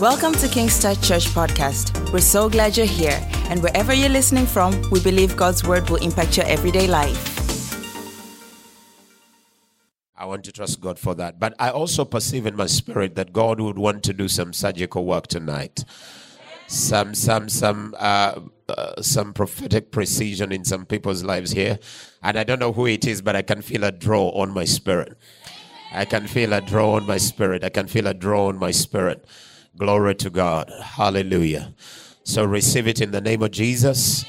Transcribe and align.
Welcome 0.00 0.32
to 0.34 0.48
King's 0.48 0.80
Touch 0.80 1.00
Church 1.06 1.26
Podcast. 1.26 2.12
We're 2.12 2.18
so 2.18 2.50
glad 2.50 2.76
you're 2.76 2.84
here, 2.84 3.16
and 3.48 3.62
wherever 3.62 3.94
you're 3.94 4.08
listening 4.08 4.44
from, 4.44 4.82
we 4.90 5.00
believe 5.00 5.36
God's 5.36 5.62
word 5.62 5.88
will 5.88 6.02
impact 6.02 6.36
your 6.36 6.46
everyday 6.46 6.88
life. 6.88 7.30
I 10.18 10.24
want 10.24 10.42
to 10.46 10.52
trust 10.52 10.80
God 10.80 10.98
for 10.98 11.14
that. 11.14 11.38
But 11.38 11.54
I 11.60 11.70
also 11.70 12.04
perceive 12.04 12.44
in 12.44 12.56
my 12.56 12.66
spirit 12.66 13.14
that 13.14 13.32
God 13.32 13.60
would 13.60 13.78
want 13.78 14.02
to 14.02 14.12
do 14.12 14.26
some 14.26 14.52
surgical 14.52 15.04
work 15.04 15.28
tonight. 15.28 15.84
Some, 16.66 17.14
some, 17.14 17.48
some, 17.48 17.94
uh, 17.96 18.40
uh, 18.68 19.00
some 19.00 19.32
prophetic 19.32 19.92
precision 19.92 20.50
in 20.50 20.64
some 20.64 20.86
people's 20.86 21.22
lives 21.22 21.52
here. 21.52 21.78
And 22.20 22.36
I 22.36 22.42
don't 22.42 22.58
know 22.58 22.72
who 22.72 22.86
it 22.86 23.06
is, 23.06 23.22
but 23.22 23.36
I 23.36 23.42
can 23.42 23.62
feel 23.62 23.84
a 23.84 23.92
draw 23.92 24.30
on 24.30 24.50
my 24.50 24.64
spirit. 24.64 25.16
I 25.92 26.04
can 26.04 26.26
feel 26.26 26.52
a 26.52 26.60
draw 26.60 26.96
on 26.96 27.06
my 27.06 27.18
spirit. 27.18 27.62
I 27.62 27.68
can 27.68 27.86
feel 27.86 28.08
a 28.08 28.14
draw 28.14 28.48
on 28.48 28.58
my 28.58 28.72
spirit. 28.72 29.24
Glory 29.76 30.14
to 30.16 30.30
God. 30.30 30.70
Hallelujah. 30.82 31.74
So 32.22 32.44
receive 32.44 32.86
it 32.86 33.00
in 33.00 33.10
the 33.10 33.20
name 33.20 33.42
of 33.42 33.50
Jesus. 33.50 34.24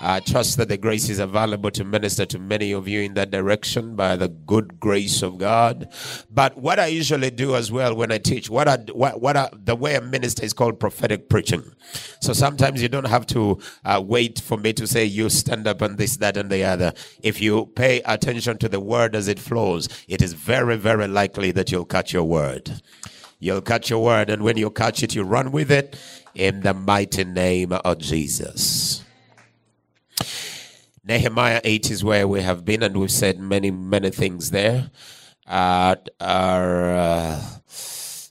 I 0.00 0.20
trust 0.20 0.56
that 0.58 0.68
the 0.68 0.76
grace 0.76 1.08
is 1.08 1.18
available 1.18 1.70
to 1.72 1.84
minister 1.84 2.24
to 2.26 2.38
many 2.38 2.72
of 2.72 2.86
you 2.86 3.00
in 3.00 3.14
that 3.14 3.30
direction 3.30 3.96
by 3.96 4.16
the 4.16 4.28
good 4.28 4.78
grace 4.78 5.22
of 5.22 5.38
God. 5.38 5.92
But 6.30 6.56
what 6.56 6.78
I 6.78 6.86
usually 6.86 7.30
do 7.30 7.56
as 7.56 7.72
well 7.72 7.96
when 7.96 8.12
I 8.12 8.18
teach, 8.18 8.48
what 8.48 8.68
I, 8.68 8.76
what, 8.92 9.20
what 9.20 9.36
I, 9.36 9.48
the 9.52 9.74
way 9.74 9.96
I 9.96 10.00
minister 10.00 10.44
is 10.44 10.52
called 10.52 10.78
prophetic 10.78 11.28
preaching. 11.28 11.64
So 12.20 12.32
sometimes 12.32 12.80
you 12.80 12.88
don't 12.88 13.08
have 13.08 13.26
to 13.28 13.58
uh, 13.84 14.02
wait 14.04 14.40
for 14.40 14.56
me 14.56 14.72
to 14.74 14.86
say 14.86 15.04
you 15.04 15.30
stand 15.30 15.66
up 15.66 15.82
and 15.82 15.98
this, 15.98 16.16
that, 16.18 16.36
and 16.36 16.50
the 16.50 16.62
other. 16.64 16.92
If 17.22 17.40
you 17.40 17.66
pay 17.66 18.00
attention 18.04 18.58
to 18.58 18.68
the 18.68 18.80
word 18.80 19.16
as 19.16 19.26
it 19.28 19.38
flows, 19.40 19.88
it 20.06 20.22
is 20.22 20.32
very, 20.32 20.76
very 20.76 21.08
likely 21.08 21.50
that 21.52 21.72
you'll 21.72 21.84
catch 21.84 22.12
your 22.12 22.24
word. 22.24 22.82
You'll 23.40 23.60
catch 23.60 23.88
your 23.88 24.02
word, 24.02 24.30
and 24.30 24.42
when 24.42 24.56
you 24.56 24.70
catch 24.70 25.02
it, 25.02 25.14
you 25.14 25.22
run 25.22 25.52
with 25.52 25.70
it 25.70 25.96
in 26.34 26.60
the 26.60 26.74
mighty 26.74 27.22
name 27.24 27.72
of 27.72 27.98
Jesus. 27.98 29.04
Nehemiah 31.04 31.60
8 31.62 31.90
is 31.90 32.02
where 32.02 32.26
we 32.26 32.42
have 32.42 32.64
been, 32.64 32.82
and 32.82 32.96
we've 32.96 33.10
said 33.10 33.38
many, 33.38 33.70
many 33.70 34.10
things 34.10 34.50
there. 34.50 34.90
Uh, 35.46 35.94
our, 36.20 36.90
uh, 36.90 37.42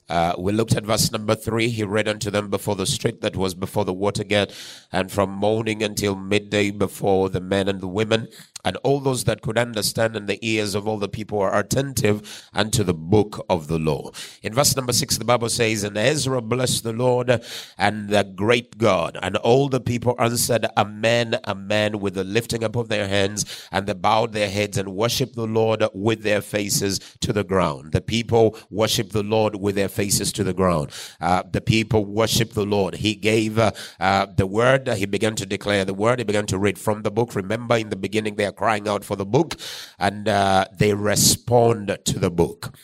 uh, 0.08 0.34
we 0.38 0.52
looked 0.52 0.76
at 0.76 0.84
verse 0.84 1.10
number 1.10 1.34
three. 1.34 1.68
He 1.68 1.84
read 1.84 2.06
unto 2.06 2.30
them 2.30 2.48
before 2.50 2.76
the 2.76 2.86
street 2.86 3.20
that 3.22 3.34
was 3.34 3.54
before 3.54 3.84
the 3.84 3.94
water 3.94 4.24
gate, 4.24 4.52
and 4.92 5.10
from 5.10 5.30
morning 5.30 5.82
until 5.82 6.16
midday 6.16 6.70
before 6.70 7.30
the 7.30 7.40
men 7.40 7.66
and 7.66 7.80
the 7.80 7.88
women, 7.88 8.28
and 8.64 8.76
all 8.78 9.00
those 9.00 9.24
that 9.24 9.42
could 9.42 9.58
understand, 9.58 10.16
and 10.16 10.28
the 10.28 10.38
ears 10.46 10.74
of 10.74 10.86
all 10.86 10.98
the 10.98 11.08
people 11.08 11.38
are 11.40 11.58
attentive 11.58 12.48
unto 12.54 12.82
the 12.84 12.94
book 12.94 13.44
of 13.48 13.68
the 13.68 13.78
law. 13.78 14.10
In 14.42 14.54
verse 14.54 14.76
number 14.76 14.92
six, 14.92 15.18
the 15.18 15.24
Bible 15.24 15.48
says, 15.48 15.84
And 15.84 15.96
Ezra 15.96 16.40
blessed 16.42 16.84
the 16.84 16.92
Lord 16.92 17.42
and 17.76 18.08
the 18.08 18.24
great 18.24 18.78
God, 18.78 19.18
and 19.22 19.36
all 19.36 19.68
the 19.68 19.80
people 19.80 20.14
answered, 20.18 20.66
Amen, 20.76 21.38
Amen, 21.46 22.00
with 22.00 22.14
the 22.14 22.24
lifting 22.24 22.64
up 22.64 22.76
of 22.76 22.88
their 22.88 23.08
hands, 23.08 23.44
and 23.70 23.86
they 23.86 23.94
bowed 23.94 24.32
their 24.32 24.50
heads 24.50 24.76
and 24.78 24.94
worshiped 24.94 25.34
the 25.34 25.46
Lord 25.46 25.84
with 25.94 26.22
their 26.22 26.40
faces 26.40 26.98
to 27.20 27.32
the 27.32 27.44
ground. 27.44 27.92
The 27.92 28.00
people 28.00 28.56
worshiped 28.70 29.12
the 29.12 29.22
Lord 29.22 29.56
with 29.56 29.74
their 29.74 29.88
faces 29.88 30.32
to 30.32 30.44
the 30.44 30.54
ground. 30.54 30.90
Uh, 31.20 31.42
the 31.50 31.60
people 31.60 32.04
worshiped 32.04 32.54
the 32.54 32.66
Lord. 32.66 32.96
He 32.96 33.14
gave 33.14 33.58
uh, 33.58 33.72
uh, 34.00 34.26
the 34.26 34.46
word. 34.46 34.88
He 34.88 35.06
began 35.06 35.34
to 35.36 35.46
declare 35.46 35.84
the 35.84 35.94
word. 35.94 36.18
He 36.18 36.24
began 36.24 36.46
to 36.46 36.58
read 36.58 36.78
from 36.78 37.02
the 37.02 37.10
book. 37.10 37.34
Remember, 37.34 37.76
in 37.76 37.90
the 37.90 37.96
beginning, 37.96 38.36
they 38.36 38.44
are 38.48 38.52
crying 38.52 38.88
out 38.88 39.04
for 39.04 39.16
the 39.16 39.26
book, 39.26 39.54
and 39.98 40.28
uh, 40.28 40.66
they 40.76 40.94
respond 40.94 41.98
to 42.04 42.18
the 42.18 42.30
book. 42.30 42.74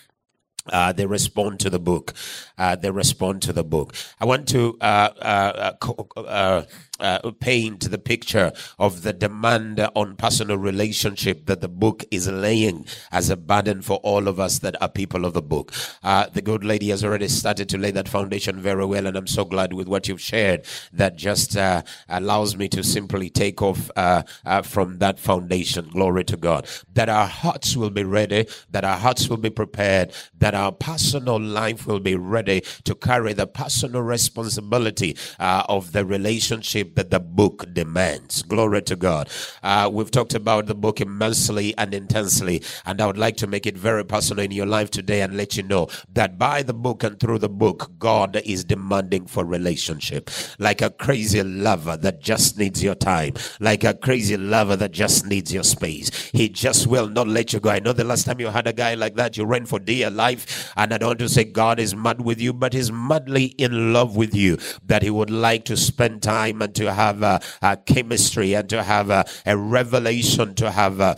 Uh, 0.73 0.93
they 0.93 1.05
respond 1.05 1.61
to 1.61 1.69
the 1.69 1.79
book. 1.79 2.15
Uh, 2.57 2.75
they 2.77 2.91
respond 2.91 3.43
to 3.43 3.53
the 3.53 3.65
book. 3.65 3.95
I 4.21 4.25
want 4.25 4.49
to 4.49 4.79
uh, 4.81 6.63
uh, 7.01 7.31
paint 7.41 7.91
the 7.91 7.99
picture 7.99 8.53
of 8.79 9.03
the 9.03 9.13
demand 9.13 9.81
on 9.95 10.17
personal 10.17 10.57
relationship 10.59 11.47
that 11.47 11.61
the 11.61 11.69
book 11.69 12.05
is 12.11 12.29
laying 12.29 12.87
as 13.11 13.31
a 13.31 13.37
burden 13.37 13.83
for 13.83 13.97
all 13.99 14.29
of 14.29 14.39
us 14.39 14.61
that 14.61 14.81
are 14.81 14.89
people 14.89 15.25
of 15.25 15.33
the 15.35 15.43
book. 15.43 15.73
Uh, 16.03 16.27
the 16.33 16.43
good 16.43 16.65
lady 16.65 16.91
has 16.91 17.05
already 17.05 17.29
started 17.29 17.69
to 17.69 17.79
lay 17.79 17.91
that 17.91 18.09
foundation 18.09 18.61
very 18.61 18.85
well, 18.85 19.07
and 19.07 19.17
I'm 19.17 19.27
so 19.27 19.45
glad 19.45 19.73
with 19.73 19.89
what 19.89 20.09
you've 20.09 20.21
shared 20.21 20.67
that 20.93 21.17
just 21.17 21.57
uh, 21.57 21.83
allows 22.09 22.57
me 22.57 22.69
to 22.69 22.83
simply 22.83 23.31
take 23.31 23.63
off 23.63 23.91
uh, 23.97 24.23
uh, 24.45 24.63
from 24.63 24.99
that 24.99 25.19
foundation. 25.19 25.89
Glory 25.89 26.25
to 26.25 26.37
God. 26.37 26.69
That 26.93 27.09
our 27.09 27.27
hearts 27.27 27.77
will 27.77 27.91
be 27.91 28.05
ready, 28.05 28.47
that 28.71 28.85
our 28.85 28.97
hearts 28.97 29.29
will 29.29 29.37
be 29.37 29.51
prepared, 29.51 30.13
that 30.39 30.55
our 30.55 30.73
personal 30.73 31.41
life 31.41 31.87
will 31.87 32.01
be 32.01 32.17
ready 32.17 32.63
to 32.85 32.95
carry 32.95 33.33
the 33.33 33.47
personal 33.47 34.03
responsibility 34.03 35.17
uh, 35.39 35.65
of 35.69 35.93
the 35.93 36.05
relationship 36.05 36.84
that 36.95 37.11
the 37.11 37.21
book 37.21 37.67
demands. 37.73 38.43
Glory 38.43 38.83
to 38.83 38.97
God. 38.97 39.29
Uh, 39.63 39.91
we've 39.93 40.11
talked 40.11 40.35
about 40.35 40.67
the 40.67 40.75
book 40.75 41.01
immensely 41.01 41.77
and 41.79 41.95
intensely, 41.95 42.63
and 42.85 43.01
I 43.01 43.07
would 43.07 43.19
like 43.19 43.37
to 43.39 43.47
make 43.47 43.67
it 43.67 43.77
very 43.77 44.05
personal 44.05 44.45
in 44.45 44.51
your 44.51 44.67
life 44.67 44.91
today 44.91 45.23
and 45.23 45.37
let 45.37 45.57
you 45.57 45.63
know 45.63 45.89
that 46.13 46.39
by 46.39 46.63
the 46.63 46.75
book 46.75 47.03
and 47.03 47.19
through 47.19 47.39
the 47.39 47.49
book, 47.49 47.93
God 47.99 48.41
is 48.45 48.65
demanding 48.65 49.27
for 49.27 49.45
relationship. 49.45 50.31
Like 50.59 50.83
a 50.83 50.91
crazy 50.91 51.43
lover 51.43 51.97
that 51.99 52.21
just 52.21 52.59
needs 52.59 52.83
your 52.83 52.95
time, 52.95 53.35
like 53.61 53.85
a 53.85 53.95
crazy 53.95 54.37
lover 54.37 54.77
that 54.77 54.93
just 54.93 55.27
needs 55.27 55.53
your 55.53 55.65
space. 55.65 56.11
He 56.33 56.49
just 56.49 56.87
will 56.87 57.09
not 57.09 57.29
let 57.29 57.53
you 57.53 57.61
go. 57.61 57.71
I 57.71 57.81
know 57.81 57.93
the 57.93 58.05
last 58.05 58.25
time 58.25 58.41
you 58.41 58.49
had 58.49 58.67
a 58.67 58.73
guy 58.73 58.95
like 58.95 59.17
that, 59.17 59.37
you 59.37 59.45
ran 59.45 59.67
for 59.67 59.79
dear 59.79 60.11
life, 60.11 60.73
and 60.77 60.93
I 60.93 60.99
don't 60.99 61.09
want 61.09 61.19
to 61.21 61.29
say 61.29 61.45
God 61.45 61.79
is 61.79 61.95
mad 61.95 62.21
with 62.21 62.41
you, 62.41 62.53
but 62.53 62.73
He's 62.73 62.93
madly 62.93 63.47
in 63.59 63.93
love 63.93 64.17
with 64.17 64.35
you, 64.35 64.59
that 64.85 65.03
He 65.03 65.11
would 65.11 65.31
like 65.31 65.65
to 65.67 65.77
spend 65.77 66.23
time 66.23 66.63
and 66.63 66.74
to 66.75 66.93
have 66.93 67.23
a, 67.23 67.41
a 67.63 67.77
chemistry 67.77 68.55
and 68.55 68.69
to 68.69 68.83
have 68.83 69.11
a, 69.11 69.25
a 69.47 69.57
revelation, 69.57 70.55
to 70.57 70.71
have 70.71 71.01
a, 71.01 71.17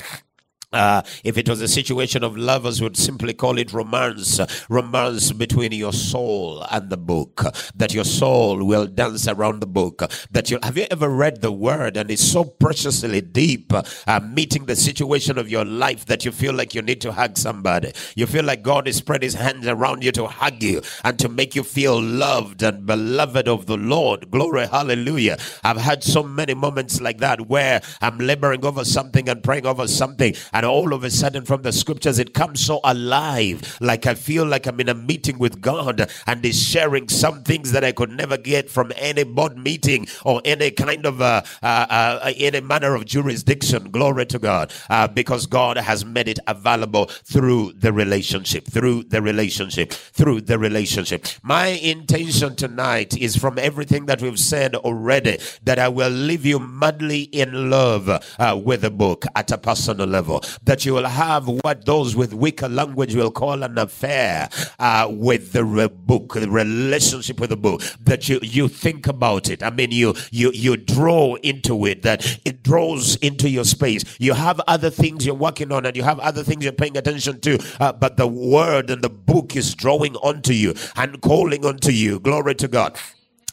uh, 0.77 1.03
if 1.25 1.39
it 1.39 1.49
was 1.49 1.61
a 1.63 1.69
situation 1.69 2.23
of 2.23 2.37
lovers, 2.37 2.81
would 2.83 2.97
simply 2.97 3.33
call 3.33 3.59
it 3.59 3.73
romance, 3.73 4.41
romance 4.69 5.33
between 5.33 5.73
your 5.73 5.93
soul 5.93 6.65
and 6.71 6.91
the 6.91 6.97
book. 6.97 7.43
That 7.75 7.95
your 7.95 8.05
soul 8.05 8.65
will 8.65 8.87
dance 8.87 9.27
around 9.27 9.61
the 9.61 9.67
book. 9.67 10.03
That 10.31 10.51
you 10.51 10.59
have 10.63 10.77
you 10.77 10.87
ever 10.91 11.09
read 11.09 11.41
the 11.41 11.53
word 11.53 11.97
and 11.97 12.11
it's 12.11 12.23
so 12.23 12.45
preciously 12.45 13.21
deep, 13.21 13.73
uh, 13.73 14.21
meeting 14.21 14.67
the 14.67 14.77
situation 14.77 15.39
of 15.39 15.49
your 15.49 15.65
life 15.65 16.05
that 16.07 16.25
you 16.25 16.33
feel 16.33 16.53
like 16.53 16.75
you 16.75 16.83
need 16.83 17.01
to 17.01 17.13
hug 17.13 17.39
somebody. 17.39 17.93
You 18.15 18.27
feel 18.27 18.45
like 18.45 18.63
God 18.63 18.87
is 18.87 18.97
spread 18.97 19.23
His 19.23 19.35
hands 19.35 19.67
around 19.67 20.05
you 20.05 20.13
to 20.13 20.27
hug 20.27 20.63
you 20.63 20.83
and 21.05 21.19
to 21.19 21.29
make 21.29 21.55
you 21.55 21.63
feel 21.63 22.01
loved 22.01 22.63
and 22.63 22.85
beloved 22.85 23.49
of 23.49 23.67
the 23.67 23.77
Lord. 23.77 24.31
Glory, 24.31 24.67
hallelujah! 24.67 25.39
I've 25.65 25.79
had 25.79 26.05
so 26.05 26.23
many 26.23 26.55
moments 26.55 27.01
like 27.01 27.19
that 27.19 27.49
where 27.49 27.81
I'm 28.03 28.19
laboring 28.19 28.65
over 28.65 28.85
something 28.85 29.29
and 29.29 29.43
praying 29.43 29.67
over 29.67 29.89
something 29.89 30.35
and 30.53 30.66
all 30.67 30.93
of 30.93 31.05
a 31.05 31.11
sudden 31.11 31.45
from 31.45 31.63
the 31.63 31.73
scriptures 31.73 32.19
it 32.19 32.35
comes 32.35 32.61
so 32.61 32.81
alive 32.85 33.79
like 33.81 34.07
i 34.07 34.15
feel 34.15 34.45
like 34.45 34.67
i'm 34.67 34.81
in 34.81 34.89
a 34.89 34.95
meeting 34.95 35.39
with 35.39 35.61
god 35.61 36.11
and 36.27 36.45
he's 36.45 36.63
sharing 36.63 37.09
some 37.09 37.43
things 37.43 37.73
that 37.73 37.85
i 37.85 37.93
could 37.93 38.11
never 38.11 38.37
get 38.37 38.69
from 38.71 38.93
any 38.97 39.25
board 39.25 39.57
meeting 39.57 40.07
or 40.25 40.41
any 40.45 40.71
kind 40.71 41.07
of 41.07 41.21
uh, 41.21 41.43
uh, 41.63 41.87
uh, 41.91 42.33
any 42.37 42.61
manner 42.61 42.95
of 42.95 43.05
jurisdiction. 43.05 43.91
Glory 43.91 44.27
to 44.27 44.39
god. 44.39 44.73
Uh, 44.91 45.09
because 45.09 45.47
god 45.47 45.77
has 45.77 46.05
made 46.05 46.29
it 46.29 46.39
available 46.47 47.07
through 47.07 47.73
the 47.73 47.93
relationship 47.93 48.65
through 48.67 49.03
the 49.05 49.23
relationship 49.23 49.93
through 49.93 50.41
the 50.41 50.59
relationship. 50.59 51.27
My 51.43 51.69
intention 51.69 52.57
tonight 52.57 53.17
is 53.17 53.37
from 53.37 53.59
everything 53.59 54.07
that 54.07 54.21
we've 54.23 54.39
said 54.39 54.75
already 54.75 55.39
that 55.65 55.79
i 55.79 55.89
will 55.89 56.11
leave 56.11 56.45
you 56.45 56.59
madly 56.59 57.23
in 57.23 57.71
love 57.71 58.09
uh, 58.09 58.61
with 58.63 58.83
the 58.83 58.91
book 58.91 59.25
at 59.35 59.51
a 59.51 59.59
personal 59.59 60.07
level 60.07 60.41
that 60.65 60.85
you 60.85 60.95
will 60.95 61.07
have 61.07 61.47
what 61.47 61.85
those 61.87 62.17
with 62.17 62.35
weaker 62.35 62.69
language 62.69 63.15
will 63.15 63.31
call 63.31 63.63
an 63.63 63.79
affair 63.79 64.49
uh, 64.79 65.09
with 65.11 65.53
the 65.53 65.65
re- 65.65 65.89
book, 65.89 66.35
the 66.35 66.51
relationship 66.51 67.41
with 67.41 67.51
the 67.51 67.57
book. 67.57 67.83
That 68.01 68.29
you 68.29 68.41
you 68.43 68.69
think 68.69 69.07
about 69.07 69.49
it. 69.49 69.63
I 69.63 69.71
mean, 69.71 69.91
you 69.91 70.15
you 70.31 70.51
you 70.53 70.77
draw 70.77 71.35
into 71.37 71.87
it. 71.87 72.03
That 72.03 72.39
it 72.45 72.63
draws 72.63 73.17
into 73.17 73.49
your 73.49 73.65
space. 73.65 74.05
You 74.19 74.35
have 74.35 74.61
other 74.67 74.91
things 74.91 75.27
you're 75.27 75.35
working 75.35 75.73
on, 75.73 75.87
and 75.87 75.97
you 75.97 76.03
have 76.03 76.19
other 76.21 76.43
things 76.43 76.65
you're 76.65 76.73
paying 76.73 76.97
attention 76.97 77.41
to. 77.41 77.59
Uh, 77.81 77.93
but 77.93 78.17
the 78.17 78.27
word 78.27 78.91
and 78.91 79.03
the 79.03 79.11
book 79.11 79.57
is 79.57 79.75
drawing 79.75 80.17
onto 80.17 80.53
you 80.53 80.75
and 80.97 81.21
calling 81.21 81.65
onto 81.65 81.91
you. 81.91 82.21
Glory 82.21 82.55
to 82.55 82.69
God. 82.69 82.97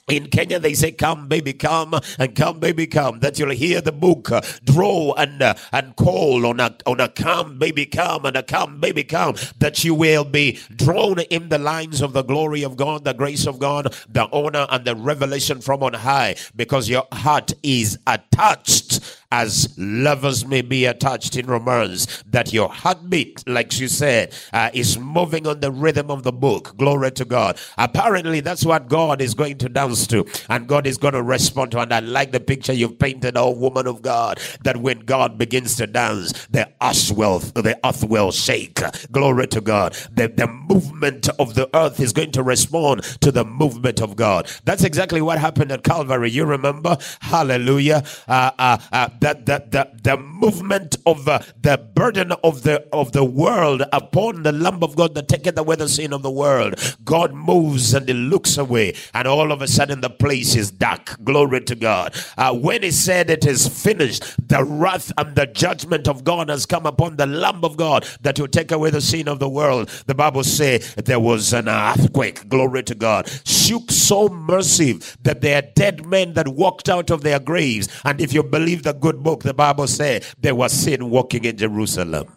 In 0.10 0.28
Kenya, 0.28 0.60
they 0.60 0.74
say, 0.74 0.92
"Come, 0.92 1.30
baby, 1.30 1.54
come, 1.54 1.98
and 2.20 2.36
come, 2.36 2.60
baby, 2.60 2.88
come." 2.88 3.20
That 3.22 3.40
you'll 3.40 3.52
hear 3.52 3.80
the 3.80 3.94
book 3.94 4.30
uh, 4.32 4.42
draw 4.66 5.14
and 5.14 5.42
uh, 5.42 5.56
and 5.72 5.96
call 5.96 6.46
on 6.46 6.60
a 6.60 6.76
on 6.86 7.00
a 7.00 7.08
come, 7.08 7.58
baby, 7.58 7.86
come, 7.86 8.26
and 8.26 8.36
a 8.36 8.44
come, 8.44 8.82
baby, 8.82 9.06
come. 9.06 9.36
That 9.60 9.86
you 9.86 9.96
will 9.96 10.26
be 10.26 10.60
drawn 10.76 11.22
in 11.22 11.48
the 11.48 11.58
lines 11.58 12.02
of 12.02 12.12
the 12.12 12.22
glory 12.22 12.64
of 12.64 12.76
God, 12.76 13.06
the 13.06 13.14
grace 13.14 13.48
of 13.48 13.60
God, 13.60 13.96
the 14.10 14.28
honor 14.34 14.68
and 14.70 14.84
the 14.84 14.96
revelation 14.96 15.62
from 15.62 15.82
on 15.82 15.94
high, 15.94 16.36
because 16.54 16.90
your 16.90 17.08
heart 17.14 17.54
is 17.64 17.98
attached 18.06 19.00
as 19.34 19.74
lovers 19.80 20.46
may 20.46 20.62
be 20.62 20.86
attached 20.86 21.36
in 21.36 21.48
romance, 21.48 22.24
that 22.30 22.54
your 22.54 22.70
heartbeat, 22.70 23.44
like 23.48 23.72
she 23.72 23.88
said, 23.88 24.32
uh, 24.54 24.70
is 24.76 25.00
moving 25.00 25.48
on 25.48 25.60
the 25.60 25.72
rhythm 25.72 26.12
of 26.12 26.22
the 26.22 26.32
book. 26.32 26.78
Glory 26.78 27.10
to 27.10 27.26
God. 27.26 27.58
Apparently, 27.80 28.42
that's 28.42 28.64
what 28.64 28.88
God 28.88 29.22
is 29.22 29.34
going 29.34 29.58
to 29.58 29.70
dance 29.70 30.06
to, 30.08 30.24
and 30.50 30.68
God 30.68 30.86
is 30.86 31.00
going 31.00 31.16
to 31.16 31.24
respond 31.24 31.72
to. 31.72 31.80
And 31.80 31.92
I 31.92 32.00
like 32.00 32.32
the 32.32 32.40
picture 32.40 32.74
you've 32.74 33.00
painted, 33.00 33.36
oh 33.36 33.50
woman 33.50 33.88
of 33.88 34.04
God, 34.04 34.40
that 34.66 34.78
when 34.78 35.00
God 35.00 35.40
begins 35.40 35.78
to 35.78 35.88
dance, 35.88 36.46
the 36.52 36.70
earth 36.80 37.12
will, 37.12 37.40
the 37.40 37.80
earth 37.84 38.04
will 38.04 38.32
shake. 38.32 38.82
Glory 39.12 39.48
to 39.48 39.62
God. 39.62 39.94
The, 40.12 40.28
the 40.28 40.46
movement 40.46 41.28
of 41.40 41.56
the 41.56 41.76
earth 41.76 42.00
is 42.00 42.14
going 42.14 42.34
to 42.34 42.44
respond 42.44 43.02
to 43.22 43.32
the 43.32 43.44
movement 43.44 44.00
of 44.00 44.16
God. 44.16 44.48
That's 44.66 44.84
exactly 44.84 45.24
what 45.24 45.40
happened 45.40 45.72
at 45.72 45.84
Calvary. 45.84 46.30
You 46.30 46.46
remember? 46.46 46.98
Hallelujah. 47.22 48.04
Uh, 48.28 48.52
uh, 48.60 48.78
that 49.24 49.46
the, 49.46 49.64
the, 49.70 49.90
the 50.04 50.18
movement 50.18 50.98
of 51.06 51.28
uh, 51.30 51.40
the 51.62 51.78
burden 51.78 52.34
of 52.44 52.64
the 52.64 52.86
of 52.92 53.14
the 53.14 53.24
world 53.24 53.82
upon 53.94 54.44
the 54.44 54.52
Lamb 54.52 54.84
of 54.84 54.98
God 54.98 55.16
that 55.16 55.30
taketh 55.30 55.58
away 55.58 55.78
the 55.78 55.88
sin 55.88 56.12
of 56.12 56.24
the 56.24 56.30
world. 56.32 56.76
God 57.06 57.34
moves 57.34 57.94
and 57.94 58.08
he 58.08 58.14
looks 58.14 58.58
away, 58.58 58.96
and 59.14 59.26
all 59.26 59.54
of 59.54 59.62
a 59.62 59.68
sudden 59.68 60.02
the 60.02 60.10
place 60.10 60.56
is 60.56 60.72
dark. 60.72 61.24
Glory 61.24 61.62
to 61.62 61.76
God. 61.76 62.14
Uh, 62.38 62.54
when 62.54 62.84
he 62.84 62.92
said 62.92 63.30
it 63.30 63.46
is 63.46 63.68
finished, 63.68 64.24
the 64.50 64.64
wrath 64.64 65.12
and 65.18 65.36
the 65.36 65.48
judgment 65.48 66.10
of 66.10 66.26
God 66.26 66.50
has 66.50 66.66
come 66.66 66.86
upon 66.86 67.16
the 67.16 67.26
Lamb 67.26 67.64
of 67.64 67.78
God 67.78 68.06
that 68.22 68.38
will 68.38 68.50
take 68.50 68.72
away 68.72 68.90
the 68.90 69.02
sin 69.02 69.30
of 69.30 69.40
the 69.40 69.50
world. 69.50 69.88
The 70.06 70.16
Bible 70.16 70.44
say 70.44 70.80
there 70.80 71.20
was 71.20 71.54
an 71.54 71.70
earthquake. 71.70 72.50
Glory 72.50 72.84
to 72.84 72.96
God. 72.96 73.30
Shook 73.46 73.90
so 73.90 74.28
massive 74.28 75.18
that 75.24 75.40
there 75.40 75.60
are 75.60 75.68
dead 75.76 76.06
men 76.06 76.34
that 76.34 76.50
walked 76.50 76.90
out 76.90 77.10
of 77.10 77.24
their 77.24 77.40
graves. 77.40 77.88
And 78.04 78.20
if 78.20 78.34
you 78.34 78.44
believe 78.44 78.84
the 78.84 78.94
good 78.94 79.13
book, 79.14 79.44
the 79.44 79.54
Bible 79.54 79.88
said 79.88 80.26
there 80.40 80.56
was 80.56 80.74
sin 80.74 81.10
walking 81.10 81.46
in 81.46 81.58
Jerusalem. 81.58 82.28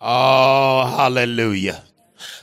Oh, 0.00 0.86
hallelujah. 0.96 1.82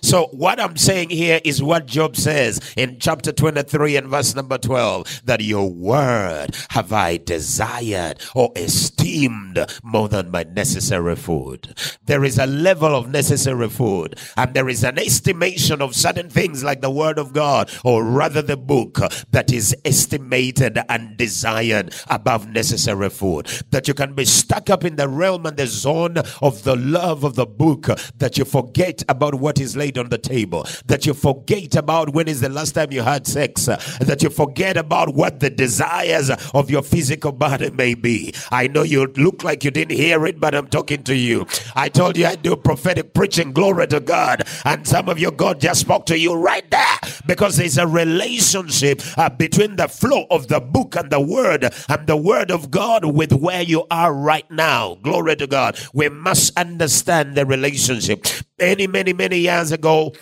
So, 0.01 0.27
what 0.31 0.59
I'm 0.59 0.77
saying 0.77 1.09
here 1.09 1.39
is 1.43 1.61
what 1.61 1.85
Job 1.85 2.15
says 2.15 2.59
in 2.75 2.97
chapter 2.99 3.31
23 3.31 3.97
and 3.97 4.07
verse 4.07 4.35
number 4.35 4.57
12 4.57 5.21
that 5.25 5.41
your 5.41 5.69
word 5.69 6.55
have 6.69 6.93
I 6.93 7.17
desired 7.17 8.21
or 8.35 8.51
esteemed 8.55 9.59
more 9.83 10.09
than 10.09 10.31
my 10.31 10.43
necessary 10.43 11.15
food. 11.15 11.75
There 12.05 12.23
is 12.23 12.37
a 12.37 12.45
level 12.45 12.95
of 12.95 13.09
necessary 13.09 13.69
food, 13.69 14.17
and 14.37 14.53
there 14.53 14.69
is 14.69 14.83
an 14.83 14.99
estimation 14.99 15.81
of 15.81 15.95
certain 15.95 16.29
things 16.29 16.63
like 16.63 16.81
the 16.81 16.91
word 16.91 17.17
of 17.17 17.33
God, 17.33 17.71
or 17.83 18.03
rather 18.03 18.41
the 18.41 18.57
book, 18.57 18.99
that 19.31 19.51
is 19.51 19.75
estimated 19.85 20.79
and 20.89 21.17
desired 21.17 21.93
above 22.09 22.47
necessary 22.49 23.09
food. 23.09 23.47
That 23.71 23.87
you 23.87 23.93
can 23.93 24.13
be 24.13 24.25
stuck 24.25 24.69
up 24.69 24.83
in 24.83 24.95
the 24.95 25.07
realm 25.07 25.45
and 25.45 25.57
the 25.57 25.67
zone 25.67 26.17
of 26.41 26.63
the 26.63 26.75
love 26.75 27.23
of 27.23 27.35
the 27.35 27.45
book 27.45 27.87
that 28.17 28.37
you 28.37 28.45
forget 28.45 29.03
about 29.09 29.35
what 29.35 29.59
is 29.59 29.70
laid 29.75 29.97
on 29.97 30.09
the 30.09 30.17
table, 30.17 30.65
that 30.85 31.05
you 31.05 31.13
forget 31.13 31.75
about 31.75 32.13
when 32.13 32.27
is 32.27 32.41
the 32.41 32.49
last 32.49 32.73
time 32.73 32.91
you 32.91 33.01
had 33.01 33.27
sex, 33.27 33.65
that 33.65 34.21
you 34.23 34.29
forget 34.29 34.77
about 34.77 35.13
what 35.13 35.39
the 35.39 35.49
desires 35.49 36.29
of 36.53 36.69
your 36.69 36.81
physical 36.81 37.31
body 37.31 37.69
may 37.71 37.93
be. 37.93 38.33
I 38.51 38.67
know 38.67 38.83
you 38.83 39.07
look 39.17 39.43
like 39.43 39.63
you 39.63 39.71
didn't 39.71 39.97
hear 39.97 40.25
it, 40.25 40.39
but 40.39 40.55
I'm 40.55 40.67
talking 40.67 41.03
to 41.03 41.15
you. 41.15 41.45
I 41.75 41.89
told 41.89 42.17
you 42.17 42.25
I 42.25 42.35
do 42.35 42.55
prophetic 42.55 43.13
preaching, 43.13 43.51
glory 43.51 43.87
to 43.87 43.99
God, 43.99 44.43
and 44.65 44.87
some 44.87 45.09
of 45.09 45.19
you, 45.19 45.31
God 45.31 45.59
just 45.59 45.81
spoke 45.81 46.05
to 46.07 46.17
you 46.17 46.33
right 46.35 46.69
there 46.69 46.97
because 47.25 47.57
there's 47.57 47.77
a 47.77 47.87
relationship 47.87 49.01
uh, 49.17 49.29
between 49.29 49.75
the 49.75 49.87
flow 49.87 50.25
of 50.29 50.47
the 50.47 50.59
book 50.59 50.95
and 50.95 51.09
the 51.09 51.19
word 51.19 51.63
and 51.89 52.07
the 52.07 52.17
word 52.17 52.51
of 52.51 52.71
God 52.71 53.05
with 53.05 53.33
where 53.33 53.61
you 53.61 53.85
are 53.91 54.13
right 54.13 54.49
now. 54.51 54.95
Glory 54.95 55.35
to 55.37 55.47
God. 55.47 55.79
We 55.93 56.09
must 56.09 56.57
understand 56.57 57.35
the 57.35 57.45
relationship. 57.45 58.25
Many, 58.61 58.85
many, 58.87 59.11
many 59.13 59.39
years 59.39 59.71
ago, 59.71 60.13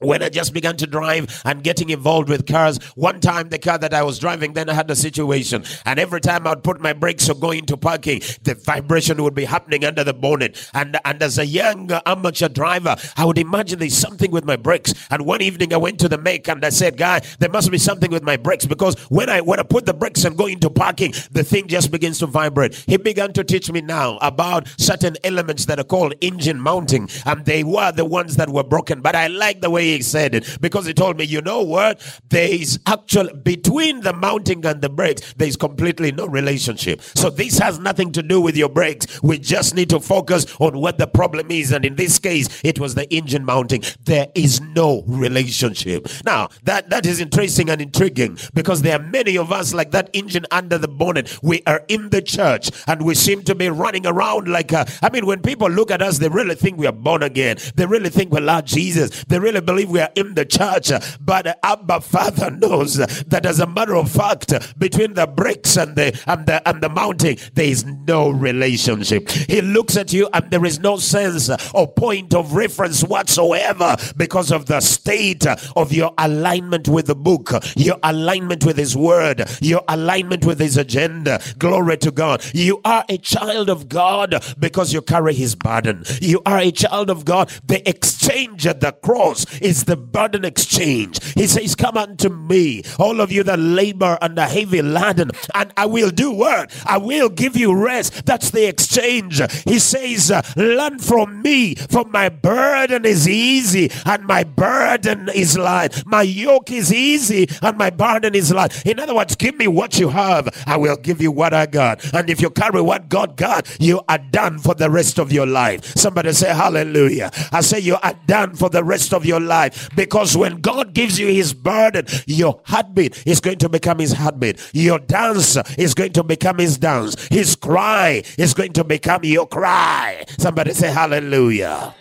when 0.00 0.22
I 0.22 0.28
just 0.28 0.52
began 0.52 0.76
to 0.76 0.86
drive 0.86 1.40
and 1.44 1.62
getting 1.62 1.88
involved 1.88 2.28
with 2.28 2.46
cars, 2.46 2.78
one 2.96 3.20
time 3.20 3.48
the 3.48 3.58
car 3.58 3.78
that 3.78 3.94
I 3.94 4.02
was 4.02 4.18
driving, 4.18 4.52
then 4.52 4.68
I 4.68 4.74
had 4.74 4.90
a 4.90 4.96
situation, 4.96 5.64
and 5.86 5.98
every 5.98 6.20
time 6.20 6.46
I'd 6.46 6.62
put 6.62 6.80
my 6.80 6.92
brakes 6.92 7.30
or 7.30 7.34
go 7.34 7.50
into 7.50 7.76
parking, 7.76 8.20
the 8.42 8.54
vibration 8.54 9.22
would 9.22 9.34
be 9.34 9.46
happening 9.46 9.84
under 9.84 10.04
the 10.04 10.12
bonnet. 10.12 10.68
And 10.74 10.98
and 11.04 11.22
as 11.22 11.38
a 11.38 11.46
young 11.46 11.90
amateur 12.04 12.48
driver, 12.48 12.96
I 13.16 13.24
would 13.24 13.38
imagine 13.38 13.78
there's 13.78 13.96
something 13.96 14.30
with 14.30 14.44
my 14.44 14.56
brakes. 14.56 14.92
And 15.10 15.24
one 15.24 15.40
evening 15.40 15.72
I 15.72 15.78
went 15.78 15.98
to 16.00 16.08
the 16.08 16.18
make 16.18 16.46
and 16.48 16.62
I 16.64 16.68
said, 16.68 16.98
"Guy, 16.98 17.20
there 17.38 17.48
must 17.48 17.70
be 17.70 17.78
something 17.78 18.10
with 18.10 18.22
my 18.22 18.36
brakes 18.36 18.66
because 18.66 18.96
when 19.08 19.30
I 19.30 19.40
when 19.40 19.60
I 19.60 19.62
put 19.62 19.86
the 19.86 19.94
brakes 19.94 20.24
and 20.24 20.36
go 20.36 20.46
into 20.46 20.68
parking, 20.68 21.14
the 21.30 21.42
thing 21.42 21.68
just 21.68 21.90
begins 21.90 22.18
to 22.18 22.26
vibrate." 22.26 22.74
He 22.86 22.98
began 22.98 23.32
to 23.32 23.44
teach 23.44 23.70
me 23.72 23.80
now 23.80 24.18
about 24.20 24.68
certain 24.78 25.16
elements 25.24 25.64
that 25.66 25.78
are 25.78 25.84
called 25.84 26.14
engine 26.20 26.60
mounting, 26.60 27.08
and 27.24 27.46
they 27.46 27.64
were 27.64 27.92
the 27.92 28.04
ones 28.04 28.36
that 28.36 28.50
were 28.50 28.64
broken. 28.64 29.00
But 29.00 29.16
I 29.16 29.28
like 29.28 29.62
the 29.62 29.70
way 29.70 29.85
said 30.00 30.34
it 30.34 30.58
because 30.60 30.86
he 30.86 30.94
told 30.94 31.16
me, 31.16 31.24
you 31.24 31.40
know 31.40 31.62
what? 31.62 32.00
There 32.28 32.48
is 32.48 32.78
actually 32.86 33.32
between 33.34 34.00
the 34.00 34.12
mounting 34.12 34.64
and 34.64 34.80
the 34.82 34.88
brakes, 34.88 35.34
there 35.34 35.48
is 35.48 35.56
completely 35.56 36.12
no 36.12 36.26
relationship. 36.26 37.02
So 37.02 37.30
this 37.30 37.58
has 37.58 37.78
nothing 37.78 38.12
to 38.12 38.22
do 38.22 38.40
with 38.40 38.56
your 38.56 38.68
brakes. 38.68 39.22
We 39.22 39.38
just 39.38 39.74
need 39.74 39.90
to 39.90 40.00
focus 40.00 40.46
on 40.58 40.78
what 40.78 40.98
the 40.98 41.06
problem 41.06 41.50
is. 41.50 41.72
And 41.72 41.84
in 41.84 41.96
this 41.96 42.18
case, 42.18 42.60
it 42.64 42.78
was 42.78 42.94
the 42.94 43.12
engine 43.12 43.44
mounting. 43.44 43.82
There 44.04 44.28
is 44.34 44.60
no 44.60 45.02
relationship. 45.06 46.08
Now, 46.24 46.48
that, 46.64 46.90
that 46.90 47.06
is 47.06 47.20
interesting 47.20 47.70
and 47.70 47.80
intriguing 47.80 48.38
because 48.54 48.82
there 48.82 48.98
are 48.98 49.02
many 49.02 49.36
of 49.38 49.52
us 49.52 49.74
like 49.74 49.90
that 49.92 50.10
engine 50.12 50.46
under 50.50 50.78
the 50.78 50.88
bonnet. 50.88 51.38
We 51.42 51.62
are 51.66 51.84
in 51.88 52.10
the 52.10 52.22
church 52.22 52.70
and 52.86 53.02
we 53.02 53.14
seem 53.14 53.42
to 53.44 53.54
be 53.54 53.68
running 53.68 54.06
around 54.06 54.48
like, 54.48 54.72
a, 54.72 54.86
I 55.02 55.10
mean, 55.10 55.26
when 55.26 55.42
people 55.42 55.68
look 55.68 55.90
at 55.90 56.02
us, 56.02 56.18
they 56.18 56.28
really 56.28 56.54
think 56.54 56.78
we 56.78 56.86
are 56.86 56.92
born 56.92 57.22
again. 57.22 57.58
They 57.74 57.86
really 57.86 58.10
think 58.10 58.32
we 58.32 58.40
love 58.40 58.64
Jesus. 58.64 59.24
They 59.24 59.38
really 59.38 59.60
believe 59.60 59.75
we 59.84 60.00
are 60.00 60.10
in 60.14 60.34
the 60.34 60.44
church. 60.44 60.90
But 61.20 61.58
Abba 61.62 62.00
Father 62.00 62.50
knows 62.50 62.94
that 62.96 63.46
as 63.46 63.60
a 63.60 63.66
matter 63.66 63.96
of 63.96 64.10
fact, 64.10 64.52
between 64.78 65.14
the 65.14 65.26
bricks 65.26 65.76
and 65.76 65.96
the 65.96 66.18
and 66.26 66.46
the 66.46 66.66
and 66.68 66.82
the 66.82 66.88
mounting, 66.88 67.38
there 67.54 67.66
is 67.66 67.84
no 67.84 68.30
relationship. 68.30 69.28
He 69.30 69.60
looks 69.60 69.96
at 69.96 70.12
you 70.12 70.28
and 70.32 70.50
there 70.50 70.64
is 70.64 70.78
no 70.80 70.96
sense 70.96 71.50
or 71.74 71.86
point 71.88 72.34
of 72.34 72.54
reference 72.54 73.02
whatsoever 73.02 73.96
because 74.16 74.50
of 74.50 74.66
the 74.66 74.80
state 74.80 75.46
of 75.76 75.92
your 75.92 76.12
alignment 76.18 76.88
with 76.88 77.06
the 77.06 77.14
book, 77.14 77.52
your 77.76 77.98
alignment 78.02 78.64
with 78.64 78.76
his 78.76 78.96
word, 78.96 79.48
your 79.60 79.82
alignment 79.88 80.44
with 80.44 80.60
his 80.60 80.76
agenda. 80.76 81.40
Glory 81.58 81.96
to 81.98 82.10
God. 82.10 82.44
You 82.54 82.80
are 82.84 83.04
a 83.08 83.18
child 83.18 83.68
of 83.70 83.88
God 83.88 84.34
because 84.58 84.92
you 84.92 85.02
carry 85.02 85.34
his 85.34 85.54
burden. 85.54 86.04
You 86.20 86.42
are 86.46 86.58
a 86.58 86.70
child 86.70 87.10
of 87.10 87.24
God. 87.24 87.50
The 87.64 87.86
exchange 87.88 88.66
at 88.66 88.80
the 88.80 88.92
cross 88.92 89.44
is 89.66 89.84
the 89.84 89.96
burden 89.96 90.44
exchange. 90.44 91.22
He 91.34 91.46
says, 91.46 91.74
Come 91.74 91.96
unto 91.96 92.28
me, 92.28 92.82
all 92.98 93.20
of 93.20 93.32
you 93.32 93.42
that 93.42 93.58
labor 93.58 94.16
under 94.22 94.44
heavy 94.44 94.80
laden, 94.80 95.32
and 95.54 95.72
I 95.76 95.86
will 95.86 96.10
do 96.10 96.30
what? 96.30 96.72
I 96.86 96.98
will 96.98 97.28
give 97.28 97.56
you 97.56 97.74
rest. 97.74 98.24
That's 98.24 98.50
the 98.50 98.68
exchange. 98.68 99.40
He 99.64 99.80
says, 99.80 100.30
Learn 100.56 101.00
from 101.00 101.42
me, 101.42 101.74
for 101.74 102.04
my 102.04 102.28
burden 102.28 103.04
is 103.04 103.28
easy 103.28 103.90
and 104.04 104.24
my 104.24 104.44
burden 104.44 105.28
is 105.34 105.58
light. 105.58 106.06
My 106.06 106.22
yoke 106.22 106.70
is 106.70 106.92
easy 106.92 107.48
and 107.60 107.76
my 107.76 107.90
burden 107.90 108.34
is 108.34 108.52
light. 108.52 108.86
In 108.86 109.00
other 109.00 109.14
words, 109.14 109.34
give 109.34 109.56
me 109.58 109.66
what 109.66 109.98
you 109.98 110.08
have, 110.10 110.48
I 110.66 110.76
will 110.76 110.96
give 110.96 111.20
you 111.20 111.32
what 111.32 111.52
I 111.52 111.66
got. 111.66 112.04
And 112.14 112.30
if 112.30 112.40
you 112.40 112.50
carry 112.50 112.80
what 112.80 113.08
God 113.08 113.36
got, 113.36 113.66
you 113.80 114.00
are 114.08 114.18
done 114.18 114.58
for 114.60 114.74
the 114.74 114.90
rest 114.90 115.18
of 115.18 115.32
your 115.32 115.46
life. 115.46 115.84
Somebody 115.96 116.32
say, 116.32 116.54
Hallelujah. 116.54 117.30
I 117.50 117.62
say, 117.62 117.80
You 117.80 117.96
are 118.02 118.14
done 118.26 118.54
for 118.54 118.68
the 118.70 118.84
rest 118.84 119.12
of 119.12 119.26
your 119.26 119.40
life 119.40 119.55
because 119.94 120.36
when 120.36 120.60
God 120.60 120.94
gives 120.94 121.18
you 121.18 121.28
his 121.28 121.52
burden, 121.54 122.06
your 122.26 122.60
heartbeat 122.64 123.22
is 123.26 123.40
going 123.40 123.58
to 123.58 123.68
become 123.68 123.98
his 123.98 124.12
heartbeat. 124.12 124.60
Your 124.72 124.98
dance 124.98 125.56
is 125.78 125.94
going 125.94 126.12
to 126.14 126.22
become 126.22 126.58
his 126.58 126.78
dance. 126.78 127.26
His 127.28 127.56
cry 127.56 128.22
is 128.38 128.54
going 128.54 128.72
to 128.74 128.84
become 128.84 129.24
your 129.24 129.46
cry. 129.46 130.24
Somebody 130.38 130.72
say 130.74 130.90
hallelujah. 130.90 131.94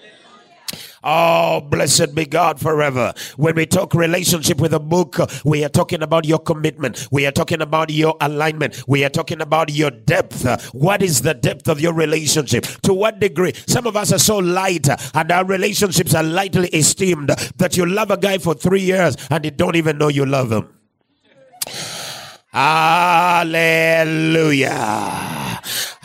Oh, 1.07 1.61
blessed 1.61 2.15
be 2.15 2.25
God 2.25 2.59
forever. 2.59 3.13
When 3.37 3.53
we 3.55 3.67
talk 3.67 3.93
relationship 3.93 4.59
with 4.59 4.73
a 4.73 4.79
book, 4.79 5.17
we 5.45 5.63
are 5.63 5.69
talking 5.69 6.01
about 6.01 6.25
your 6.25 6.39
commitment. 6.39 7.07
We 7.11 7.27
are 7.27 7.31
talking 7.31 7.61
about 7.61 7.91
your 7.91 8.17
alignment. 8.21 8.81
We 8.87 9.05
are 9.05 9.09
talking 9.09 9.39
about 9.39 9.71
your 9.71 9.91
depth. 9.91 10.73
What 10.73 11.03
is 11.03 11.21
the 11.21 11.35
depth 11.35 11.67
of 11.67 11.79
your 11.79 11.93
relationship? 11.93 12.63
To 12.81 12.91
what 12.93 13.19
degree? 13.19 13.53
Some 13.67 13.85
of 13.85 13.95
us 13.95 14.11
are 14.13 14.17
so 14.17 14.39
light 14.39 14.87
and 15.13 15.31
our 15.31 15.45
relationships 15.45 16.15
are 16.15 16.23
lightly 16.23 16.69
esteemed 16.69 17.29
that 17.57 17.77
you 17.77 17.85
love 17.85 18.09
a 18.09 18.17
guy 18.17 18.39
for 18.39 18.55
three 18.55 18.81
years 18.81 19.15
and 19.29 19.45
you 19.45 19.51
don't 19.51 19.75
even 19.75 19.99
know 19.99 20.07
you 20.07 20.25
love 20.25 20.51
him. 20.51 20.67
Hallelujah. 22.51 23.51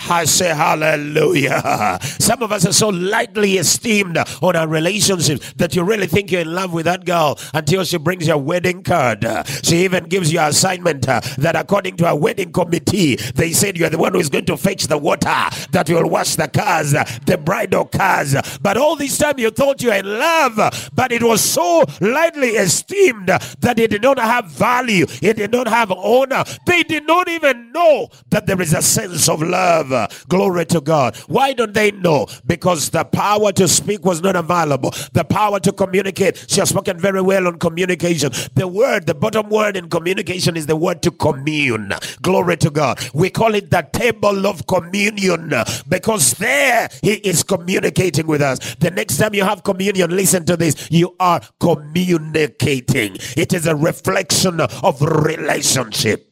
I 0.09 0.25
say 0.25 0.49
hallelujah. 0.49 1.99
Some 2.03 2.43
of 2.43 2.53
us 2.53 2.67
are 2.67 2.73
so 2.73 2.89
lightly 2.89 3.59
esteemed 3.59 4.19
on 4.43 4.57
our 4.57 4.67
relationships 4.67 5.53
that 5.55 5.77
you 5.77 5.83
really 5.83 6.07
think 6.07 6.31
you're 6.31 6.41
in 6.41 6.53
love 6.53 6.73
with 6.73 6.87
that 6.87 7.05
girl 7.05 7.39
until 7.55 7.85
she 7.85 7.99
brings 7.99 8.27
your 8.27 8.39
wedding 8.39 8.83
card. 8.83 9.27
She 9.63 9.85
even 9.85 10.05
gives 10.05 10.33
you 10.33 10.41
assignment 10.41 11.03
that 11.03 11.57
according 11.57 11.97
to 11.99 12.09
a 12.09 12.15
wedding 12.15 12.53
committee, 12.53 13.17
they 13.35 13.53
said 13.53 13.77
you're 13.77 13.91
the 13.91 13.99
one 13.99 14.13
who 14.13 14.21
is 14.21 14.31
going 14.31 14.47
to 14.47 14.57
fetch 14.57 14.87
the 14.87 14.99
water 14.99 15.27
that 15.73 15.89
will 15.89 16.09
wash 16.09 16.37
the 16.37 16.49
cars, 16.49 16.93
the 16.93 17.41
bridal 17.43 17.85
cars. 17.85 18.35
But 18.61 18.77
all 18.77 18.97
this 18.97 19.19
time 19.19 19.39
you 19.39 19.51
thought 19.51 19.83
you 19.83 19.91
were 19.91 19.97
in 19.97 20.07
love, 20.07 20.91
but 20.95 21.13
it 21.13 21.23
was 21.23 21.41
so 21.41 21.85
lightly 22.01 22.51
esteemed 22.51 23.29
that 23.29 23.79
it 23.79 23.91
did 23.91 24.03
not 24.03 24.19
have 24.19 24.47
value. 24.47 25.07
It 25.23 25.37
did 25.37 25.53
not 25.53 25.69
have 25.69 25.91
honor. 25.93 26.45
They 26.67 26.83
did 26.83 27.07
not 27.07 27.29
even 27.29 27.73
know 27.73 28.09
that 28.31 28.47
there 28.47 28.61
is 28.61 28.75
a 28.75 28.83
sense 28.83 29.29
of 29.29 29.43
love. 29.43 30.00
Glory 30.29 30.67
to 30.67 30.81
God. 30.81 31.17
Why 31.27 31.53
don't 31.53 31.75
they 31.75 31.91
know? 31.91 32.27
Because 32.47 32.91
the 32.91 33.05
power 33.05 33.53
to 33.53 33.69
speak 33.69 34.05
was 34.05 34.23
not 34.23 34.37
available. 34.37 34.91
The 35.13 35.25
power 35.25 35.61
to 35.61 35.73
communicate. 35.73 36.45
She 36.49 36.61
has 36.61 36.71
spoken 36.71 36.99
very 36.99 37.21
well 37.21 37.47
on 37.47 37.59
communication. 37.59 38.33
The 38.55 38.69
word, 38.69 39.07
the 39.07 39.15
bottom 39.15 39.49
word 39.49 39.77
in 39.77 39.89
communication 39.89 40.57
is 40.57 40.67
the 40.67 40.77
word 40.77 41.03
to 41.03 41.11
commune. 41.11 41.93
Glory 42.23 42.57
to 42.59 42.71
God. 42.71 43.01
We 43.15 43.31
call 43.31 43.55
it 43.55 43.71
the 43.71 43.87
table 43.93 44.47
of 44.47 44.67
communion 44.67 45.53
because 45.89 46.33
there 46.35 46.89
he 47.03 47.15
is 47.15 47.43
communicating 47.43 48.27
with 48.27 48.43
us. 48.43 48.75
The 48.77 48.91
next 48.91 49.17
time 49.17 49.35
you 49.35 49.45
have 49.45 49.63
communion, 49.65 50.11
listen 50.15 50.45
to 50.47 50.57
this. 50.57 50.89
You 50.91 51.17
are 51.21 51.41
communicating. 51.59 53.17
It 53.37 53.53
is 53.53 53.67
a 53.67 53.75
reflection 53.75 54.61
of 54.61 55.01
relationship. 55.03 56.27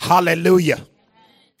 Hallelujah. 0.00 0.86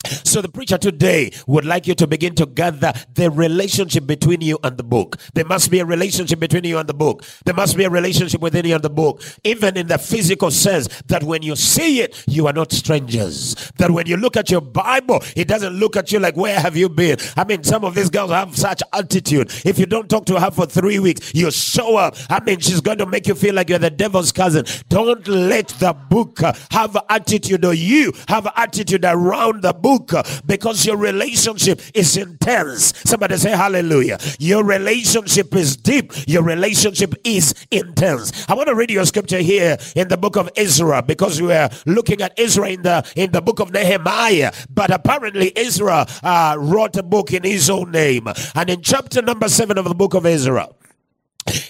So 0.06 0.42
the 0.42 0.48
preacher 0.48 0.78
today 0.78 1.32
would 1.46 1.64
like 1.64 1.86
you 1.86 1.94
to 1.94 2.06
begin 2.06 2.34
to 2.36 2.46
gather 2.46 2.92
the 3.14 3.30
relationship 3.30 4.06
between 4.06 4.40
you 4.40 4.58
and 4.62 4.76
the 4.76 4.84
book. 4.84 5.16
There 5.34 5.44
must 5.44 5.70
be 5.70 5.80
a 5.80 5.84
relationship 5.84 6.38
between 6.38 6.64
you 6.64 6.78
and 6.78 6.88
the 6.88 6.94
book. 6.94 7.24
There 7.44 7.54
must 7.54 7.76
be 7.76 7.84
a 7.84 7.90
relationship 7.90 8.40
within 8.40 8.66
you 8.66 8.74
and 8.74 8.84
the 8.84 8.90
book. 8.90 9.22
Even 9.44 9.76
in 9.76 9.86
the 9.88 9.98
physical 9.98 10.50
sense 10.50 10.88
that 11.06 11.22
when 11.22 11.42
you 11.42 11.56
see 11.56 12.00
it, 12.00 12.22
you 12.26 12.46
are 12.46 12.52
not 12.52 12.72
strangers. 12.72 13.54
That 13.78 13.90
when 13.90 14.06
you 14.06 14.16
look 14.16 14.36
at 14.36 14.50
your 14.50 14.60
Bible, 14.60 15.22
it 15.34 15.48
doesn't 15.48 15.74
look 15.74 15.96
at 15.96 16.12
you 16.12 16.18
like, 16.18 16.36
where 16.36 16.60
have 16.60 16.76
you 16.76 16.88
been? 16.88 17.18
I 17.36 17.44
mean, 17.44 17.64
some 17.64 17.84
of 17.84 17.94
these 17.94 18.10
girls 18.10 18.30
have 18.30 18.56
such 18.56 18.82
attitude. 18.92 19.50
If 19.64 19.78
you 19.78 19.86
don't 19.86 20.08
talk 20.08 20.26
to 20.26 20.38
her 20.38 20.50
for 20.50 20.66
three 20.66 20.98
weeks, 20.98 21.34
you 21.34 21.50
show 21.50 21.96
up. 21.96 22.16
I 22.30 22.40
mean, 22.40 22.60
she's 22.60 22.80
going 22.80 22.98
to 22.98 23.06
make 23.06 23.26
you 23.26 23.34
feel 23.34 23.54
like 23.54 23.70
you're 23.70 23.78
the 23.78 23.90
devil's 23.90 24.32
cousin. 24.32 24.66
Don't 24.88 25.26
let 25.26 25.68
the 25.68 25.94
book 25.94 26.40
have 26.70 26.96
attitude 27.08 27.64
or 27.64 27.74
you 27.74 28.12
have 28.28 28.46
attitude 28.56 29.04
around 29.04 29.62
the 29.62 29.72
book 29.72 29.85
book 29.86 30.10
because 30.46 30.84
your 30.84 30.96
relationship 30.96 31.80
is 31.94 32.16
intense. 32.16 32.92
Somebody 33.08 33.36
say 33.36 33.50
hallelujah. 33.50 34.18
Your 34.38 34.64
relationship 34.64 35.54
is 35.54 35.76
deep. 35.76 36.12
Your 36.26 36.42
relationship 36.42 37.14
is 37.22 37.54
intense. 37.70 38.32
I 38.48 38.54
want 38.54 38.68
to 38.68 38.74
read 38.74 38.90
your 38.90 39.06
scripture 39.06 39.38
here 39.38 39.78
in 39.94 40.08
the 40.08 40.16
book 40.16 40.36
of 40.36 40.50
Ezra 40.56 41.02
because 41.02 41.40
we 41.40 41.52
are 41.52 41.70
looking 41.86 42.20
at 42.20 42.32
Ezra 42.36 42.68
in 42.70 42.82
the 42.82 42.96
in 43.14 43.30
the 43.30 43.40
book 43.40 43.60
of 43.60 43.72
Nehemiah. 43.72 44.52
But 44.68 44.90
apparently 44.90 45.56
Ezra 45.56 46.06
uh, 46.22 46.56
wrote 46.58 46.96
a 46.96 47.04
book 47.04 47.32
in 47.32 47.44
his 47.44 47.70
own 47.70 47.92
name. 47.92 48.26
And 48.54 48.70
in 48.70 48.82
chapter 48.82 49.22
number 49.22 49.48
seven 49.48 49.78
of 49.78 49.84
the 49.84 49.94
book 49.94 50.14
of 50.14 50.26
Ezra, 50.26 50.68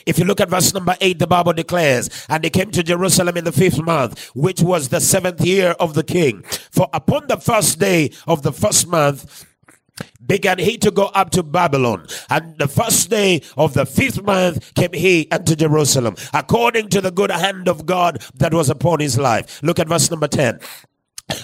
if 0.06 0.18
you 0.18 0.24
look 0.24 0.40
at 0.40 0.50
verse 0.50 0.72
number 0.72 0.96
8, 1.00 1.18
the 1.18 1.26
Bible 1.26 1.52
declares, 1.52 2.08
And 2.28 2.42
they 2.44 2.50
came 2.50 2.70
to 2.72 2.82
Jerusalem 2.82 3.36
in 3.36 3.44
the 3.44 3.52
fifth 3.52 3.82
month, 3.82 4.30
which 4.34 4.60
was 4.60 4.88
the 4.88 5.00
seventh 5.00 5.44
year 5.44 5.74
of 5.80 5.94
the 5.94 6.04
king. 6.04 6.42
For 6.70 6.88
upon 6.92 7.26
the 7.26 7.36
first 7.36 7.78
day 7.78 8.10
of 8.26 8.42
the 8.42 8.52
first 8.52 8.86
month, 8.86 9.46
began 10.26 10.58
he 10.58 10.76
to 10.78 10.90
go 10.90 11.06
up 11.06 11.30
to 11.30 11.42
Babylon. 11.42 12.06
And 12.28 12.58
the 12.58 12.68
first 12.68 13.10
day 13.10 13.42
of 13.56 13.74
the 13.74 13.86
fifth 13.86 14.22
month 14.22 14.74
came 14.74 14.92
he 14.92 15.28
unto 15.30 15.54
Jerusalem, 15.54 16.16
according 16.34 16.88
to 16.90 17.00
the 17.00 17.10
good 17.10 17.30
hand 17.30 17.68
of 17.68 17.86
God 17.86 18.22
that 18.34 18.52
was 18.52 18.70
upon 18.70 19.00
his 19.00 19.18
life. 19.18 19.62
Look 19.62 19.78
at 19.78 19.88
verse 19.88 20.10
number 20.10 20.28
10. 20.28 20.60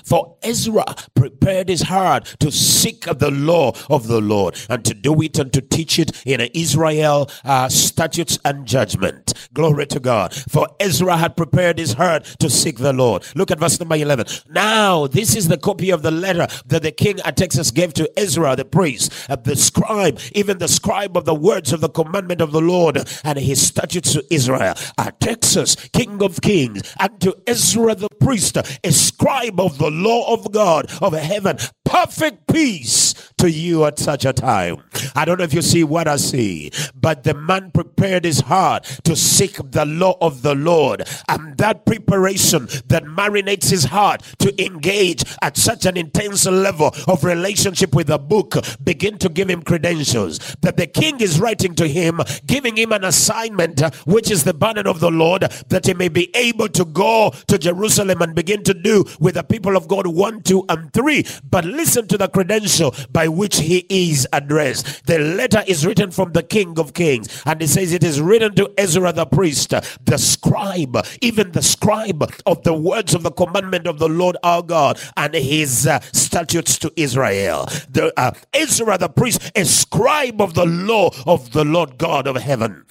For 0.04 0.36
Ezra 0.42 0.84
prepared 1.14 1.68
his 1.68 1.82
heart 1.82 2.36
to 2.40 2.52
seek 2.52 3.04
the 3.04 3.30
law 3.30 3.72
of 3.90 4.06
the 4.06 4.20
Lord 4.20 4.56
and 4.68 4.84
to 4.84 4.94
do 4.94 5.20
it 5.22 5.38
and 5.38 5.52
to 5.52 5.60
teach 5.60 5.98
it 5.98 6.22
in 6.24 6.40
Israel 6.54 7.30
uh, 7.44 7.68
statutes 7.68 8.38
and 8.44 8.66
judgment. 8.66 9.34
Glory 9.52 9.86
to 9.86 10.00
God. 10.00 10.34
For 10.34 10.68
Ezra 10.80 11.16
had 11.16 11.36
prepared 11.36 11.78
his 11.78 11.94
heart 11.94 12.24
to 12.38 12.48
seek 12.48 12.78
the 12.78 12.92
Lord. 12.92 13.24
Look 13.34 13.50
at 13.50 13.58
verse 13.58 13.78
number 13.80 13.96
11. 13.96 14.26
Now, 14.50 15.06
this 15.06 15.34
is 15.34 15.48
the 15.48 15.58
copy 15.58 15.90
of 15.90 16.02
the 16.02 16.10
letter 16.10 16.46
that 16.66 16.82
the 16.82 16.92
king 16.92 17.20
Artaxerxes 17.22 17.70
gave 17.70 17.92
to 17.94 18.10
Ezra, 18.16 18.54
the 18.56 18.64
priest, 18.64 19.12
uh, 19.28 19.36
the 19.36 19.56
scribe, 19.56 20.20
even 20.32 20.58
the 20.58 20.68
scribe 20.68 21.16
of 21.16 21.24
the 21.24 21.34
words 21.34 21.72
of 21.72 21.80
the 21.80 21.88
commandment 21.88 22.40
of 22.40 22.52
the 22.52 22.60
Lord 22.60 22.98
and 23.24 23.38
his 23.38 23.66
statutes 23.66 24.12
to 24.12 24.24
Israel. 24.30 24.74
Artaxerxes, 24.98 25.76
king 25.92 26.22
of 26.22 26.40
kings, 26.40 26.82
and 27.00 27.20
to 27.20 27.36
Ezra 27.46 27.94
the 27.94 28.08
priest, 28.20 28.56
a 28.56 28.92
scribe 28.92 29.60
of 29.60 29.71
of 29.72 29.78
the 29.78 29.90
law 29.90 30.32
of 30.34 30.52
God 30.52 30.90
of 31.00 31.12
heaven. 31.14 31.58
Perfect 31.92 32.46
peace 32.46 33.12
to 33.36 33.50
you 33.50 33.84
at 33.84 33.98
such 33.98 34.24
a 34.24 34.32
time. 34.32 34.82
I 35.14 35.26
don't 35.26 35.36
know 35.36 35.44
if 35.44 35.52
you 35.52 35.60
see 35.60 35.84
what 35.84 36.08
I 36.08 36.16
see, 36.16 36.70
but 36.94 37.24
the 37.24 37.34
man 37.34 37.70
prepared 37.70 38.24
his 38.24 38.40
heart 38.40 38.84
to 39.04 39.14
seek 39.14 39.56
the 39.72 39.84
law 39.84 40.16
of 40.20 40.40
the 40.40 40.54
Lord. 40.54 41.02
And 41.28 41.58
that 41.58 41.84
preparation 41.84 42.66
that 42.86 43.04
marinates 43.04 43.68
his 43.68 43.84
heart 43.84 44.22
to 44.38 44.64
engage 44.64 45.24
at 45.42 45.56
such 45.58 45.84
an 45.84 45.98
intense 45.98 46.46
level 46.46 46.94
of 47.08 47.24
relationship 47.24 47.94
with 47.94 48.06
the 48.06 48.18
book 48.18 48.56
begin 48.82 49.18
to 49.18 49.28
give 49.28 49.50
him 49.50 49.62
credentials 49.62 50.38
that 50.62 50.78
the 50.78 50.86
king 50.86 51.20
is 51.20 51.40
writing 51.40 51.74
to 51.74 51.88
him, 51.88 52.20
giving 52.46 52.76
him 52.76 52.92
an 52.92 53.04
assignment, 53.04 53.80
which 54.06 54.30
is 54.30 54.44
the 54.44 54.54
burden 54.54 54.86
of 54.86 55.00
the 55.00 55.10
Lord, 55.10 55.42
that 55.68 55.84
he 55.84 55.92
may 55.92 56.08
be 56.08 56.34
able 56.34 56.68
to 56.68 56.86
go 56.86 57.34
to 57.48 57.58
Jerusalem 57.58 58.22
and 58.22 58.34
begin 58.34 58.62
to 58.62 58.72
do 58.72 59.04
with 59.20 59.34
the 59.34 59.42
people 59.42 59.76
of 59.76 59.88
God 59.88 60.06
1, 60.06 60.42
2, 60.42 60.64
and 60.70 60.90
3. 60.92 61.26
But 61.50 61.64
listen 61.82 62.06
to 62.06 62.16
the 62.16 62.28
credential 62.28 62.94
by 63.10 63.26
which 63.26 63.56
he 63.56 63.84
is 63.88 64.28
addressed. 64.32 65.04
The 65.06 65.18
letter 65.18 65.64
is 65.66 65.84
written 65.84 66.12
from 66.12 66.30
the 66.30 66.44
King 66.44 66.78
of 66.78 66.94
Kings, 66.94 67.42
and 67.44 67.60
it 67.60 67.66
says 67.66 67.92
it 67.92 68.04
is 68.04 68.20
written 68.20 68.54
to 68.54 68.72
Ezra 68.78 69.12
the 69.12 69.26
priest, 69.26 69.70
the 69.70 70.16
scribe, 70.16 70.96
even 71.20 71.50
the 71.50 71.60
scribe 71.62 72.22
of 72.46 72.62
the 72.62 72.72
words 72.72 73.14
of 73.14 73.24
the 73.24 73.32
commandment 73.32 73.88
of 73.88 73.98
the 73.98 74.08
Lord 74.08 74.36
our 74.44 74.62
God 74.62 75.00
and 75.16 75.34
his 75.34 75.88
uh, 75.88 75.98
statutes 76.12 76.78
to 76.78 76.92
Israel. 76.94 77.66
The 77.90 78.12
uh, 78.16 78.30
Ezra 78.54 78.96
the 78.96 79.08
priest, 79.08 79.50
a 79.56 79.64
scribe 79.64 80.40
of 80.40 80.54
the 80.54 80.66
law 80.66 81.10
of 81.26 81.50
the 81.50 81.64
Lord 81.64 81.98
God 81.98 82.28
of 82.28 82.36
heaven. 82.36 82.84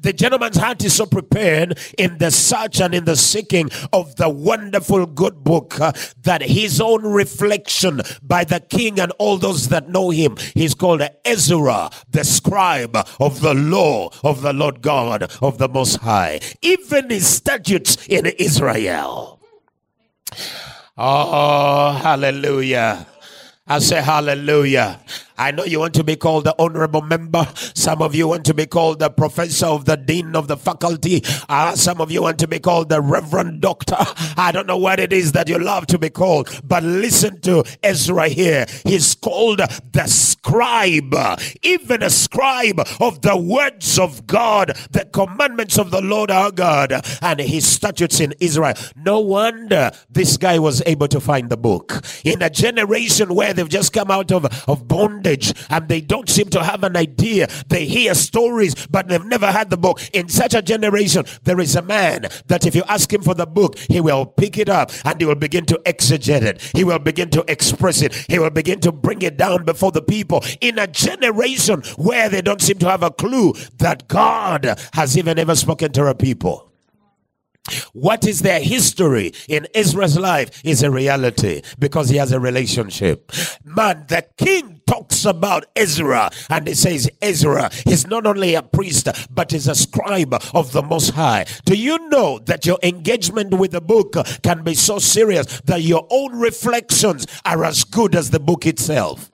The 0.00 0.12
gentleman's 0.12 0.56
heart 0.56 0.84
is 0.84 0.94
so 0.94 1.06
prepared 1.06 1.78
in 1.96 2.18
the 2.18 2.30
search 2.30 2.80
and 2.80 2.94
in 2.94 3.04
the 3.04 3.16
seeking 3.16 3.70
of 3.92 4.16
the 4.16 4.28
wonderful 4.28 5.06
good 5.06 5.44
book 5.44 5.80
uh, 5.80 5.92
that 6.22 6.42
his 6.42 6.80
own 6.80 7.02
reflection 7.02 8.00
by 8.22 8.44
the 8.44 8.60
king 8.60 8.98
and 8.98 9.12
all 9.18 9.38
those 9.38 9.68
that 9.68 9.88
know 9.88 10.10
him, 10.10 10.36
he's 10.54 10.74
called 10.74 11.02
Ezra, 11.24 11.90
the 12.10 12.24
scribe 12.24 12.96
of 13.20 13.40
the 13.40 13.54
law 13.54 14.10
of 14.24 14.42
the 14.42 14.52
Lord 14.52 14.82
God 14.82 15.30
of 15.40 15.58
the 15.58 15.68
Most 15.68 15.96
High, 15.96 16.40
even 16.60 17.10
his 17.10 17.28
statutes 17.28 18.06
in 18.08 18.26
Israel. 18.26 19.40
Oh, 20.96 21.92
hallelujah. 22.02 23.06
I 23.66 23.78
say 23.78 24.02
hallelujah. 24.02 25.00
I 25.38 25.50
know 25.50 25.64
you 25.64 25.80
want 25.80 25.94
to 25.94 26.04
be 26.04 26.16
called 26.16 26.44
the 26.44 26.54
honorable 26.58 27.02
member. 27.02 27.46
Some 27.74 28.02
of 28.02 28.14
you 28.14 28.28
want 28.28 28.44
to 28.46 28.54
be 28.54 28.66
called 28.66 28.98
the 28.98 29.10
professor 29.10 29.66
of 29.66 29.84
the 29.86 29.96
dean 29.96 30.36
of 30.36 30.48
the 30.48 30.56
faculty. 30.56 31.22
Uh, 31.48 31.74
some 31.74 32.00
of 32.00 32.10
you 32.10 32.22
want 32.22 32.38
to 32.40 32.48
be 32.48 32.58
called 32.58 32.88
the 32.88 33.00
reverend 33.00 33.60
doctor. 33.60 33.96
I 34.36 34.50
don't 34.52 34.66
know 34.66 34.76
what 34.76 35.00
it 35.00 35.12
is 35.12 35.32
that 35.32 35.48
you 35.48 35.58
love 35.58 35.86
to 35.86 35.98
be 35.98 36.10
called, 36.10 36.48
but 36.64 36.82
listen 36.82 37.40
to 37.42 37.64
Ezra 37.82 38.28
here. 38.28 38.66
He's 38.84 39.14
called 39.14 39.58
the 39.58 40.06
scribe, 40.06 41.14
even 41.62 42.02
a 42.02 42.10
scribe 42.10 42.80
of 43.00 43.22
the 43.22 43.36
words 43.36 43.98
of 43.98 44.26
God, 44.26 44.76
the 44.90 45.06
commandments 45.06 45.78
of 45.78 45.90
the 45.90 46.02
Lord 46.02 46.30
our 46.30 46.50
God, 46.50 46.92
and 47.22 47.40
his 47.40 47.66
statutes 47.66 48.20
in 48.20 48.34
Israel. 48.40 48.74
No 48.96 49.20
wonder 49.20 49.92
this 50.10 50.36
guy 50.36 50.58
was 50.58 50.82
able 50.86 51.08
to 51.08 51.20
find 51.20 51.48
the 51.50 51.56
book 51.56 52.02
in 52.24 52.42
a 52.42 52.50
generation 52.50 53.34
where 53.34 53.52
they've 53.54 53.68
just 53.68 53.92
come 53.92 54.10
out 54.10 54.30
of, 54.32 54.68
of 54.68 54.88
bondage 54.88 55.21
knowledge 55.22 55.52
and 55.70 55.88
they 55.88 56.00
don't 56.00 56.28
seem 56.28 56.48
to 56.50 56.62
have 56.62 56.84
an 56.84 56.96
idea. 56.96 57.48
They 57.68 57.86
hear 57.86 58.14
stories, 58.14 58.86
but 58.86 59.08
they've 59.08 59.24
never 59.24 59.46
had 59.46 59.70
the 59.70 59.76
book. 59.76 60.00
In 60.12 60.28
such 60.28 60.54
a 60.54 60.62
generation, 60.62 61.24
there 61.44 61.60
is 61.60 61.76
a 61.76 61.82
man 61.82 62.26
that 62.46 62.66
if 62.66 62.74
you 62.74 62.82
ask 62.88 63.12
him 63.12 63.22
for 63.22 63.34
the 63.34 63.46
book, 63.46 63.78
he 63.78 64.00
will 64.00 64.26
pick 64.26 64.58
it 64.58 64.68
up 64.68 64.90
and 65.04 65.20
he 65.20 65.26
will 65.26 65.34
begin 65.34 65.64
to 65.66 65.80
exegete 65.86 66.42
it. 66.42 66.62
He 66.74 66.84
will 66.84 66.98
begin 66.98 67.30
to 67.30 67.44
express 67.48 68.02
it. 68.02 68.14
He 68.28 68.38
will 68.38 68.50
begin 68.50 68.80
to 68.80 68.92
bring 68.92 69.22
it 69.22 69.36
down 69.36 69.64
before 69.64 69.92
the 69.92 70.02
people. 70.02 70.44
In 70.60 70.78
a 70.78 70.86
generation 70.86 71.82
where 71.96 72.28
they 72.28 72.42
don't 72.42 72.60
seem 72.60 72.78
to 72.78 72.90
have 72.90 73.02
a 73.02 73.10
clue 73.10 73.54
that 73.78 74.08
God 74.08 74.78
has 74.94 75.16
even 75.16 75.38
ever 75.38 75.54
spoken 75.54 75.92
to 75.92 76.06
a 76.06 76.14
people. 76.14 76.71
What 77.92 78.26
is 78.26 78.40
their 78.40 78.60
history 78.60 79.32
in 79.48 79.68
Ezra's 79.74 80.18
life 80.18 80.60
is 80.64 80.82
a 80.82 80.90
reality 80.90 81.62
because 81.78 82.08
he 82.08 82.16
has 82.16 82.32
a 82.32 82.40
relationship. 82.40 83.30
Man, 83.64 84.04
the 84.08 84.26
king 84.36 84.80
talks 84.86 85.24
about 85.24 85.66
Ezra 85.76 86.30
and 86.50 86.66
he 86.66 86.74
says 86.74 87.08
Ezra 87.20 87.70
is 87.86 88.06
not 88.06 88.26
only 88.26 88.54
a 88.54 88.62
priest 88.62 89.08
but 89.30 89.52
is 89.52 89.68
a 89.68 89.74
scribe 89.74 90.34
of 90.54 90.72
the 90.72 90.82
Most 90.82 91.10
High. 91.10 91.46
Do 91.64 91.74
you 91.76 92.08
know 92.08 92.40
that 92.40 92.66
your 92.66 92.78
engagement 92.82 93.54
with 93.54 93.70
the 93.70 93.80
book 93.80 94.16
can 94.42 94.64
be 94.64 94.74
so 94.74 94.98
serious 94.98 95.60
that 95.62 95.82
your 95.82 96.06
own 96.10 96.38
reflections 96.38 97.26
are 97.44 97.64
as 97.64 97.84
good 97.84 98.16
as 98.16 98.30
the 98.30 98.40
book 98.40 98.66
itself? 98.66 99.30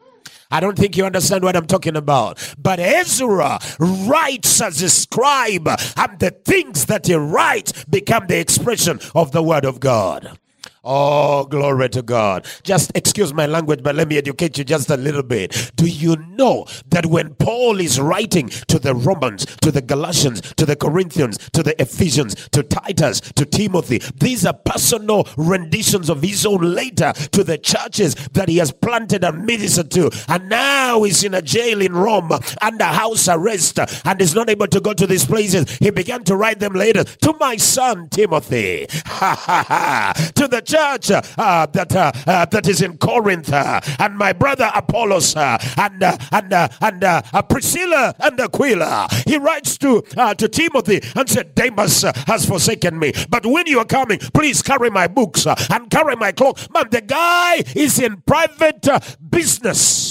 I 0.51 0.61
don't 0.61 0.79
think 0.79 0.97
you 0.97 1.05
understand 1.05 1.45
what 1.45 1.57
I'm 1.57 1.67
talking 1.67 1.97
about. 1.97 2.39
But 2.59 2.81
Ezra 2.81 3.59
writes 3.79 4.61
as 4.61 4.81
a 4.83 4.89
scribe, 4.89 5.69
and 5.69 6.19
the 6.19 6.31
things 6.45 6.87
that 6.87 7.07
he 7.07 7.15
writes 7.15 7.85
become 7.85 8.27
the 8.27 8.39
expression 8.39 9.01
of 9.15 9.33
the 9.33 9.43
word 9.43 9.65
of 9.65 9.81
God. 9.81 10.39
Oh, 10.85 11.45
glory 11.45 11.89
to 11.91 12.03
God. 12.03 12.47
Just 12.63 12.93
excuse 12.95 13.35
my 13.35 13.47
language, 13.47 13.83
but 13.83 13.95
let 13.97 14.09
me 14.09 14.17
educate 14.17 14.57
you 14.59 14.65
just 14.65 14.91
a 14.91 14.97
little 14.97 15.23
bit. 15.23 15.73
Do 15.77 15.87
you 15.87 16.17
know 16.17 16.67
that 16.91 17.07
when 17.07 17.35
Paul 17.35 17.81
is 17.81 18.01
writing 18.01 18.49
to 18.49 18.79
the 18.79 18.95
Romans, 18.95 19.45
to 19.63 19.71
the 19.73 19.83
Galatians, 19.83 20.41
to 20.55 20.65
the 20.65 20.77
Corinthians, 20.77 21.37
to 21.53 21.63
the 21.63 21.81
Ephesians, 21.83 22.49
to 22.51 22.63
Titus, 22.63 23.21
to 23.21 23.45
Timothy, 23.45 24.01
these 24.17 24.47
are 24.47 24.55
personal 24.55 25.29
renditions 25.37 26.09
of 26.09 26.23
his 26.23 26.47
own 26.47 26.61
letter 26.63 27.13
to 27.33 27.45
the 27.45 27.59
churches 27.59 28.15
that 28.33 28.49
he 28.49 28.59
has 28.59 28.73
planted 28.73 29.25
and 29.25 29.45
ministered 29.45 29.91
to. 29.93 30.11
And 30.29 30.49
now 30.49 31.03
he's 31.03 31.25
in 31.25 31.35
a 31.35 31.43
jail 31.43 31.83
in 31.83 31.93
Rome 31.93 32.31
under 32.63 32.85
house 32.85 33.29
arrest 33.29 33.79
and 34.05 34.21
is 34.23 34.35
not 34.35 34.49
able 34.49 34.69
to 34.69 34.81
go 34.81 34.95
to 34.95 35.07
these 35.07 35.27
places. 35.27 35.77
He 35.79 35.91
began 35.91 36.25
to 36.25 36.37
write 36.37 36.61
them 36.61 36.75
later 36.75 37.05
to 37.05 37.35
my 37.41 37.57
son 37.57 38.09
Timothy, 38.11 38.87
Ha 39.07 39.35
ha 39.35 39.65
ha. 39.67 40.13
to 40.35 40.47
the 40.47 40.63
church 40.69 41.11
uh, 41.11 41.67
that 41.73 41.95
uh, 41.97 42.13
uh, 42.27 42.45
that 42.47 42.69
is 42.69 42.83
in 42.83 42.99
Corinth, 42.99 43.53
uh, 43.53 43.81
and 43.99 44.17
my 44.17 44.33
brother 44.33 44.71
Apollos, 44.75 45.35
uh, 45.35 45.59
and 45.77 46.03
and 46.33 46.53
and 46.53 47.49
Priscilla 47.49 48.15
and 48.21 48.39
Aquila. 48.39 49.09
He 49.27 49.39
writes 49.39 49.79
to 49.79 50.03
to 50.03 50.49
Timothy 50.49 51.01
and 51.17 51.29
said, 51.29 51.55
"Demas 51.55 52.03
has 52.27 52.47
forsaken 52.47 52.99
me, 52.99 53.13
but 53.29 53.47
when 53.47 53.67
you 53.67 53.79
are 53.79 53.85
coming, 53.85 54.19
please 54.35 54.63
carry 54.63 54.91
my 54.91 55.07
books 55.09 55.47
and 55.47 55.91
carry 55.91 56.17
my 56.17 56.33
cloak." 56.33 56.59
Man, 56.73 56.89
the 56.91 57.01
guy 57.01 57.63
is 57.75 57.99
in 57.99 58.23
private 58.27 58.87
business 59.31 60.08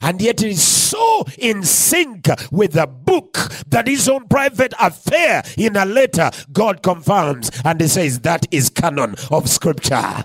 and 0.00 0.20
yet 0.20 0.42
it 0.42 0.48
is 0.48 0.62
so 0.62 1.24
in 1.38 1.62
sync 1.62 2.28
with 2.50 2.72
the 2.72 2.86
book 2.86 3.34
that 3.68 3.86
his 3.86 4.08
own 4.08 4.26
private 4.28 4.74
affair 4.80 5.42
in 5.56 5.76
a 5.76 5.84
letter 5.84 6.30
God 6.52 6.82
confirms 6.82 7.50
and 7.64 7.80
he 7.80 7.88
says 7.88 8.20
that 8.20 8.46
is 8.50 8.70
canon 8.70 9.14
of 9.30 9.48
scripture. 9.48 10.24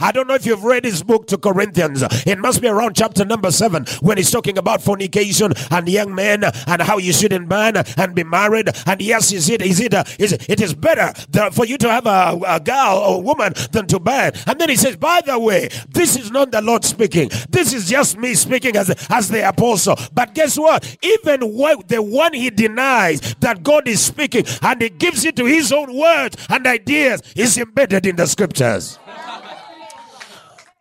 I 0.00 0.10
don't 0.12 0.26
know 0.26 0.34
if 0.34 0.46
you've 0.46 0.64
read 0.64 0.84
his 0.84 1.02
book 1.02 1.28
to 1.28 1.38
Corinthians. 1.38 2.02
It 2.26 2.38
must 2.38 2.60
be 2.60 2.66
around 2.68 2.96
chapter 2.96 3.24
number 3.24 3.52
seven 3.52 3.84
when 4.00 4.16
he's 4.16 4.30
talking 4.30 4.58
about 4.58 4.82
fornication 4.82 5.52
and 5.70 5.88
young 5.88 6.14
men 6.14 6.42
and 6.44 6.82
how 6.82 6.98
you 6.98 7.12
shouldn't 7.12 7.48
ban 7.48 7.76
and 7.96 8.14
be 8.14 8.24
married. 8.24 8.70
And 8.86 9.00
yes, 9.00 9.32
is 9.32 9.48
it 9.48 9.62
is 9.62 9.78
it 9.80 9.94
uh, 9.94 10.04
is 10.18 10.32
it, 10.32 10.50
it 10.50 10.60
is 10.60 10.74
better 10.74 11.12
for 11.52 11.64
you 11.64 11.78
to 11.78 11.88
have 11.88 12.06
a, 12.06 12.38
a 12.46 12.58
girl 12.58 12.98
or 12.98 13.22
woman 13.22 13.52
than 13.70 13.86
to 13.86 14.00
ban. 14.00 14.32
And 14.46 14.58
then 14.60 14.68
he 14.68 14.76
says, 14.76 14.96
by 14.96 15.20
the 15.24 15.38
way, 15.38 15.68
this 15.90 16.16
is 16.16 16.32
not 16.32 16.50
the 16.50 16.62
Lord 16.62 16.84
speaking. 16.84 17.30
This 17.48 17.72
is 17.72 17.88
just 17.88 18.18
me 18.18 18.34
speaking 18.34 18.76
as 18.76 18.90
as 19.10 19.28
the 19.28 19.48
apostle. 19.48 19.96
But 20.12 20.34
guess 20.34 20.58
what? 20.58 20.96
Even 21.02 21.40
the 21.40 22.02
one 22.02 22.32
he 22.32 22.50
denies 22.50 23.36
that 23.40 23.62
God 23.62 23.86
is 23.86 24.00
speaking 24.00 24.44
and 24.62 24.82
he 24.82 24.88
gives 24.88 25.24
it 25.24 25.36
to 25.36 25.44
his 25.44 25.70
own 25.72 25.96
words 25.96 26.36
and 26.56 26.66
ideas 26.66 27.22
is 27.36 27.56
embedded 27.58 28.06
in 28.06 28.16
the 28.16 28.26
scriptures. 28.26 28.98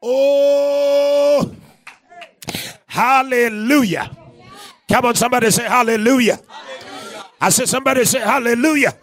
Oh, 0.02 1.52
hallelujah. 2.86 4.16
Come 4.90 5.06
on, 5.06 5.16
somebody 5.16 5.52
say 5.52 5.64
hallelujah. 5.64 6.40
hallelujah. 6.48 7.26
I 7.42 7.50
said, 7.50 7.68
somebody 7.68 8.06
say 8.06 8.20
hallelujah. 8.20 8.96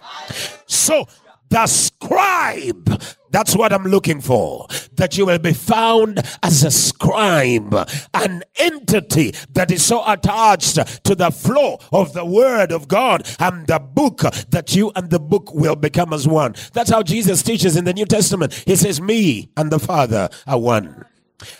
So 0.66 1.06
the 1.52 1.66
scribe. 1.66 3.02
That's 3.30 3.54
what 3.54 3.72
I'm 3.72 3.84
looking 3.84 4.20
for. 4.20 4.66
That 4.94 5.18
you 5.18 5.26
will 5.26 5.38
be 5.38 5.52
found 5.52 6.20
as 6.42 6.64
a 6.64 6.70
scribe, 6.70 7.74
an 8.14 8.42
entity 8.56 9.34
that 9.52 9.70
is 9.70 9.84
so 9.84 10.02
attached 10.10 11.04
to 11.04 11.14
the 11.14 11.30
flow 11.30 11.78
of 11.92 12.14
the 12.14 12.24
word 12.24 12.72
of 12.72 12.88
God 12.88 13.28
and 13.38 13.66
the 13.66 13.78
book 13.78 14.20
that 14.50 14.74
you 14.74 14.92
and 14.96 15.10
the 15.10 15.20
book 15.20 15.52
will 15.54 15.76
become 15.76 16.12
as 16.14 16.26
one. 16.26 16.54
That's 16.72 16.90
how 16.90 17.02
Jesus 17.02 17.42
teaches 17.42 17.76
in 17.76 17.84
the 17.84 17.94
New 17.94 18.06
Testament. 18.06 18.54
He 18.66 18.76
says, 18.76 19.00
Me 19.00 19.50
and 19.56 19.70
the 19.70 19.78
Father 19.78 20.30
are 20.46 20.58
one. 20.58 21.04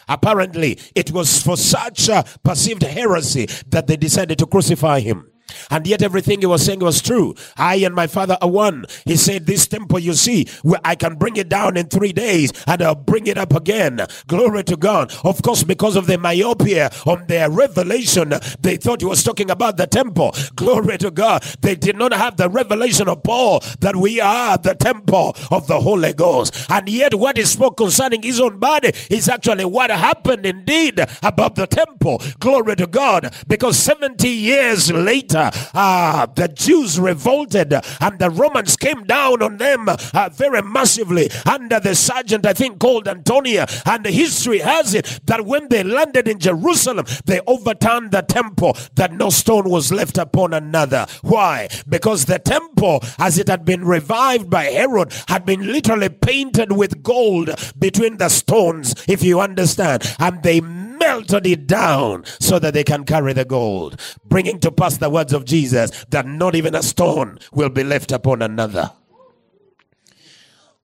Apparently, 0.09 0.79
it 0.95 1.11
was 1.11 1.43
for 1.43 1.57
such 1.57 2.09
a 2.09 2.25
perceived 2.45 2.83
heresy 2.83 3.47
that 3.69 3.89
they 3.89 3.97
decided 3.97 4.39
to 4.39 4.47
crucify 4.47 5.01
him. 5.01 5.32
And 5.71 5.87
yet 5.87 6.03
everything 6.03 6.41
he 6.41 6.47
was 6.47 6.65
saying 6.65 6.81
was 6.81 7.01
true. 7.03 7.35
I 7.57 7.77
and 7.77 7.95
my 7.95 8.07
father 8.07 8.37
are 8.41 8.51
one. 8.51 8.85
He 9.05 9.17
said, 9.17 9.47
This 9.47 9.67
temple 9.67 9.99
you 9.99 10.15
see, 10.15 10.47
where 10.63 10.81
I 10.85 10.95
can 10.95 11.15
bring 11.17 11.37
it 11.37 11.49
down 11.49 11.77
in 11.77 11.87
three 11.87 12.13
days 12.13 12.53
and 12.67 12.83
I'll 12.83 12.95
bring 12.95 13.27
it 13.27 13.39
up 13.39 13.55
again. 13.55 14.01
Glory 14.27 14.65
to 14.65 14.77
God. 14.77 15.13
Of 15.25 15.43
course, 15.43 15.65
because 15.65 15.97
of 15.97 16.07
the 16.07 16.19
myopia 16.19 16.91
on 17.07 17.27
their 17.27 17.51
revelation, 17.51 18.35
they 18.61 18.77
thought 18.77 19.01
he 19.01 19.07
was 19.07 19.23
talking 19.23 19.51
about 19.51 19.77
the 19.77 19.87
temple. 19.87 20.35
Glory 20.57 20.99
to 20.99 21.11
God. 21.11 21.43
They 21.61 21.75
did 21.75 21.97
not 21.97 22.13
have 22.13 22.37
the 22.37 22.49
revelation 22.49 23.09
of 23.09 23.23
Paul 23.23 23.61
that 23.81 23.97
we 23.97 24.21
are 24.21 24.59
the 24.59 24.75
temple 24.75 25.37
of 25.51 25.67
the 25.67 25.81
Holy 25.81 26.13
Ghost. 26.13 26.67
And 26.71 26.89
yet, 26.89 27.15
what 27.15 27.37
he 27.37 27.45
spoke 27.45 27.77
concerning 27.77 28.23
his 28.23 28.41
own 28.41 28.59
body 28.59 28.93
is 29.11 29.29
actually 29.29 29.65
what 29.65 29.91
happened 29.91 30.47
indeed 30.47 31.01
about 31.23 31.55
the 31.55 31.67
temple. 31.67 32.21
Glory 32.39 32.77
to 32.77 32.87
God. 32.87 33.35
Because 33.49 33.79
70 33.79 34.29
years 34.29 34.91
later, 34.93 35.42
uh, 35.75 36.27
the 36.27 36.49
Jews 36.49 36.99
revolted 36.99 37.73
and 38.01 38.19
the 38.19 38.31
Romans 38.31 38.77
came 38.77 39.05
down 39.05 39.43
on 39.43 39.57
them 39.57 39.89
uh, 39.89 40.29
very 40.33 40.63
massively 40.63 41.31
under 41.47 41.81
the 41.81 41.95
sergeant, 41.95 42.47
I 42.47 42.53
think, 42.53 42.79
called 42.79 43.09
Antonia. 43.09 43.67
And 43.87 44.05
the 44.05 44.11
history 44.11 44.61
has 44.61 44.95
it 44.95 45.21
that 45.25 45.47
when 45.47 45.69
they 45.69 45.83
landed 45.83 46.29
in 46.29 46.39
Jerusalem, 46.39 47.07
they 47.25 47.41
overturned 47.47 48.11
the 48.11 48.23
temple, 48.23 48.77
that 48.95 49.13
no 49.13 49.31
stone 49.31 49.69
was 49.69 49.93
left 49.93 50.19
upon 50.19 50.55
another. 50.55 51.07
Why? 51.23 51.69
Because 51.89 52.27
the 52.27 52.39
temple, 52.39 53.03
as 53.19 53.39
it 53.39 53.49
had 53.49 53.65
been 53.65 53.85
revived 53.85 54.51
by 54.51 54.65
Herod, 54.65 55.13
had 55.29 55.45
been 55.45 55.67
literally 55.67 56.09
painted 56.09 56.73
with 56.73 57.03
gold 57.03 57.51
between 57.79 58.17
the 58.19 58.29
stones, 58.29 58.95
if 59.09 59.23
you 59.23 59.41
understand. 59.41 60.15
And 60.19 60.43
they 60.43 60.61
melted 61.03 61.47
it 61.47 61.67
down 61.67 62.25
so 62.41 62.59
that 62.59 62.75
they 62.75 62.85
can 62.85 63.05
carry 63.05 63.33
the 63.33 63.45
gold, 63.45 64.01
bringing 64.25 64.59
to 64.61 64.71
pass 64.71 64.99
the 64.99 65.11
words 65.11 65.33
of 65.33 65.45
Jesus 65.45 66.05
that 66.11 66.27
not 66.27 66.55
even 66.55 66.75
a 66.75 66.83
stone 66.83 67.39
will 67.53 67.71
be 67.71 67.85
left 67.85 68.13
upon 68.13 68.43
another. 68.43 68.93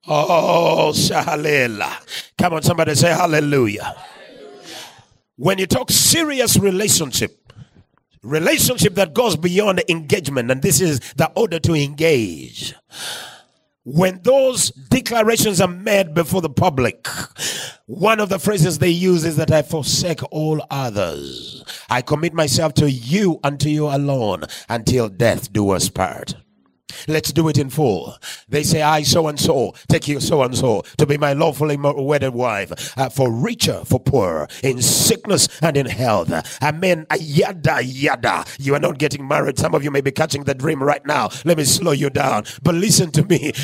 Oh, 0.06 0.92
Shahalela. 0.94 1.92
Come 2.36 2.54
on, 2.54 2.62
somebody 2.62 2.94
say 2.94 3.10
hallelujah. 3.10 3.94
When 5.36 5.58
you 5.58 5.66
talk 5.66 5.90
serious 5.90 6.56
relationship, 6.58 7.52
relationship 8.22 8.94
that 8.94 9.14
goes 9.14 9.36
beyond 9.36 9.82
engagement, 9.88 10.50
and 10.50 10.62
this 10.62 10.80
is 10.80 10.98
the 11.16 11.30
order 11.36 11.60
to 11.60 11.74
engage 11.74 12.74
when 13.90 14.20
those 14.22 14.68
declarations 14.90 15.62
are 15.62 15.68
made 15.68 16.12
before 16.12 16.42
the 16.42 16.50
public, 16.50 17.06
one 17.86 18.20
of 18.20 18.28
the 18.28 18.38
phrases 18.38 18.78
they 18.78 18.90
use 18.90 19.24
is 19.24 19.36
that 19.36 19.50
I 19.50 19.62
forsake 19.62 20.20
all 20.30 20.62
others. 20.70 21.64
I 21.88 22.02
commit 22.02 22.34
myself 22.34 22.74
to 22.74 22.90
you 22.90 23.40
and 23.42 23.58
to 23.60 23.70
you 23.70 23.86
alone 23.86 24.44
until 24.68 25.08
death 25.08 25.50
do 25.54 25.70
us 25.70 25.88
part. 25.88 26.34
Let's 27.06 27.32
do 27.32 27.48
it 27.48 27.58
in 27.58 27.70
full. 27.70 28.16
They 28.48 28.62
say, 28.62 28.82
I 28.82 29.02
so 29.02 29.28
and 29.28 29.38
so 29.38 29.74
take 29.88 30.08
you 30.08 30.20
so 30.20 30.42
and 30.42 30.56
so 30.56 30.82
to 30.96 31.06
be 31.06 31.16
my 31.18 31.32
lawfully 31.32 31.76
wedded 31.76 32.34
wife, 32.34 32.96
uh, 32.98 33.08
for 33.08 33.30
richer, 33.30 33.84
for 33.84 34.00
poorer, 34.00 34.48
in 34.62 34.80
sickness 34.82 35.48
and 35.62 35.76
in 35.76 35.86
health. 35.86 36.32
Amen. 36.62 37.06
Yada, 37.18 37.82
yada. 37.82 38.44
You 38.58 38.74
are 38.74 38.80
not 38.80 38.98
getting 38.98 39.26
married. 39.26 39.58
Some 39.58 39.74
of 39.74 39.84
you 39.84 39.90
may 39.90 40.00
be 40.00 40.10
catching 40.10 40.44
the 40.44 40.54
dream 40.54 40.82
right 40.82 41.04
now. 41.06 41.28
Let 41.44 41.58
me 41.58 41.64
slow 41.64 41.92
you 41.92 42.10
down. 42.10 42.44
But 42.62 42.74
listen 42.74 43.10
to 43.12 43.24
me. 43.24 43.52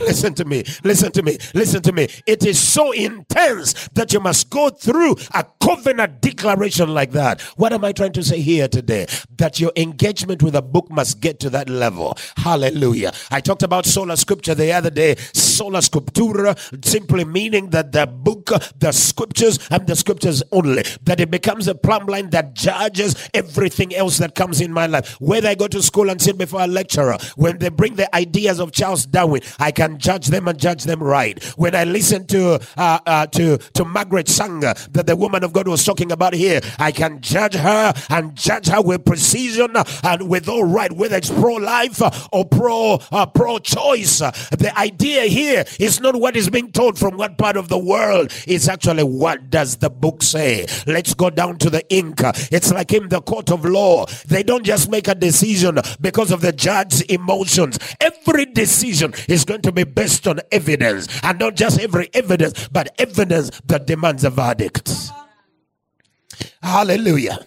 listen 0.00 0.34
to 0.34 0.44
me. 0.44 0.64
Listen 0.84 1.12
to 1.12 1.22
me. 1.22 1.38
Listen 1.54 1.82
to 1.82 1.92
me. 1.92 2.08
It 2.26 2.44
is 2.44 2.58
so 2.60 2.92
intense 2.92 3.88
that 3.94 4.12
you 4.12 4.20
must 4.20 4.50
go 4.50 4.68
through 4.70 5.16
a 5.34 5.44
covenant 5.60 6.20
declaration 6.20 6.92
like 6.92 7.12
that. 7.12 7.40
What 7.56 7.72
am 7.72 7.84
I 7.84 7.92
trying 7.92 8.12
to 8.12 8.22
say 8.22 8.40
here 8.40 8.68
today? 8.68 9.06
That 9.36 9.60
your 9.60 9.72
engagement 9.76 10.42
with 10.42 10.54
a 10.54 10.62
book 10.62 10.90
must 10.90 11.20
get 11.20 11.40
to 11.40 11.50
that 11.50 11.68
level 11.68 12.01
Hallelujah. 12.36 13.12
I 13.30 13.40
talked 13.40 13.62
about 13.62 13.86
sola 13.86 14.14
scriptura 14.14 14.56
the 14.56 14.72
other 14.72 14.90
day. 14.90 15.16
Sola 15.32 15.78
scriptura 15.78 16.56
simply 16.84 17.24
meaning 17.24 17.70
that 17.70 17.92
the 17.92 18.06
book, 18.06 18.50
the 18.78 18.92
scriptures, 18.92 19.58
and 19.70 19.86
the 19.86 19.96
scriptures 19.96 20.42
only. 20.52 20.82
That 21.04 21.20
it 21.20 21.30
becomes 21.30 21.68
a 21.68 21.74
plumb 21.74 22.06
line 22.06 22.30
that 22.30 22.54
judges 22.54 23.28
everything 23.34 23.94
else 23.94 24.18
that 24.18 24.34
comes 24.34 24.60
in 24.60 24.72
my 24.72 24.86
life. 24.86 25.20
Whether 25.20 25.48
I 25.48 25.54
go 25.54 25.68
to 25.68 25.82
school 25.82 26.10
and 26.10 26.20
sit 26.20 26.38
before 26.38 26.62
a 26.62 26.66
lecturer, 26.66 27.16
when 27.36 27.58
they 27.58 27.68
bring 27.68 27.94
the 27.94 28.14
ideas 28.14 28.58
of 28.60 28.72
Charles 28.72 29.06
Darwin, 29.06 29.42
I 29.58 29.70
can 29.70 29.98
judge 29.98 30.28
them 30.28 30.48
and 30.48 30.58
judge 30.58 30.84
them 30.84 31.02
right. 31.02 31.42
When 31.56 31.74
I 31.74 31.84
listen 31.84 32.26
to 32.28 32.60
uh, 32.76 32.98
uh, 33.06 33.26
to 33.28 33.58
to 33.58 33.84
Margaret 33.84 34.28
Sanger, 34.28 34.74
that 34.92 35.06
the 35.06 35.16
woman 35.16 35.44
of 35.44 35.52
God 35.52 35.68
was 35.68 35.84
talking 35.84 36.12
about 36.12 36.34
here, 36.34 36.60
I 36.78 36.92
can 36.92 37.20
judge 37.20 37.54
her 37.54 37.92
and 38.10 38.34
judge 38.34 38.68
her 38.68 38.82
with 38.82 39.04
precision 39.04 39.74
and 40.02 40.28
with 40.28 40.48
all 40.48 40.64
right, 40.64 40.92
whether 40.92 41.16
it's 41.16 41.30
pro 41.30 41.56
life 42.00 42.28
or 42.32 42.44
pro 42.44 43.00
uh, 43.10 43.26
pro 43.26 43.58
choice. 43.58 44.18
The 44.18 44.72
idea 44.76 45.22
here 45.22 45.64
is 45.78 46.00
not 46.00 46.16
what 46.16 46.36
is 46.36 46.50
being 46.50 46.72
told 46.72 46.98
from 46.98 47.16
what 47.16 47.38
part 47.38 47.56
of 47.56 47.68
the 47.68 47.78
world. 47.78 48.32
It's 48.46 48.68
actually 48.68 49.04
what 49.04 49.50
does 49.50 49.76
the 49.76 49.90
book 49.90 50.22
say. 50.22 50.66
Let's 50.86 51.14
go 51.14 51.30
down 51.30 51.58
to 51.58 51.70
the 51.70 51.88
ink. 51.94 52.20
It's 52.50 52.72
like 52.72 52.92
in 52.92 53.08
the 53.08 53.20
court 53.20 53.50
of 53.50 53.64
law. 53.64 54.06
They 54.26 54.42
don't 54.42 54.64
just 54.64 54.90
make 54.90 55.08
a 55.08 55.14
decision 55.14 55.78
because 56.00 56.30
of 56.30 56.40
the 56.40 56.52
judge's 56.52 57.02
emotions. 57.02 57.78
Every 58.00 58.46
decision 58.46 59.14
is 59.28 59.44
going 59.44 59.62
to 59.62 59.72
be 59.72 59.84
based 59.84 60.26
on 60.26 60.40
evidence, 60.50 61.08
and 61.22 61.38
not 61.38 61.56
just 61.56 61.80
every 61.80 62.08
evidence, 62.14 62.68
but 62.68 62.94
evidence 62.98 63.50
that 63.66 63.86
demands 63.86 64.24
a 64.24 64.30
verdict. 64.30 64.90
Hallelujah 66.62 67.46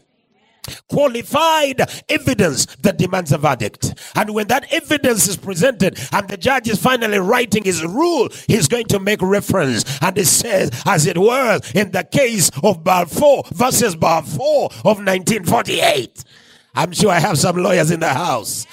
qualified 0.89 1.81
evidence 2.09 2.65
that 2.77 2.97
demands 2.97 3.31
a 3.31 3.37
verdict. 3.37 3.93
And 4.15 4.33
when 4.33 4.47
that 4.47 4.71
evidence 4.71 5.27
is 5.27 5.37
presented 5.37 5.99
and 6.11 6.27
the 6.27 6.37
judge 6.37 6.67
is 6.67 6.81
finally 6.81 7.19
writing 7.19 7.63
his 7.63 7.83
rule, 7.83 8.29
he's 8.47 8.67
going 8.67 8.85
to 8.87 8.99
make 8.99 9.21
reference. 9.21 9.85
And 10.01 10.17
it 10.17 10.27
says, 10.27 10.71
as 10.85 11.05
it 11.05 11.17
were, 11.17 11.59
in 11.73 11.91
the 11.91 12.03
case 12.03 12.51
of 12.63 12.83
Balfour 12.83 13.43
versus 13.51 13.95
Balfour 13.95 14.65
of 14.83 14.97
1948. 15.03 16.23
I'm 16.75 16.91
sure 16.91 17.09
I 17.09 17.19
have 17.19 17.37
some 17.37 17.57
lawyers 17.57 17.91
in 17.91 18.01
the 18.01 18.13
house. 18.13 18.67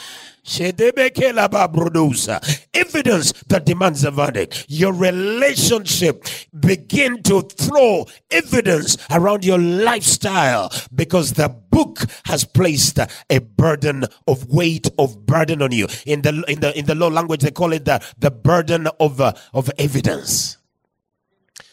Evidence 2.75 3.33
that 3.47 3.63
demands 3.65 4.05
a 4.05 4.11
verdict. 4.11 4.67
Your 4.69 4.93
relationship 4.93 6.25
begin 6.59 7.23
to 7.23 7.43
throw 7.43 8.07
evidence 8.31 8.97
around 9.11 9.45
your 9.45 9.59
lifestyle 9.59 10.71
because 10.95 11.35
the 11.35 11.49
book 11.49 12.01
has 12.25 12.45
placed 12.45 12.99
a 13.31 13.39
burden 13.39 14.05
of 14.27 14.47
weight 14.49 14.89
of 14.99 15.27
burden 15.27 15.63
on 15.63 15.71
you. 15.73 15.87
In 16.07 16.23
the 16.23 16.45
in 16.49 16.61
the 16.61 16.77
in 16.77 16.87
the 16.87 16.95
law 16.97 17.09
language, 17.09 17.43
they 17.43 17.53
call 17.53 17.73
it 17.73 17.85
the, 17.85 18.05
the 18.19 18.31
burden 18.33 18.89
of 18.99 19.21
uh, 19.21 19.33
of 19.55 19.71
evidence. 19.79 20.57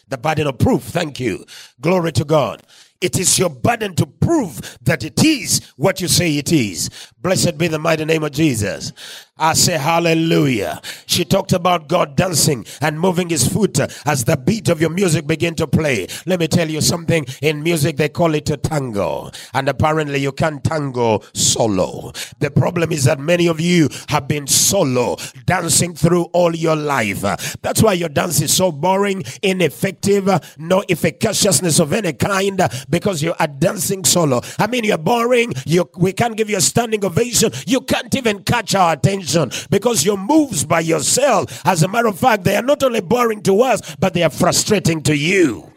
The 0.08 0.18
burden 0.18 0.46
of 0.46 0.58
proof. 0.58 0.82
Thank 0.82 1.20
you. 1.20 1.44
Glory 1.80 2.12
to 2.12 2.24
God. 2.24 2.62
It 3.00 3.18
is 3.18 3.38
your 3.38 3.50
burden 3.50 3.94
to 3.96 4.06
prove 4.06 4.78
that 4.82 5.04
it 5.04 5.24
is 5.24 5.72
what 5.76 6.00
you 6.00 6.08
say 6.08 6.36
it 6.36 6.52
is. 6.52 6.90
Blessed 7.18 7.56
be 7.56 7.68
the 7.68 7.78
mighty 7.78 8.04
name 8.04 8.22
of 8.22 8.32
Jesus. 8.32 8.92
I 9.40 9.54
say 9.54 9.78
hallelujah. 9.78 10.82
She 11.06 11.24
talked 11.24 11.54
about 11.54 11.88
God 11.88 12.14
dancing 12.14 12.66
and 12.82 13.00
moving 13.00 13.30
his 13.30 13.48
foot 13.48 13.80
as 14.06 14.24
the 14.24 14.36
beat 14.36 14.68
of 14.68 14.82
your 14.82 14.90
music 14.90 15.26
begin 15.26 15.54
to 15.54 15.66
play. 15.66 16.08
Let 16.26 16.40
me 16.40 16.46
tell 16.46 16.68
you 16.68 16.82
something. 16.82 17.24
In 17.40 17.62
music, 17.62 17.96
they 17.96 18.10
call 18.10 18.34
it 18.34 18.50
a 18.50 18.58
tango. 18.58 19.30
And 19.54 19.70
apparently 19.70 20.18
you 20.18 20.32
can't 20.32 20.62
tango 20.62 21.22
solo. 21.32 22.12
The 22.40 22.50
problem 22.50 22.92
is 22.92 23.04
that 23.04 23.18
many 23.18 23.46
of 23.46 23.60
you 23.60 23.88
have 24.10 24.28
been 24.28 24.46
solo, 24.46 25.16
dancing 25.46 25.94
through 25.94 26.24
all 26.34 26.54
your 26.54 26.76
life. 26.76 27.22
That's 27.62 27.82
why 27.82 27.94
your 27.94 28.10
dance 28.10 28.42
is 28.42 28.52
so 28.52 28.70
boring, 28.70 29.24
ineffective, 29.42 30.26
no 30.58 30.82
efficaciousness 30.82 31.80
of 31.80 31.94
any 31.94 32.12
kind 32.12 32.60
because 32.90 33.22
you 33.22 33.32
are 33.40 33.48
dancing 33.48 34.04
solo. 34.04 34.42
I 34.58 34.66
mean, 34.66 34.84
you're 34.84 34.98
boring. 34.98 35.54
You, 35.64 35.88
we 35.96 36.12
can't 36.12 36.36
give 36.36 36.50
you 36.50 36.58
a 36.58 36.60
standing 36.60 37.02
ovation. 37.06 37.52
You 37.66 37.80
can't 37.80 38.14
even 38.14 38.42
catch 38.42 38.74
our 38.74 38.92
attention 38.92 39.29
because 39.70 40.04
your 40.04 40.16
moves 40.16 40.64
by 40.64 40.80
yourself, 40.80 41.66
as 41.66 41.82
a 41.82 41.88
matter 41.88 42.08
of 42.08 42.18
fact, 42.18 42.44
they 42.44 42.56
are 42.56 42.62
not 42.62 42.82
only 42.82 43.00
boring 43.00 43.42
to 43.42 43.62
us, 43.62 43.94
but 43.96 44.14
they 44.14 44.22
are 44.22 44.30
frustrating 44.30 45.02
to 45.02 45.16
you. 45.16 45.70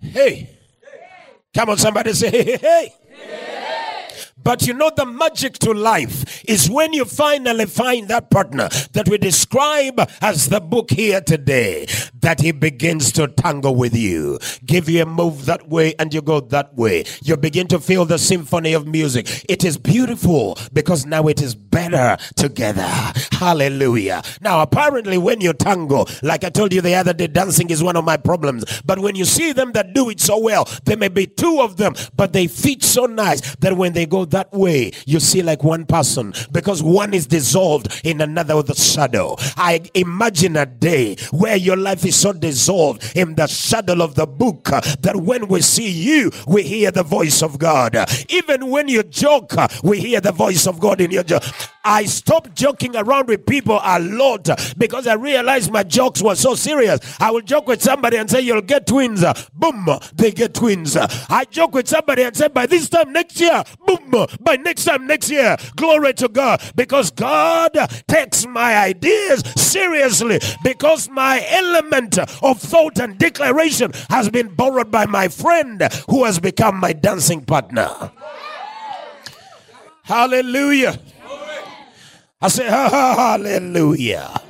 Hey. 0.00 0.50
Come 1.54 1.70
on, 1.70 1.78
somebody 1.78 2.12
say, 2.14 2.30
hey, 2.30 2.44
hey, 2.44 2.58
hey. 2.58 2.92
But 4.42 4.66
you 4.66 4.74
know, 4.74 4.90
the 4.94 5.06
magic 5.06 5.54
to 5.60 5.72
life 5.72 6.42
is 6.44 6.68
when 6.68 6.92
you 6.92 7.04
finally 7.04 7.66
find 7.66 8.08
that 8.08 8.30
partner 8.30 8.68
that 8.92 9.08
we 9.08 9.18
describe 9.18 10.00
as 10.20 10.48
the 10.48 10.60
book 10.60 10.90
here 10.90 11.20
today, 11.20 11.86
that 12.22 12.40
he 12.40 12.52
begins 12.52 13.12
to 13.12 13.28
tangle 13.28 13.74
with 13.74 13.94
you, 13.94 14.38
give 14.64 14.88
you 14.88 15.02
a 15.02 15.06
move 15.06 15.46
that 15.46 15.68
way, 15.68 15.94
and 15.98 16.14
you 16.14 16.22
go 16.22 16.40
that 16.40 16.74
way. 16.74 17.04
You 17.22 17.36
begin 17.36 17.68
to 17.68 17.78
feel 17.78 18.04
the 18.04 18.18
symphony 18.18 18.72
of 18.72 18.86
music. 18.86 19.44
It 19.48 19.64
is 19.64 19.76
beautiful 19.76 20.56
because 20.72 21.04
now 21.04 21.28
it 21.28 21.42
is 21.42 21.54
better 21.54 22.16
together. 22.36 22.88
Hallelujah. 23.32 24.22
Now, 24.40 24.62
apparently, 24.62 25.18
when 25.18 25.40
you 25.40 25.52
tango, 25.52 26.06
like 26.22 26.44
I 26.44 26.50
told 26.50 26.72
you 26.72 26.80
the 26.80 26.94
other 26.94 27.12
day, 27.12 27.26
dancing 27.26 27.70
is 27.70 27.82
one 27.82 27.96
of 27.96 28.04
my 28.04 28.16
problems. 28.16 28.64
But 28.82 29.00
when 29.00 29.14
you 29.16 29.24
see 29.24 29.52
them 29.52 29.72
that 29.72 29.94
do 29.94 30.08
it 30.10 30.20
so 30.20 30.38
well, 30.38 30.68
there 30.84 30.96
may 30.96 31.08
be 31.08 31.26
two 31.26 31.60
of 31.60 31.76
them, 31.76 31.94
but 32.16 32.32
they 32.32 32.46
fit 32.46 32.82
so 32.82 33.06
nice 33.06 33.56
that 33.56 33.76
when 33.76 33.92
they 33.92 34.06
go 34.06 34.24
that 34.26 34.52
way, 34.52 34.92
you 35.06 35.20
see 35.20 35.42
like 35.42 35.64
one 35.64 35.84
person 35.86 36.32
because 36.52 36.82
one 36.82 37.14
is 37.14 37.26
dissolved 37.26 38.00
in 38.04 38.20
another 38.20 38.56
with 38.56 38.68
the 38.68 38.74
shadow. 38.74 39.36
I 39.56 39.82
imagine 39.94 40.56
a 40.56 40.66
day 40.66 41.16
where 41.32 41.56
your 41.56 41.76
life 41.76 42.04
is 42.04 42.11
so 42.12 42.32
dissolved 42.32 43.16
in 43.16 43.34
the 43.34 43.46
shadow 43.46 44.02
of 44.02 44.14
the 44.14 44.26
book 44.26 44.72
uh, 44.72 44.80
that 45.00 45.16
when 45.16 45.48
we 45.48 45.60
see 45.60 45.90
you, 45.90 46.30
we 46.46 46.62
hear 46.62 46.90
the 46.90 47.02
voice 47.02 47.42
of 47.42 47.58
God. 47.58 47.96
Even 48.28 48.70
when 48.70 48.88
you 48.88 49.02
joke, 49.02 49.56
uh, 49.56 49.68
we 49.82 50.00
hear 50.00 50.20
the 50.20 50.32
voice 50.32 50.66
of 50.66 50.78
God 50.80 51.00
in 51.00 51.10
your 51.10 51.24
joke. 51.24 51.42
I 51.84 52.04
stopped 52.04 52.54
joking 52.54 52.94
around 52.96 53.28
with 53.28 53.44
people 53.46 53.80
a 53.82 53.98
lot 54.00 54.48
because 54.78 55.06
I 55.06 55.14
realized 55.14 55.72
my 55.72 55.82
jokes 55.82 56.22
were 56.22 56.36
so 56.36 56.54
serious. 56.54 57.00
I 57.20 57.30
will 57.30 57.40
joke 57.40 57.66
with 57.66 57.82
somebody 57.82 58.16
and 58.16 58.30
say, 58.30 58.40
You'll 58.40 58.62
get 58.62 58.86
twins. 58.86 59.24
Boom, 59.52 59.88
they 60.14 60.30
get 60.30 60.54
twins. 60.54 60.96
I 60.96 61.44
joke 61.50 61.74
with 61.74 61.88
somebody 61.88 62.22
and 62.22 62.36
say, 62.36 62.48
By 62.48 62.66
this 62.66 62.88
time 62.88 63.12
next 63.12 63.40
year, 63.40 63.64
boom, 63.86 64.26
by 64.40 64.56
next 64.56 64.84
time 64.84 65.06
next 65.06 65.30
year. 65.30 65.56
Glory 65.76 66.14
to 66.14 66.28
God. 66.28 66.62
Because 66.76 67.10
God 67.10 67.76
takes 68.06 68.46
my 68.46 68.76
ideas 68.76 69.42
seriously. 69.56 70.40
Because 70.62 71.08
my 71.08 71.44
element 71.48 72.18
of 72.18 72.60
thought 72.60 72.98
and 73.00 73.18
declaration 73.18 73.92
has 74.10 74.30
been 74.30 74.48
borrowed 74.54 74.90
by 74.90 75.06
my 75.06 75.28
friend 75.28 75.82
who 76.08 76.24
has 76.24 76.38
become 76.38 76.78
my 76.78 76.92
dancing 76.92 77.44
partner. 77.44 78.12
Hallelujah. 80.04 80.98
I 82.42 82.48
say, 82.48 82.66
hallelujah. 82.66 84.42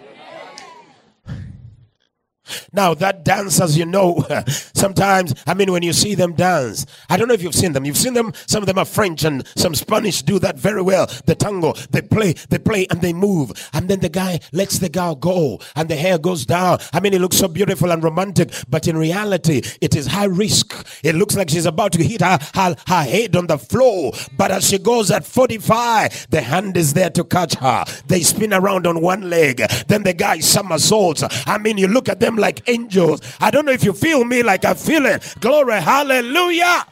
Now, 2.72 2.94
that 2.94 3.24
dance, 3.24 3.60
as 3.60 3.76
you 3.76 3.86
know, 3.86 4.24
sometimes, 4.46 5.34
I 5.46 5.54
mean, 5.54 5.72
when 5.72 5.82
you 5.82 5.92
see 5.92 6.14
them 6.14 6.34
dance, 6.34 6.86
I 7.08 7.16
don't 7.16 7.28
know 7.28 7.34
if 7.34 7.42
you've 7.42 7.54
seen 7.54 7.72
them. 7.72 7.84
You've 7.84 7.96
seen 7.96 8.14
them, 8.14 8.32
some 8.46 8.62
of 8.62 8.66
them 8.66 8.78
are 8.78 8.84
French 8.84 9.24
and 9.24 9.46
some 9.56 9.74
Spanish 9.74 10.22
do 10.22 10.38
that 10.40 10.58
very 10.58 10.82
well. 10.82 11.06
The 11.26 11.34
tango, 11.34 11.72
they 11.90 12.02
play, 12.02 12.34
they 12.50 12.58
play 12.58 12.86
and 12.90 13.00
they 13.00 13.12
move. 13.12 13.52
And 13.72 13.88
then 13.88 14.00
the 14.00 14.08
guy 14.08 14.40
lets 14.52 14.78
the 14.78 14.88
girl 14.88 15.14
go 15.14 15.60
and 15.76 15.88
the 15.88 15.96
hair 15.96 16.18
goes 16.18 16.46
down. 16.46 16.78
I 16.92 17.00
mean, 17.00 17.14
it 17.14 17.20
looks 17.20 17.38
so 17.38 17.48
beautiful 17.48 17.90
and 17.92 18.02
romantic, 18.02 18.50
but 18.68 18.88
in 18.88 18.96
reality, 18.96 19.62
it 19.80 19.94
is 19.96 20.06
high 20.06 20.24
risk. 20.24 20.74
It 21.02 21.14
looks 21.14 21.36
like 21.36 21.50
she's 21.50 21.66
about 21.66 21.92
to 21.92 22.04
hit 22.04 22.20
her, 22.20 22.38
her, 22.54 22.76
her 22.86 23.02
head 23.02 23.36
on 23.36 23.46
the 23.46 23.58
floor. 23.58 24.12
But 24.36 24.50
as 24.50 24.68
she 24.68 24.78
goes 24.78 25.10
at 25.10 25.24
45, 25.24 26.28
the 26.30 26.40
hand 26.40 26.76
is 26.76 26.94
there 26.94 27.10
to 27.10 27.24
catch 27.24 27.54
her. 27.54 27.84
They 28.06 28.20
spin 28.20 28.52
around 28.52 28.86
on 28.86 29.00
one 29.00 29.28
leg. 29.30 29.62
Then 29.88 30.02
the 30.02 30.14
guy 30.14 30.40
somersaults. 30.40 31.24
I 31.46 31.58
mean, 31.58 31.78
you 31.78 31.88
look 31.88 32.08
at 32.08 32.20
them 32.20 32.36
like 32.42 32.68
angels. 32.68 33.22
I 33.40 33.50
don't 33.50 33.64
know 33.64 33.72
if 33.72 33.85
you 33.85 33.94
feel 33.94 34.24
me 34.24 34.42
like 34.42 34.66
I 34.66 34.74
feel 34.74 35.07
it. 35.07 35.35
Glory, 35.40 35.81
hallelujah. 35.81 36.85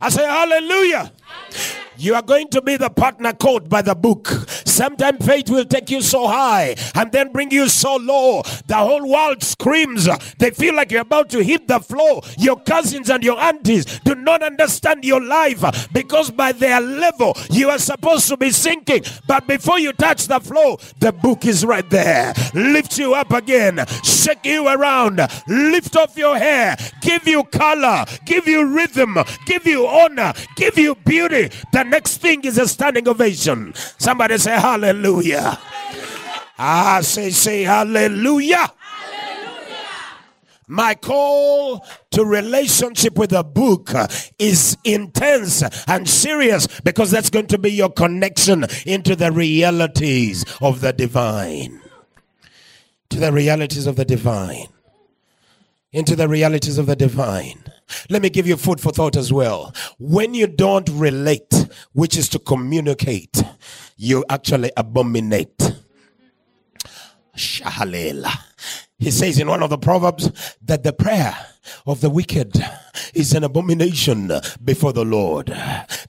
I 0.00 0.08
say 0.10 0.26
hallelujah. 0.26 1.12
You 1.96 2.14
are 2.14 2.22
going 2.22 2.48
to 2.48 2.62
be 2.62 2.76
the 2.76 2.90
partner 2.90 3.32
called 3.32 3.68
by 3.68 3.82
the 3.82 3.94
book. 3.94 4.28
Sometimes 4.80 5.26
faith 5.26 5.50
will 5.50 5.66
take 5.66 5.90
you 5.90 6.00
so 6.00 6.26
high 6.26 6.74
and 6.94 7.12
then 7.12 7.32
bring 7.32 7.50
you 7.50 7.68
so 7.68 7.96
low. 7.96 8.40
The 8.66 8.76
whole 8.76 9.06
world 9.06 9.42
screams. 9.42 10.08
They 10.38 10.52
feel 10.52 10.74
like 10.74 10.90
you're 10.90 11.02
about 11.02 11.28
to 11.30 11.44
hit 11.44 11.68
the 11.68 11.80
floor. 11.80 12.22
Your 12.38 12.58
cousins 12.58 13.10
and 13.10 13.22
your 13.22 13.38
aunties 13.38 13.84
do 14.06 14.14
not 14.14 14.42
understand 14.42 15.04
your 15.04 15.22
life 15.22 15.92
because 15.92 16.30
by 16.30 16.52
their 16.52 16.80
level 16.80 17.36
you 17.50 17.68
are 17.68 17.78
supposed 17.78 18.26
to 18.28 18.38
be 18.38 18.50
sinking. 18.52 19.04
But 19.26 19.46
before 19.46 19.78
you 19.78 19.92
touch 19.92 20.28
the 20.28 20.40
floor, 20.40 20.78
the 20.98 21.12
book 21.12 21.44
is 21.44 21.62
right 21.62 21.88
there. 21.90 22.32
Lift 22.54 22.96
you 22.96 23.12
up 23.12 23.32
again, 23.32 23.84
shake 24.02 24.46
you 24.46 24.66
around, 24.66 25.20
lift 25.46 25.94
off 25.94 26.16
your 26.16 26.38
hair, 26.38 26.78
give 27.02 27.28
you 27.28 27.44
color, 27.44 28.06
give 28.24 28.48
you 28.48 28.64
rhythm, 28.64 29.18
give 29.44 29.66
you 29.66 29.86
honor, 29.86 30.32
give 30.56 30.78
you 30.78 30.94
beauty. 30.94 31.50
The 31.74 31.82
next 31.82 32.22
thing 32.22 32.46
is 32.46 32.56
a 32.56 32.66
standing 32.66 33.06
ovation. 33.06 33.74
Somebody 33.98 34.38
say 34.38 34.58
hallelujah. 34.70 35.58
I 36.58 37.00
say, 37.02 37.30
say 37.30 37.62
hallelujah. 37.62 38.72
My 40.68 40.94
call 40.94 41.84
to 42.12 42.24
relationship 42.24 43.18
with 43.18 43.32
a 43.32 43.42
book 43.42 43.90
is 44.38 44.76
intense 44.84 45.64
and 45.88 46.08
serious 46.08 46.68
because 46.82 47.10
that's 47.10 47.28
going 47.28 47.48
to 47.48 47.58
be 47.58 47.72
your 47.72 47.90
connection 47.90 48.66
into 48.86 49.16
the 49.16 49.32
realities 49.32 50.44
of 50.60 50.80
the 50.80 50.92
divine. 50.92 51.80
To 53.08 53.18
the 53.18 53.32
realities 53.32 53.88
of 53.88 53.96
the 53.96 54.04
divine. 54.04 54.68
Into 55.90 56.14
the 56.14 56.28
realities 56.28 56.78
of 56.78 56.86
the 56.86 56.94
divine. 56.94 57.64
Let 58.08 58.22
me 58.22 58.30
give 58.30 58.46
you 58.46 58.56
food 58.56 58.80
for 58.80 58.92
thought 58.92 59.16
as 59.16 59.32
well. 59.32 59.74
When 59.98 60.34
you 60.34 60.46
don't 60.46 60.88
relate, 60.90 61.52
which 61.92 62.16
is 62.16 62.28
to 62.30 62.38
communicate, 62.38 63.42
you 63.96 64.24
actually 64.28 64.72
abominate. 64.76 65.58
Shahalela. 67.36 68.30
He 68.98 69.10
says 69.10 69.38
in 69.38 69.48
one 69.48 69.62
of 69.62 69.70
the 69.70 69.78
Proverbs 69.78 70.30
that 70.62 70.82
the 70.82 70.92
prayer 70.92 71.34
of 71.86 72.00
the 72.00 72.10
wicked 72.10 72.52
is 73.14 73.32
an 73.34 73.44
abomination 73.44 74.32
before 74.64 74.92
the 74.92 75.04
Lord. 75.04 75.46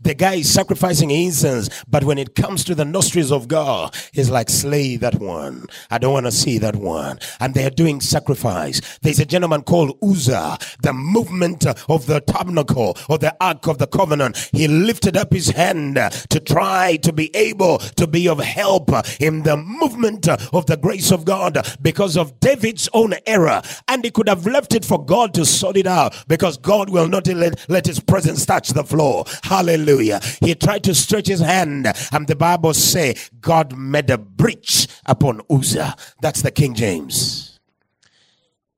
The 0.01 0.15
guy 0.15 0.35
is 0.35 0.51
sacrificing 0.51 1.11
incense, 1.11 1.69
but 1.87 2.03
when 2.03 2.17
it 2.17 2.35
comes 2.35 2.63
to 2.65 2.75
the 2.75 2.85
nostrils 2.85 3.31
of 3.31 3.47
God, 3.47 3.95
he's 4.11 4.29
like, 4.29 4.49
slay 4.49 4.95
that 4.97 5.15
one. 5.15 5.65
I 5.89 5.97
don't 5.97 6.13
want 6.13 6.25
to 6.25 6.31
see 6.31 6.57
that 6.59 6.75
one. 6.75 7.19
And 7.39 7.53
they 7.53 7.65
are 7.65 7.69
doing 7.69 8.01
sacrifice. 8.01 8.81
There's 9.01 9.19
a 9.19 9.25
gentleman 9.25 9.63
called 9.63 9.97
Uzzah, 10.01 10.57
the 10.81 10.93
movement 10.93 11.65
of 11.65 12.05
the 12.07 12.21
tabernacle 12.21 12.97
or 13.09 13.17
the 13.17 13.35
ark 13.39 13.67
of 13.67 13.77
the 13.77 13.87
covenant. 13.87 14.49
He 14.51 14.67
lifted 14.67 15.17
up 15.17 15.33
his 15.33 15.49
hand 15.49 15.95
to 15.95 16.39
try 16.39 16.97
to 16.97 17.13
be 17.13 17.35
able 17.35 17.77
to 17.79 18.07
be 18.07 18.27
of 18.27 18.39
help 18.39 18.89
in 19.19 19.43
the 19.43 19.57
movement 19.57 20.27
of 20.27 20.65
the 20.65 20.77
grace 20.77 21.11
of 21.11 21.25
God 21.25 21.65
because 21.81 22.17
of 22.17 22.39
David's 22.39 22.89
own 22.93 23.13
error. 23.25 23.61
And 23.87 24.03
he 24.03 24.11
could 24.11 24.29
have 24.29 24.45
left 24.45 24.73
it 24.73 24.85
for 24.85 25.03
God 25.03 25.33
to 25.35 25.45
sort 25.45 25.77
it 25.77 25.87
out 25.87 26.15
because 26.27 26.57
God 26.57 26.80
will 26.89 27.07
not 27.07 27.27
let, 27.27 27.69
let 27.69 27.85
his 27.85 27.99
presence 27.99 28.45
touch 28.45 28.69
the 28.69 28.83
floor. 28.83 29.25
Hallelujah. 29.43 30.19
He 30.39 30.55
tried 30.55 30.83
to 30.85 30.95
stretch 30.95 31.27
his 31.27 31.39
hand 31.39 31.91
and 32.11 32.27
the 32.27 32.35
Bible 32.35 32.73
say 32.73 33.15
God 33.39 33.77
made 33.77 34.09
a 34.09 34.17
breach 34.17 34.87
upon 35.05 35.41
Uzzah. 35.49 35.95
That's 36.21 36.41
the 36.41 36.51
King 36.51 36.73
James. 36.73 37.59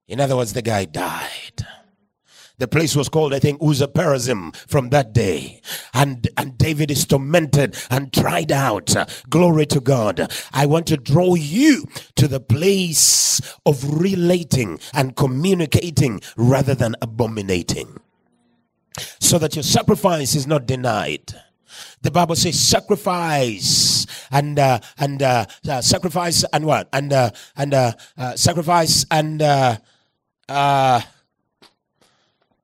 In 0.08 0.20
other 0.20 0.36
words, 0.36 0.54
the 0.54 0.62
guy 0.62 0.86
died. 0.86 1.66
The 2.64 2.70
place 2.70 2.96
was 2.96 3.10
called, 3.10 3.34
I 3.34 3.40
think, 3.40 3.62
Uzzah 3.62 3.92
from 4.70 4.90
that 4.92 5.12
day. 5.12 5.60
And, 5.94 6.26
and 6.38 6.58
David 6.58 6.92
is 6.92 7.06
tormented 7.06 7.76
and 7.90 8.14
tried 8.14 8.54
out. 8.54 8.96
Glory 9.30 9.66
to 9.66 9.82
God. 9.82 10.32
I 10.54 10.66
want 10.66 10.88
to 10.88 10.96
draw 10.96 11.36
you 11.36 11.84
to 12.16 12.26
the 12.26 12.40
place 12.40 13.42
of 13.66 13.84
relating 14.00 14.80
and 14.94 15.14
communicating 15.14 16.22
rather 16.38 16.74
than 16.74 16.96
abominating. 17.02 18.00
So 19.20 19.38
that 19.40 19.58
your 19.58 19.64
sacrifice 19.64 20.34
is 20.34 20.48
not 20.48 20.66
denied. 20.66 21.34
The 22.02 22.12
Bible 22.12 22.38
says 22.38 22.58
sacrifice 22.58 24.08
and 24.32 24.58
uh, 24.58 24.80
and 24.98 25.22
uh, 25.22 25.48
uh, 25.68 25.82
sacrifice 25.82 26.46
and 26.54 26.66
what 26.66 26.88
and 26.94 27.12
uh, 27.12 27.32
and 27.58 27.74
uh, 27.74 27.92
uh, 28.18 28.38
sacrifice 28.38 29.06
and 29.12 29.42
uh, 29.42 29.78
uh, 30.48 31.02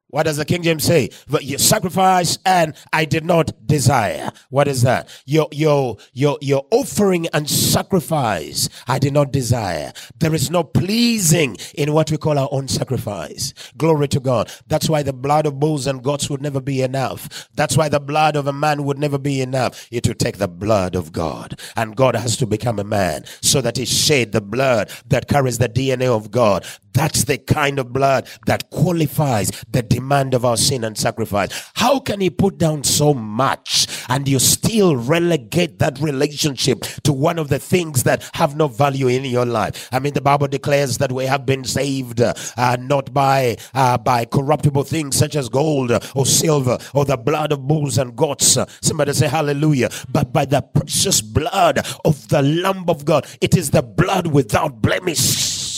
what 0.10 0.24
does 0.24 0.38
the 0.38 0.46
King 0.46 0.64
James 0.64 0.84
say? 0.84 1.10
But 1.28 1.44
you 1.44 1.58
sacrifice 1.58 2.38
and 2.46 2.76
I 2.94 3.06
did 3.06 3.26
not 3.26 3.52
desire. 3.68 4.32
What 4.50 4.68
is 4.68 4.82
that? 4.84 5.10
Your 5.26 5.48
your 5.52 5.98
your 6.14 6.38
your 6.42 6.66
offering 6.72 7.28
and 7.28 7.50
sacrifice 7.50 8.70
I 8.88 9.00
did 9.00 9.14
not 9.14 9.32
desire. 9.32 9.94
There 10.20 10.34
is 10.34 10.50
no 10.50 10.64
pleasing 10.64 11.58
in 11.76 11.94
what 11.94 12.12
we 12.12 12.18
call 12.18 12.38
our 12.40 12.50
own 12.52 12.68
sacrifice. 12.68 13.54
Glory 13.78 14.08
to 14.10 14.20
God. 14.20 14.52
That's 14.68 14.90
why 14.90 15.04
the 15.04 15.14
blood 15.14 15.46
of 15.46 15.60
bulls 15.60 15.88
and 15.88 16.04
goats 16.04 16.30
would 16.30 16.42
never 16.42 16.62
be 16.62 16.82
enough. 16.82 17.48
That's 17.56 17.78
why 17.78 17.90
the 17.90 18.00
blood 18.00 18.36
of 18.36 18.48
a 18.48 18.54
man 18.54 18.84
would 18.86 18.98
never 18.98 19.18
be 19.18 19.42
enough. 19.42 19.88
It 19.92 20.08
would 20.08 20.20
take 20.20 20.38
the 20.38 20.48
blood 20.48 20.96
of 20.96 21.12
God. 21.12 21.60
And 21.76 21.96
God 21.96 22.16
has 22.16 22.38
to 22.38 22.48
become 22.48 22.80
a 22.80 22.84
man 22.84 23.26
so 23.42 23.62
that 23.62 23.78
he 23.78 23.86
shed 23.86 24.32
the 24.32 24.42
blood 24.42 24.92
that 25.08 25.28
carries 25.28 25.58
the 25.58 25.70
DNA 25.70 26.08
of 26.08 26.32
God. 26.32 26.66
That's 27.00 27.24
the 27.24 27.38
kind 27.38 27.80
of 27.80 27.94
blood 27.94 28.28
that 28.46 28.72
qualifies 28.72 29.52
the 29.72 29.82
demand 29.82 30.34
of 30.34 30.44
our 30.44 30.58
sin 30.58 30.84
and 30.84 30.98
sacrifice. 30.98 31.72
How 31.76 32.02
can 32.02 32.20
he 32.20 32.30
put 32.30 32.58
down 32.58 32.84
so 32.84 33.14
much 33.14 33.88
and 34.10 34.28
you 34.28 34.38
still 34.38 34.98
relegate 34.98 35.80
that 35.80 35.98
relationship 36.00 36.82
to 37.04 37.14
one 37.14 37.40
of 37.40 37.48
the 37.48 37.58
things 37.58 38.04
that 38.04 38.30
have 38.34 38.58
no 38.58 38.68
value 38.68 39.08
in 39.08 39.24
your 39.24 39.46
life? 39.46 39.88
I 39.94 40.00
mean, 40.00 40.14
the 40.14 40.20
Bible 40.20 40.50
declares 40.50 40.98
that 40.98 41.14
we 41.14 41.24
have 41.24 41.46
been 41.46 41.64
saved 41.64 42.20
uh, 42.20 42.34
not 42.82 43.14
by 43.14 43.56
uh, 43.74 43.98
by 43.98 44.26
corruptible 44.26 44.84
things 44.84 45.16
such 45.16 45.38
as 45.38 45.48
gold 45.48 45.94
or 46.16 46.26
silver 46.26 46.78
or 46.94 47.06
the 47.06 47.16
blood 47.16 47.54
of 47.54 47.66
bulls 47.66 47.98
and 47.98 48.14
goats. 48.18 48.58
Somebody 48.82 49.14
say 49.14 49.30
hallelujah. 49.30 49.90
But 50.10 50.34
by 50.34 50.44
the 50.44 50.62
precious 50.62 51.22
blood 51.22 51.80
of 52.04 52.28
the 52.28 52.42
Lamb 52.42 52.90
of 52.90 53.06
God. 53.06 53.26
It 53.40 53.56
is 53.56 53.72
the 53.72 53.84
blood 53.84 54.28
without 54.28 54.82
blemish 54.82 55.69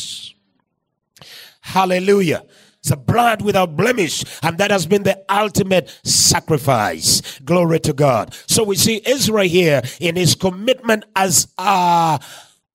Hallelujah. 1.62 2.44
It's 2.80 2.90
a 2.90 2.98
blood 2.98 3.44
without 3.44 3.78
blemish, 3.78 4.26
and 4.42 4.58
that 4.58 4.72
has 4.72 4.88
been 4.88 5.04
the 5.04 5.24
ultimate 5.30 5.96
sacrifice. 6.04 7.40
Glory 7.46 7.80
to 7.82 7.94
God. 7.94 8.34
So 8.48 8.64
we 8.64 8.76
see 8.76 9.02
Israel 9.06 9.48
here 9.48 9.84
in 10.00 10.16
his 10.16 10.34
commitment 10.34 11.06
as 11.16 11.48
a 11.60 12.20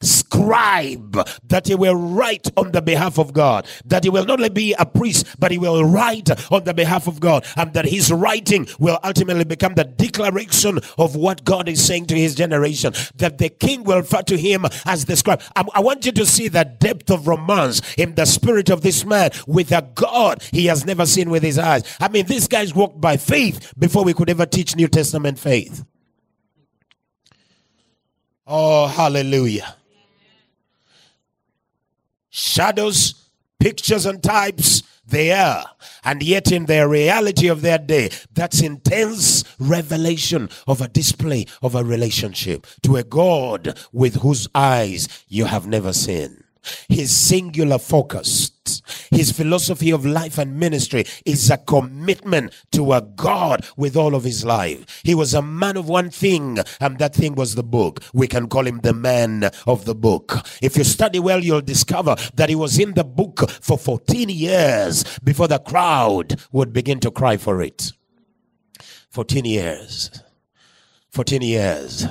scribe 0.07 1.29
that 1.45 1.67
he 1.67 1.75
will 1.75 1.95
write 1.95 2.51
on 2.57 2.73
the 2.73 2.83
behalf 2.83 3.19
of 3.19 3.33
God, 3.33 3.67
that 3.85 4.05
he 4.05 4.11
will 4.11 4.25
not 4.25 4.39
only 4.39 4.49
be 4.49 4.75
a 4.79 4.87
priest, 4.87 5.27
but 5.39 5.51
he 5.51 5.59
will 5.59 5.85
write 5.85 6.31
on 6.53 6.65
the 6.65 6.75
behalf 6.75 7.07
of 7.07 7.21
God, 7.21 7.45
and 7.57 7.73
that 7.75 7.85
his 7.87 8.13
writing 8.13 8.67
will 8.79 8.99
ultimately 9.05 9.45
become 9.45 9.75
the 9.75 9.85
declaration 9.85 10.79
of 10.99 11.17
what 11.17 11.45
God 11.45 11.69
is 11.69 11.85
saying 11.85 12.07
to 12.07 12.17
his 12.17 12.35
generation, 12.35 12.93
that 13.17 13.39
the 13.39 13.49
king 13.49 13.85
will 13.85 13.99
refer 13.99 14.23
to 14.23 14.37
him 14.37 14.65
as 14.85 15.05
the 15.05 15.17
scribe. 15.17 15.43
I, 15.55 15.65
I 15.75 15.81
want 15.81 16.07
you 16.07 16.13
to 16.13 16.27
see 16.27 16.49
the 16.49 16.65
depth 16.65 17.11
of 17.11 17.27
romance 17.27 17.83
in 17.97 18.15
the 18.15 18.25
spirit 18.25 18.71
of 18.71 18.83
this 18.83 19.05
man 19.05 19.31
with 19.47 19.73
a 19.73 19.83
God 19.95 20.43
he 20.53 20.67
has 20.67 20.85
never 20.85 21.07
seen 21.07 21.31
with 21.31 21.43
his 21.43 21.59
eyes. 21.59 21.83
I 22.01 22.09
mean, 22.09 22.27
these 22.27 22.49
guys 22.49 22.75
walked 22.75 23.01
by 23.01 23.17
faith 23.17 23.73
before 23.79 24.05
we 24.05 24.15
could 24.15 24.31
ever 24.31 24.47
teach 24.47 24.77
New 24.77 24.89
Testament 24.89 25.39
faith. 25.39 25.85
Oh, 28.47 28.87
hallelujah 28.87 29.75
shadows, 32.37 33.31
pictures, 33.59 34.07
and 34.07 34.23
types 34.23 34.83
they 35.07 35.33
are. 35.33 35.65
And 36.05 36.23
yet, 36.23 36.53
in 36.53 36.67
the 36.67 36.87
reality 36.89 37.49
of 37.49 37.63
their 37.63 37.79
day, 37.79 38.11
that's 38.33 38.61
intense 38.61 39.45
revelation 39.59 40.51
of 40.67 40.81
a 40.81 40.89
display 40.89 41.47
of 41.63 41.75
a 41.75 41.85
relationship 41.85 42.67
to 42.83 42.97
a 42.97 43.05
God 43.05 43.79
with 43.93 44.17
whose 44.17 44.49
eyes 44.55 45.09
you 45.29 45.47
have 45.47 45.67
never 45.67 45.93
seen. 45.93 46.45
His 46.89 47.17
singular 47.17 47.79
focus 47.79 48.51
his 49.11 49.33
philosophy 49.33 49.91
of 49.91 50.05
life 50.05 50.39
and 50.39 50.59
ministry 50.59 51.05
is 51.25 51.51
a 51.51 51.59
commitment 51.59 52.53
to 52.73 52.93
a 52.93 53.01
God 53.01 53.67
with 53.77 53.97
all 53.97 54.15
of 54.15 54.25
his 54.25 54.45
life. 54.45 55.01
He 55.05 55.15
was 55.15 55.35
a 55.35 55.43
man 55.43 55.77
of 55.77 55.89
one 55.89 56.11
thing, 56.11 56.59
and 56.81 56.99
that 56.99 57.15
thing 57.15 57.35
was 57.35 57.55
the 57.55 57.63
book. 57.63 58.03
We 58.13 58.27
can 58.27 58.49
call 58.49 58.67
him 58.67 58.81
the 58.81 58.93
man 58.93 59.51
of 59.67 59.85
the 59.85 59.95
book. 59.95 60.47
If 60.63 60.77
you 60.77 60.85
study 60.85 61.19
well, 61.19 61.43
you'll 61.43 61.61
discover 61.61 62.17
that 62.35 62.49
he 62.49 62.55
was 62.55 62.79
in 62.79 62.95
the 62.95 63.05
book 63.05 63.51
for 63.51 63.79
14 63.79 64.29
years 64.29 65.05
before 65.21 65.49
the 65.49 65.59
crowd 65.59 66.41
would 66.53 66.73
begin 66.73 67.01
to 67.01 67.11
cry 67.11 67.37
for 67.37 67.63
it. 67.63 67.93
14 69.11 69.45
years. 69.45 70.11
14 71.11 71.43
years. 71.43 72.07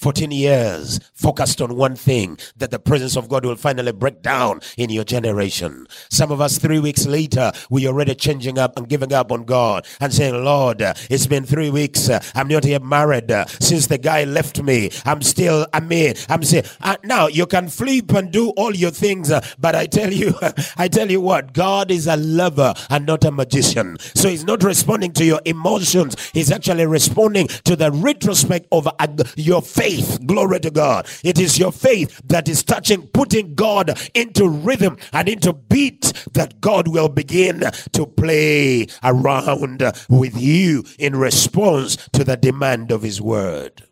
14 0.00 0.30
years 0.30 0.98
focused 1.12 1.60
on 1.60 1.76
one 1.76 1.94
thing 1.94 2.38
that 2.56 2.70
the 2.70 2.78
presence 2.78 3.16
of 3.16 3.28
God 3.28 3.44
will 3.44 3.54
finally 3.54 3.92
break 3.92 4.22
down 4.22 4.60
in 4.78 4.88
your 4.88 5.04
generation. 5.04 5.86
Some 6.08 6.32
of 6.32 6.40
us, 6.40 6.56
three 6.56 6.78
weeks 6.78 7.04
later, 7.04 7.52
we 7.68 7.86
already 7.86 8.14
changing 8.14 8.58
up 8.58 8.78
and 8.78 8.88
giving 8.88 9.12
up 9.12 9.30
on 9.30 9.44
God 9.44 9.86
and 10.00 10.12
saying, 10.12 10.42
Lord, 10.42 10.80
it's 10.80 11.26
been 11.26 11.44
three 11.44 11.68
weeks. 11.68 12.08
I'm 12.34 12.48
not 12.48 12.64
yet 12.64 12.82
married. 12.82 13.30
Since 13.60 13.88
the 13.88 13.98
guy 13.98 14.24
left 14.24 14.62
me, 14.62 14.90
I'm 15.04 15.20
still, 15.20 15.66
I 15.74 15.80
mean, 15.80 16.14
I'm 16.30 16.44
saying, 16.44 16.64
uh, 16.80 16.96
now 17.04 17.26
you 17.26 17.46
can 17.46 17.68
flip 17.68 18.10
and 18.14 18.32
do 18.32 18.50
all 18.56 18.74
your 18.74 18.92
things, 18.92 19.30
uh, 19.30 19.46
but 19.58 19.74
I 19.74 19.84
tell 19.84 20.10
you, 20.10 20.32
I 20.78 20.88
tell 20.88 21.10
you 21.10 21.20
what, 21.20 21.52
God 21.52 21.90
is 21.90 22.06
a 22.06 22.16
lover 22.16 22.72
and 22.88 23.04
not 23.04 23.24
a 23.26 23.30
magician. 23.30 23.98
So 24.14 24.30
he's 24.30 24.44
not 24.44 24.62
responding 24.62 25.12
to 25.12 25.26
your 25.26 25.42
emotions. 25.44 26.16
He's 26.32 26.50
actually 26.50 26.86
responding 26.86 27.48
to 27.64 27.76
the 27.76 27.92
retrospect 27.92 28.66
of 28.72 28.86
uh, 28.86 29.06
your 29.36 29.60
faith 29.60 29.89
faith. 29.90 30.26
Glory 30.26 30.60
to 30.60 30.70
God. 30.70 31.06
It 31.24 31.38
is 31.38 31.58
your 31.58 31.72
faith 31.72 32.20
that 32.26 32.48
is 32.48 32.62
touching, 32.62 33.06
putting 33.08 33.54
God 33.54 33.98
into 34.14 34.48
rhythm 34.48 34.96
and 35.12 35.28
into 35.28 35.52
beat 35.52 36.12
that 36.32 36.60
God 36.60 36.88
will 36.88 37.08
begin 37.08 37.60
to 37.92 38.06
play 38.06 38.86
around 39.02 39.82
with 40.08 40.40
you 40.40 40.84
in 40.98 41.16
response 41.16 41.96
to 42.12 42.24
the 42.24 42.36
demand 42.36 42.90
of 42.90 43.02
His 43.02 43.20
word. 43.20 43.84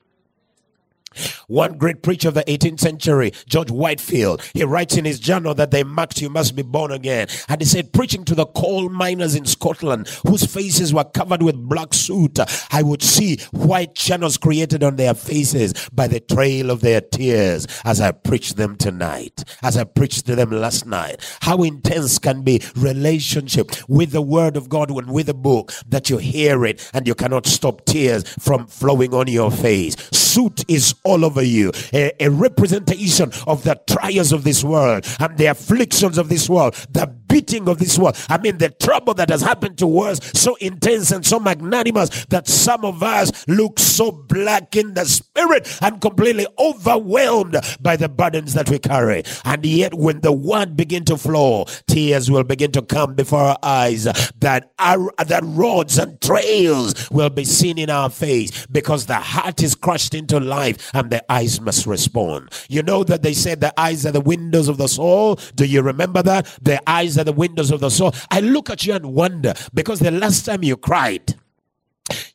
One 1.48 1.78
great 1.78 2.02
preacher 2.02 2.28
of 2.28 2.34
the 2.34 2.44
18th 2.44 2.78
century, 2.78 3.32
George 3.46 3.70
Whitefield, 3.70 4.42
he 4.52 4.64
writes 4.64 4.98
in 4.98 5.06
his 5.06 5.18
journal 5.18 5.54
that 5.54 5.70
they 5.70 5.82
marked 5.82 6.20
you 6.20 6.28
must 6.28 6.54
be 6.54 6.61
born 6.61 6.92
again. 6.92 7.26
And 7.48 7.62
he 7.62 7.64
said, 7.64 7.94
preaching 7.94 8.26
to 8.26 8.34
the 8.34 8.44
coal 8.44 8.90
miners 8.90 9.34
in 9.34 9.46
Scotland 9.46 10.08
whose 10.26 10.44
faces 10.44 10.92
were 10.92 11.04
covered 11.04 11.42
with 11.42 11.56
black 11.56 11.94
soot, 11.94 12.38
I 12.70 12.82
would 12.82 13.02
see 13.02 13.38
white 13.52 13.94
channels 13.94 14.37
created 14.37 14.84
on 14.84 14.96
their 14.96 15.14
faces 15.14 15.72
by 15.90 16.06
the 16.06 16.20
trail 16.20 16.70
of 16.70 16.82
their 16.82 17.00
tears 17.00 17.66
as 17.82 17.98
I 17.98 18.12
preached 18.12 18.56
them 18.56 18.76
tonight, 18.76 19.42
as 19.62 19.78
I 19.78 19.84
preached 19.84 20.26
to 20.26 20.37
them 20.37 20.50
last 20.50 20.84
night. 20.84 21.18
How 21.40 21.62
intense 21.62 22.18
can 22.18 22.42
be 22.42 22.62
relationship 22.76 23.70
with 23.88 24.11
the 24.11 24.20
word 24.20 24.58
of 24.58 24.68
God 24.68 24.90
and 24.90 25.11
with 25.11 25.28
the 25.28 25.34
book 25.34 25.72
that 25.88 26.11
you 26.11 26.18
hear 26.18 26.66
it 26.66 26.90
and 26.92 27.06
you 27.06 27.14
cannot 27.14 27.46
stop 27.46 27.87
tears 27.87 28.24
from 28.38 28.66
flowing 28.66 29.14
on 29.14 29.28
your 29.28 29.50
face. 29.50 29.96
Soot 30.12 30.62
is 30.68 30.94
all 31.04 31.24
over 31.24 31.38
you, 31.42 31.72
a, 31.92 32.12
a 32.24 32.31
representation 32.31 33.33
of 33.46 33.64
the 33.64 33.81
trials 33.87 34.33
of 34.33 34.44
this 34.44 34.64
world 34.64 35.07
and 35.20 35.37
the 35.38 35.46
afflictions 35.46 36.18
of 36.18 36.29
this 36.29 36.48
world, 36.48 36.74
the 36.90 37.17
beating 37.38 37.68
of 37.68 37.79
this 37.79 37.98
world. 37.98 38.16
I 38.29 38.38
mean, 38.38 38.59
the 38.59 38.70
trouble 38.70 39.14
that 39.14 39.31
has 39.31 39.42
happened 39.42 39.79
to 39.79 40.01
us 40.01 40.18
so 40.35 40.57
intense 40.57 41.12
and 41.12 41.24
so 41.24 41.38
magnanimous 41.38 42.27
that 42.27 42.48
some 42.48 42.85
of 42.85 43.03
us 43.03 43.46
look 43.46 43.79
so 43.79 44.11
black 44.11 44.74
in 44.74 44.94
the 44.94 45.05
spirit 45.05 45.79
and 45.81 46.01
completely 46.01 46.46
overwhelmed 46.59 47.57
by 47.81 47.96
the 47.96 48.09
burdens 48.09 48.55
that 48.55 48.68
we 48.68 48.81
carry. 48.81 49.22
And 49.44 49.64
yet, 49.64 49.94
when 49.94 50.20
the 50.20 50.33
word 50.33 50.77
begin 50.77 51.05
to 51.07 51.16
flow, 51.16 51.66
tears 51.87 52.29
will 52.29 52.44
begin 52.44 52.72
to 52.72 52.83
come 52.83 53.14
before 53.14 53.40
our 53.40 53.59
eyes. 53.62 54.05
That 54.40 54.72
our 54.79 55.12
that 55.24 55.42
roads 55.44 55.98
and 55.98 56.20
trails 56.20 57.09
will 57.11 57.31
be 57.31 57.44
seen 57.44 57.79
in 57.79 57.90
our 57.90 58.11
face 58.11 58.66
because 58.66 59.07
the 59.07 59.14
heart 59.14 59.62
is 59.62 59.74
crushed 59.74 60.14
into 60.14 60.40
life 60.40 60.90
and 60.94 61.11
the 61.11 61.22
eyes 61.33 61.61
must 61.61 61.87
respond. 61.87 62.51
You 62.68 62.83
know 62.83 63.05
that 63.05 63.22
they 63.22 63.35
said 63.35 63.61
the 63.61 63.79
eyes 63.79 64.05
are 64.07 64.12
the 64.12 64.20
windows 64.20 64.68
of 64.68 64.79
the 64.79 64.88
soul. 64.88 65.37
Do 65.55 65.64
you 65.64 65.83
remember 65.83 66.22
that? 66.22 66.46
The 66.62 66.81
eyes 66.88 67.16
are 67.18 67.24
the 67.29 67.33
windows 67.33 67.71
of 67.71 67.81
the 67.81 67.91
soul. 67.91 68.12
I 68.31 68.41
look 68.41 68.71
at 68.71 68.87
you 68.87 68.95
and 68.95 69.12
wonder 69.12 69.53
because 69.75 70.01
the 70.01 70.11
last 70.11 70.47
time 70.47 70.64
you 70.64 70.77
cried, 70.79 71.35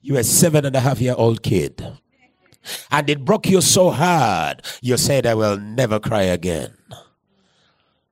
you 0.01 0.13
were 0.13 0.19
a 0.19 0.23
seven 0.23 0.65
and 0.65 0.75
a 0.75 0.79
half 0.79 1.01
year 1.01 1.15
old 1.17 1.41
kid. 1.41 1.83
And 2.91 3.09
it 3.09 3.25
broke 3.25 3.47
you 3.47 3.59
so 3.59 3.89
hard, 3.89 4.61
you 4.81 4.95
said, 4.97 5.25
I 5.25 5.33
will 5.33 5.57
never 5.57 5.99
cry 5.99 6.21
again. 6.23 6.77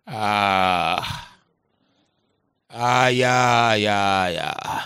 Ah. 0.07 1.29
Ah, 2.73 3.07
yeah, 3.07 3.75
yeah, 3.75 4.27
yeah. 4.29 4.83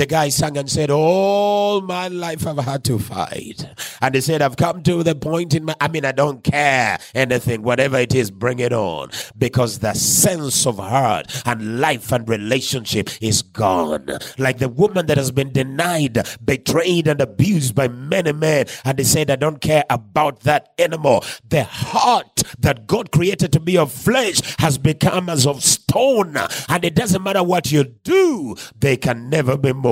The 0.00 0.06
guy 0.06 0.30
sang 0.30 0.56
and 0.56 0.70
said, 0.70 0.88
All 0.88 1.82
my 1.82 2.08
life 2.08 2.46
I've 2.46 2.56
had 2.56 2.84
to 2.84 2.98
fight. 2.98 3.66
And 4.00 4.14
he 4.14 4.22
said, 4.22 4.40
I've 4.40 4.56
come 4.56 4.82
to 4.84 5.02
the 5.02 5.14
point 5.14 5.52
in 5.52 5.66
my, 5.66 5.76
I 5.78 5.88
mean, 5.88 6.06
I 6.06 6.12
don't 6.12 6.42
care 6.42 6.98
anything, 7.14 7.60
whatever 7.60 7.98
it 7.98 8.14
is, 8.14 8.30
bring 8.30 8.60
it 8.60 8.72
on. 8.72 9.10
Because 9.36 9.80
the 9.80 9.92
sense 9.92 10.66
of 10.66 10.78
heart 10.78 11.30
and 11.44 11.82
life 11.82 12.12
and 12.12 12.26
relationship 12.26 13.10
is 13.20 13.42
gone. 13.42 14.08
Like 14.38 14.56
the 14.56 14.70
woman 14.70 15.04
that 15.04 15.18
has 15.18 15.32
been 15.32 15.52
denied, 15.52 16.26
betrayed, 16.42 17.06
and 17.06 17.20
abused 17.20 17.74
by 17.74 17.88
many 17.88 18.32
men. 18.32 18.68
And 18.86 18.98
he 18.98 19.04
said, 19.04 19.30
I 19.30 19.36
don't 19.36 19.60
care 19.60 19.84
about 19.90 20.40
that 20.44 20.72
anymore. 20.78 21.20
The 21.46 21.64
heart 21.64 22.42
that 22.60 22.86
God 22.86 23.12
created 23.12 23.52
to 23.52 23.60
be 23.60 23.76
of 23.76 23.92
flesh 23.92 24.40
has 24.60 24.78
become 24.78 25.28
as 25.28 25.46
of 25.46 25.62
stone. 25.62 26.38
And 26.70 26.86
it 26.86 26.94
doesn't 26.94 27.22
matter 27.22 27.42
what 27.42 27.70
you 27.70 27.84
do, 27.84 28.56
they 28.78 28.96
can 28.96 29.28
never 29.28 29.58
be 29.58 29.74
moved. 29.74 29.89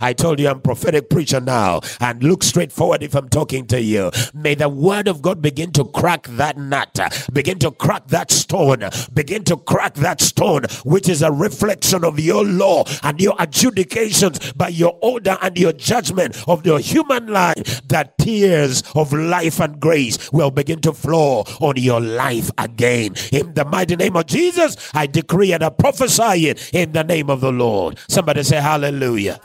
I 0.00 0.12
told 0.12 0.38
you 0.40 0.48
I'm 0.48 0.60
prophetic 0.60 1.10
preacher 1.10 1.40
now 1.40 1.80
and 2.00 2.22
look 2.22 2.42
straight 2.42 2.72
forward 2.72 3.02
if 3.02 3.14
I'm 3.14 3.28
talking 3.28 3.66
to 3.68 3.80
you. 3.80 4.10
May 4.32 4.54
the 4.54 4.68
word 4.68 5.08
of 5.08 5.22
God 5.22 5.42
begin 5.42 5.72
to 5.72 5.84
crack 5.84 6.26
that 6.28 6.56
nut, 6.56 6.98
begin 7.32 7.58
to 7.60 7.70
crack 7.70 8.08
that 8.08 8.30
stone, 8.30 8.88
begin 9.12 9.44
to 9.44 9.56
crack 9.56 9.94
that 9.94 10.20
stone, 10.20 10.64
which 10.84 11.08
is 11.08 11.22
a 11.22 11.32
reflection 11.32 12.04
of 12.04 12.20
your 12.20 12.44
law 12.44 12.84
and 13.02 13.20
your 13.20 13.34
adjudications 13.38 14.52
by 14.52 14.68
your 14.68 14.98
order 15.02 15.36
and 15.42 15.58
your 15.58 15.72
judgment 15.72 16.36
of 16.48 16.64
your 16.64 16.78
human 16.78 17.26
life. 17.26 17.86
That 17.88 18.18
tears 18.18 18.82
of 18.94 19.12
life 19.12 19.60
and 19.60 19.80
grace 19.80 20.32
will 20.32 20.50
begin 20.50 20.80
to 20.82 20.92
flow 20.92 21.44
on 21.60 21.76
your 21.76 22.00
life 22.00 22.50
again. 22.58 23.14
In 23.32 23.54
the 23.54 23.64
mighty 23.64 23.96
name 23.96 24.16
of 24.16 24.26
Jesus, 24.26 24.76
I 24.94 25.06
decree 25.06 25.52
and 25.52 25.62
I 25.62 25.70
prophesy 25.70 26.48
it 26.48 26.70
in 26.72 26.92
the 26.92 27.04
name 27.04 27.30
of 27.30 27.40
the 27.40 27.52
Lord. 27.52 27.98
Somebody 28.08 28.42
say 28.42 28.60
hallelujah. 28.60 29.13
Hallelujah. 29.14 29.40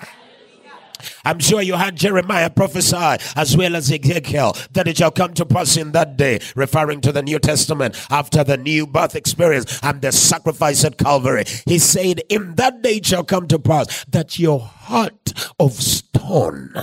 I'm 1.23 1.39
sure 1.39 1.61
you 1.61 1.75
had 1.75 1.95
Jeremiah 1.95 2.49
prophesy 2.49 3.23
as 3.35 3.55
well 3.55 3.75
as 3.75 3.91
Ezekiel 3.91 4.55
that 4.71 4.87
it 4.87 4.97
shall 4.97 5.11
come 5.11 5.33
to 5.35 5.45
pass 5.45 5.77
in 5.77 5.91
that 5.93 6.17
day, 6.17 6.39
referring 6.55 7.01
to 7.01 7.11
the 7.11 7.21
New 7.21 7.39
Testament 7.39 7.95
after 8.09 8.43
the 8.43 8.57
new 8.57 8.85
birth 8.87 9.15
experience 9.15 9.79
and 9.83 10.01
the 10.01 10.11
sacrifice 10.11 10.83
at 10.83 10.97
Calvary. 10.97 11.43
He 11.65 11.79
said, 11.79 12.21
In 12.29 12.55
that 12.55 12.81
day 12.81 12.97
it 12.97 13.05
shall 13.05 13.23
come 13.23 13.47
to 13.47 13.59
pass 13.59 14.05
that 14.05 14.39
your 14.39 14.69
heart 14.89 15.33
of 15.59 15.71
stone 15.73 16.73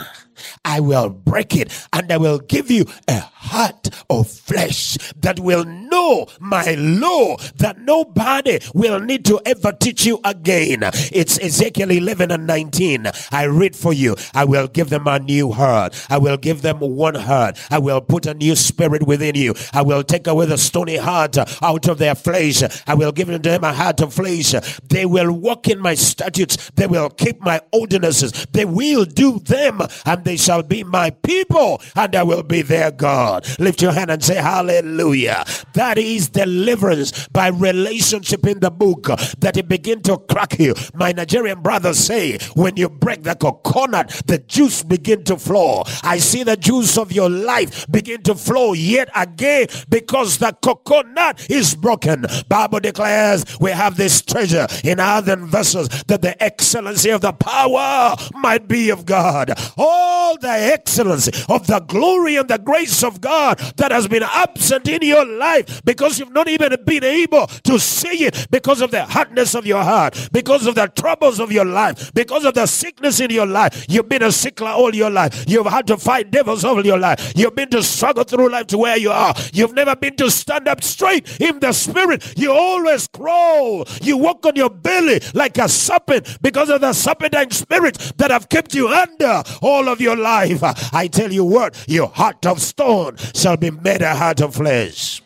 I 0.64 0.80
will 0.80 1.08
break 1.10 1.54
it 1.56 1.72
and 1.92 2.12
I 2.12 2.16
will 2.16 2.38
give 2.38 2.70
you 2.70 2.84
a 3.08 3.20
heart 3.20 3.88
of 4.10 4.28
flesh 4.28 4.98
that 5.16 5.38
will 5.40 5.64
know 5.64 6.26
my 6.40 6.74
law 6.74 7.36
that 7.56 7.78
nobody 7.80 8.58
will 8.74 9.00
need 9.00 9.24
to 9.26 9.40
ever 9.46 9.72
teach 9.72 10.04
you 10.04 10.20
again. 10.24 10.80
It's 11.12 11.38
Ezekiel 11.38 11.90
11 11.90 12.30
and 12.30 12.46
19. 12.46 13.06
I 13.32 13.44
read 13.44 13.76
for 13.76 13.92
you. 13.92 14.16
I 14.34 14.44
will 14.44 14.66
give 14.66 14.90
them 14.90 15.06
a 15.06 15.18
new 15.18 15.52
heart. 15.52 15.94
I 16.10 16.18
will 16.18 16.36
give 16.36 16.62
them 16.62 16.80
one 16.80 17.14
heart. 17.14 17.58
I 17.70 17.78
will 17.78 18.00
put 18.00 18.26
a 18.26 18.34
new 18.34 18.56
spirit 18.56 19.06
within 19.06 19.34
you. 19.34 19.54
I 19.72 19.82
will 19.82 20.02
take 20.02 20.26
away 20.26 20.46
the 20.46 20.58
stony 20.58 20.96
heart 20.96 21.36
out 21.62 21.88
of 21.88 21.98
their 21.98 22.14
flesh. 22.14 22.62
I 22.86 22.94
will 22.94 23.12
give 23.12 23.28
them 23.42 23.64
a 23.64 23.72
heart 23.72 24.00
of 24.00 24.14
flesh. 24.14 24.54
They 24.88 25.06
will 25.06 25.32
walk 25.32 25.68
in 25.68 25.80
my 25.80 25.94
statutes. 25.94 26.70
They 26.74 26.86
will 26.86 27.10
keep 27.10 27.40
my 27.40 27.60
ordinances. 27.96 28.46
They 28.52 28.64
will 28.64 29.04
do 29.04 29.38
them 29.40 29.80
and 30.04 30.24
they 30.24 30.36
shall 30.36 30.62
be 30.62 30.84
my 30.84 31.10
people 31.10 31.80
and 31.94 32.14
I 32.14 32.22
will 32.22 32.42
be 32.42 32.62
their 32.62 32.90
God. 32.90 33.46
Lift 33.58 33.80
your 33.82 33.92
hand 33.92 34.10
and 34.10 34.22
say 34.22 34.36
hallelujah. 34.36 35.44
That 35.74 35.98
is 35.98 36.28
deliverance 36.28 37.28
by 37.28 37.48
relationship 37.48 38.46
in 38.46 38.60
the 38.60 38.70
book 38.70 39.06
that 39.38 39.56
it 39.56 39.68
begin 39.68 40.02
to 40.02 40.18
crack 40.18 40.58
you. 40.58 40.74
My 40.94 41.12
Nigerian 41.12 41.62
brothers 41.62 41.98
say 41.98 42.38
when 42.54 42.76
you 42.76 42.88
break 42.88 43.22
the 43.22 43.34
coconut, 43.34 44.08
the 44.26 44.38
juice 44.38 44.82
begin 44.82 45.24
to 45.24 45.36
flow. 45.38 45.84
I 46.02 46.18
see 46.18 46.42
the 46.42 46.56
juice 46.56 46.98
of 46.98 47.12
your 47.12 47.30
life 47.30 47.86
begin 47.90 48.22
to 48.24 48.34
flow 48.34 48.72
yet 48.74 49.08
again 49.14 49.68
because 49.88 50.38
the 50.38 50.52
coconut 50.62 51.48
is 51.50 51.74
broken. 51.74 52.26
Bible 52.48 52.80
declares 52.80 53.44
we 53.60 53.70
have 53.70 53.96
this 53.96 54.20
treasure 54.22 54.66
in 54.84 55.00
earthen 55.00 55.46
vessels 55.46 55.88
that 56.08 56.22
the 56.22 56.40
excellency 56.42 57.10
of 57.10 57.20
the 57.20 57.32
power 57.32 57.85
might 58.34 58.68
be 58.68 58.90
of 58.90 59.06
God. 59.06 59.52
All 59.76 60.36
the 60.38 60.48
excellency 60.48 61.32
of 61.48 61.66
the 61.66 61.80
glory 61.80 62.36
and 62.36 62.48
the 62.48 62.58
grace 62.58 63.02
of 63.02 63.20
God 63.20 63.58
that 63.76 63.92
has 63.92 64.08
been 64.08 64.22
absent 64.22 64.88
in 64.88 65.02
your 65.02 65.24
life 65.24 65.84
because 65.84 66.18
you've 66.18 66.32
not 66.32 66.48
even 66.48 66.74
been 66.84 67.04
able 67.04 67.46
to 67.46 67.78
see 67.78 68.24
it 68.24 68.46
because 68.50 68.80
of 68.80 68.90
the 68.90 69.04
hardness 69.04 69.54
of 69.54 69.66
your 69.66 69.82
heart, 69.82 70.28
because 70.32 70.66
of 70.66 70.74
the 70.74 70.86
troubles 70.88 71.40
of 71.40 71.52
your 71.52 71.64
life, 71.64 72.12
because 72.14 72.44
of 72.44 72.54
the 72.54 72.66
sickness 72.66 73.20
in 73.20 73.30
your 73.30 73.46
life. 73.46 73.86
You've 73.88 74.08
been 74.08 74.22
a 74.22 74.28
sickler 74.28 74.74
all 74.74 74.94
your 74.94 75.10
life. 75.10 75.44
You've 75.46 75.66
had 75.66 75.86
to 75.88 75.96
fight 75.96 76.30
devils 76.30 76.64
all 76.64 76.84
your 76.84 76.98
life. 76.98 77.32
You've 77.36 77.54
been 77.54 77.70
to 77.70 77.82
struggle 77.82 78.24
through 78.24 78.50
life 78.50 78.66
to 78.68 78.78
where 78.78 78.96
you 78.96 79.10
are. 79.10 79.34
You've 79.52 79.74
never 79.74 79.96
been 79.96 80.16
to 80.16 80.30
stand 80.30 80.68
up 80.68 80.82
straight 80.82 81.40
in 81.40 81.60
the 81.60 81.72
spirit. 81.72 82.34
You 82.36 82.52
always 82.52 83.06
crawl. 83.08 83.86
You 84.02 84.16
walk 84.18 84.44
on 84.46 84.56
your 84.56 84.70
belly 84.70 85.20
like 85.34 85.58
a 85.58 85.68
serpent 85.68 86.38
because 86.42 86.70
of 86.70 86.80
the 86.80 86.92
serpentine 86.92 87.50
spirits 87.66 88.12
that 88.12 88.30
have 88.30 88.48
kept 88.48 88.74
you 88.74 88.88
under 88.88 89.42
all 89.60 89.88
of 89.88 90.00
your 90.00 90.16
life, 90.16 90.60
I 90.94 91.08
tell 91.08 91.32
you 91.32 91.44
what, 91.44 91.84
your 91.88 92.08
heart 92.08 92.46
of 92.46 92.60
stone 92.60 93.16
shall 93.34 93.56
be 93.56 93.70
made 93.70 94.02
a 94.02 94.14
heart 94.14 94.40
of 94.40 94.54
flesh. 94.54 95.22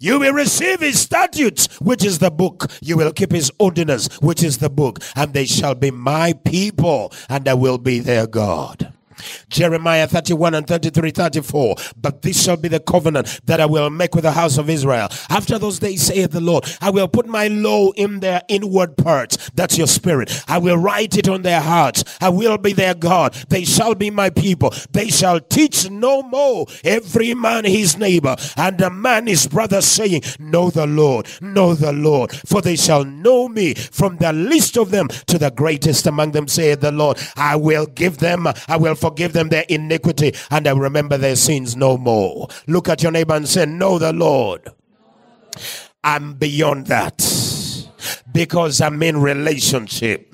You 0.00 0.20
will 0.20 0.32
receive 0.32 0.78
his 0.78 1.00
statutes, 1.00 1.66
which 1.80 2.04
is 2.04 2.20
the 2.20 2.30
book. 2.30 2.70
You 2.80 2.96
will 2.96 3.12
keep 3.12 3.32
his 3.32 3.50
ordinance, 3.58 4.06
which 4.20 4.44
is 4.44 4.58
the 4.58 4.70
book. 4.70 5.00
And 5.16 5.34
they 5.34 5.44
shall 5.44 5.74
be 5.74 5.90
my 5.90 6.34
people, 6.44 7.12
and 7.28 7.48
I 7.48 7.54
will 7.54 7.78
be 7.78 7.98
their 7.98 8.28
God. 8.28 8.92
Jeremiah 9.48 10.06
31 10.06 10.54
and 10.54 10.66
33, 10.66 11.10
34. 11.10 11.76
But 11.96 12.22
this 12.22 12.42
shall 12.42 12.56
be 12.56 12.68
the 12.68 12.80
covenant 12.80 13.40
that 13.46 13.60
I 13.60 13.66
will 13.66 13.90
make 13.90 14.14
with 14.14 14.24
the 14.24 14.32
house 14.32 14.58
of 14.58 14.70
Israel. 14.70 15.08
After 15.30 15.58
those 15.58 15.78
days, 15.78 16.02
saith 16.02 16.30
the 16.30 16.40
Lord, 16.40 16.64
I 16.80 16.90
will 16.90 17.08
put 17.08 17.26
my 17.26 17.48
law 17.48 17.90
in 17.92 18.20
their 18.20 18.42
inward 18.48 18.96
parts. 18.96 19.50
That's 19.54 19.78
your 19.78 19.86
spirit. 19.86 20.44
I 20.48 20.58
will 20.58 20.76
write 20.76 21.16
it 21.16 21.28
on 21.28 21.42
their 21.42 21.60
hearts. 21.60 22.04
I 22.20 22.28
will 22.28 22.58
be 22.58 22.72
their 22.72 22.94
God. 22.94 23.34
They 23.48 23.64
shall 23.64 23.94
be 23.94 24.10
my 24.10 24.30
people. 24.30 24.72
They 24.92 25.08
shall 25.08 25.40
teach 25.40 25.90
no 25.90 26.22
more 26.22 26.66
every 26.84 27.34
man 27.34 27.64
his 27.64 27.96
neighbor 27.96 28.36
and 28.56 28.80
a 28.80 28.90
man 28.90 29.26
his 29.26 29.46
brother, 29.46 29.80
saying, 29.80 30.22
Know 30.38 30.70
the 30.70 30.86
Lord, 30.86 31.28
know 31.40 31.74
the 31.74 31.92
Lord. 31.92 32.32
For 32.32 32.60
they 32.60 32.76
shall 32.76 33.04
know 33.04 33.48
me 33.48 33.74
from 33.74 34.16
the 34.16 34.32
least 34.32 34.76
of 34.76 34.90
them 34.90 35.08
to 35.26 35.38
the 35.38 35.50
greatest 35.50 36.06
among 36.06 36.32
them, 36.32 36.48
saith 36.48 36.80
the 36.80 36.92
Lord. 36.92 37.18
I 37.36 37.56
will 37.56 37.86
give 37.86 38.18
them, 38.18 38.46
I 38.46 38.76
will 38.76 38.94
forgive 39.08 39.32
them 39.32 39.48
their 39.48 39.64
iniquity, 39.68 40.34
and 40.50 40.66
I 40.66 40.72
remember 40.72 41.16
their 41.16 41.36
sins 41.36 41.76
no 41.76 41.96
more. 41.96 42.48
Look 42.66 42.88
at 42.88 43.02
your 43.02 43.12
neighbor 43.12 43.34
and 43.34 43.48
say, 43.48 43.66
Know 43.66 43.98
the 43.98 44.12
Lord. 44.12 44.68
I'm 46.04 46.34
beyond 46.34 46.86
that 46.86 47.18
because 48.32 48.80
I'm 48.80 49.02
in 49.02 49.16
relationship. 49.20 50.27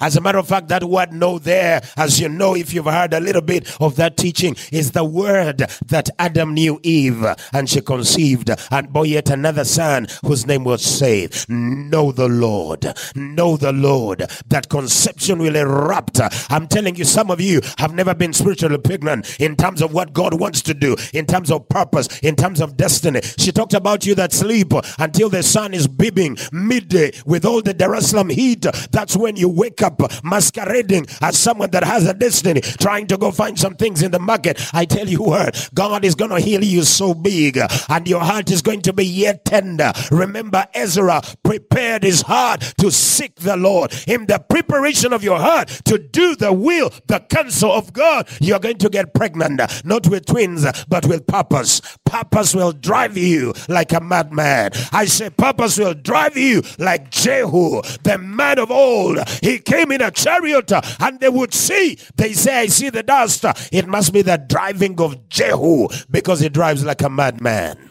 As 0.00 0.16
a 0.16 0.20
matter 0.20 0.38
of 0.38 0.48
fact, 0.48 0.68
that 0.68 0.84
word 0.84 1.12
know 1.12 1.38
there, 1.38 1.82
as 1.96 2.20
you 2.20 2.28
know, 2.28 2.54
if 2.54 2.72
you've 2.72 2.86
heard 2.86 3.14
a 3.14 3.20
little 3.20 3.42
bit 3.42 3.80
of 3.80 3.96
that 3.96 4.16
teaching, 4.16 4.56
is 4.72 4.92
the 4.92 5.04
word 5.04 5.58
that 5.86 6.10
Adam 6.18 6.54
knew 6.54 6.80
Eve 6.82 7.24
and 7.52 7.68
she 7.68 7.80
conceived 7.80 8.50
and 8.70 8.92
bore 8.92 9.06
yet 9.06 9.30
another 9.30 9.64
son 9.64 10.06
whose 10.24 10.46
name 10.46 10.64
was 10.64 10.84
saved. 10.84 11.48
Know 11.48 12.12
the 12.12 12.28
Lord. 12.28 12.86
Know 13.14 13.56
the 13.56 13.72
Lord. 13.72 14.20
That 14.48 14.68
conception 14.68 15.38
will 15.38 15.56
erupt. 15.56 16.20
I'm 16.50 16.66
telling 16.66 16.96
you, 16.96 17.04
some 17.04 17.30
of 17.30 17.40
you 17.40 17.60
have 17.78 17.94
never 17.94 18.14
been 18.14 18.32
spiritually 18.32 18.78
pregnant 18.78 19.38
in 19.40 19.56
terms 19.56 19.82
of 19.82 19.92
what 19.92 20.12
God 20.12 20.38
wants 20.38 20.62
to 20.62 20.74
do, 20.74 20.96
in 21.12 21.26
terms 21.26 21.50
of 21.50 21.68
purpose, 21.68 22.18
in 22.20 22.36
terms 22.36 22.60
of 22.60 22.76
destiny. 22.76 23.20
She 23.38 23.52
talked 23.52 23.74
about 23.74 24.06
you 24.06 24.14
that 24.16 24.32
sleep 24.32 24.72
until 24.98 25.28
the 25.28 25.42
sun 25.42 25.74
is 25.74 25.86
beaming 25.86 26.36
midday 26.52 27.12
with 27.26 27.44
all 27.44 27.62
the 27.62 27.74
Jerusalem 27.74 28.28
heat. 28.30 28.66
That's 28.90 29.16
when 29.16 29.36
you 29.36 29.48
wake 29.58 29.82
up 29.82 30.00
masquerading 30.22 31.06
as 31.20 31.36
someone 31.36 31.70
that 31.72 31.84
has 31.84 32.06
a 32.06 32.14
destiny, 32.14 32.60
trying 32.60 33.06
to 33.08 33.16
go 33.18 33.30
find 33.30 33.58
some 33.58 33.74
things 33.74 34.02
in 34.02 34.12
the 34.12 34.18
market. 34.18 34.58
I 34.72 34.84
tell 34.84 35.08
you 35.08 35.22
what, 35.22 35.68
God 35.74 36.04
is 36.04 36.14
going 36.14 36.30
to 36.30 36.40
heal 36.40 36.62
you 36.62 36.84
so 36.84 37.12
big, 37.12 37.58
and 37.88 38.08
your 38.08 38.20
heart 38.20 38.50
is 38.50 38.62
going 38.62 38.82
to 38.82 38.92
be 38.92 39.04
yet 39.04 39.44
tender. 39.44 39.92
Remember, 40.10 40.66
Ezra 40.74 41.20
prepared 41.42 42.04
his 42.04 42.22
heart 42.22 42.60
to 42.78 42.90
seek 42.90 43.34
the 43.36 43.56
Lord. 43.56 43.92
In 44.06 44.26
the 44.26 44.38
preparation 44.38 45.12
of 45.12 45.24
your 45.24 45.38
heart 45.38 45.68
to 45.86 45.98
do 45.98 46.36
the 46.36 46.52
will, 46.52 46.90
the 47.06 47.20
counsel 47.20 47.72
of 47.72 47.92
God, 47.92 48.28
you're 48.40 48.60
going 48.60 48.78
to 48.78 48.88
get 48.88 49.14
pregnant, 49.14 49.60
not 49.84 50.06
with 50.06 50.26
twins, 50.26 50.64
but 50.88 51.06
with 51.06 51.26
purpose. 51.26 51.80
Purpose 52.08 52.54
will 52.54 52.72
drive 52.72 53.16
you 53.18 53.52
like 53.68 53.92
a 53.92 54.00
madman. 54.00 54.70
I 54.92 55.04
say, 55.04 55.28
purpose 55.28 55.78
will 55.78 55.94
drive 55.94 56.36
you 56.36 56.62
like 56.78 57.10
Jehu, 57.10 57.82
the 58.02 58.16
man 58.18 58.58
of 58.58 58.70
old. 58.70 59.18
He 59.42 59.58
came 59.58 59.92
in 59.92 60.00
a 60.00 60.10
chariot 60.10 60.72
uh, 60.72 60.80
and 61.00 61.20
they 61.20 61.28
would 61.28 61.52
see. 61.52 61.98
They 62.16 62.32
say, 62.32 62.60
I 62.60 62.66
see 62.66 62.88
the 62.88 63.02
dust. 63.02 63.44
Uh, 63.44 63.52
it 63.70 63.86
must 63.86 64.12
be 64.14 64.22
the 64.22 64.38
driving 64.38 64.98
of 65.00 65.28
Jehu 65.28 65.88
because 66.10 66.40
he 66.40 66.48
drives 66.48 66.84
like 66.84 67.02
a 67.02 67.10
madman. 67.10 67.87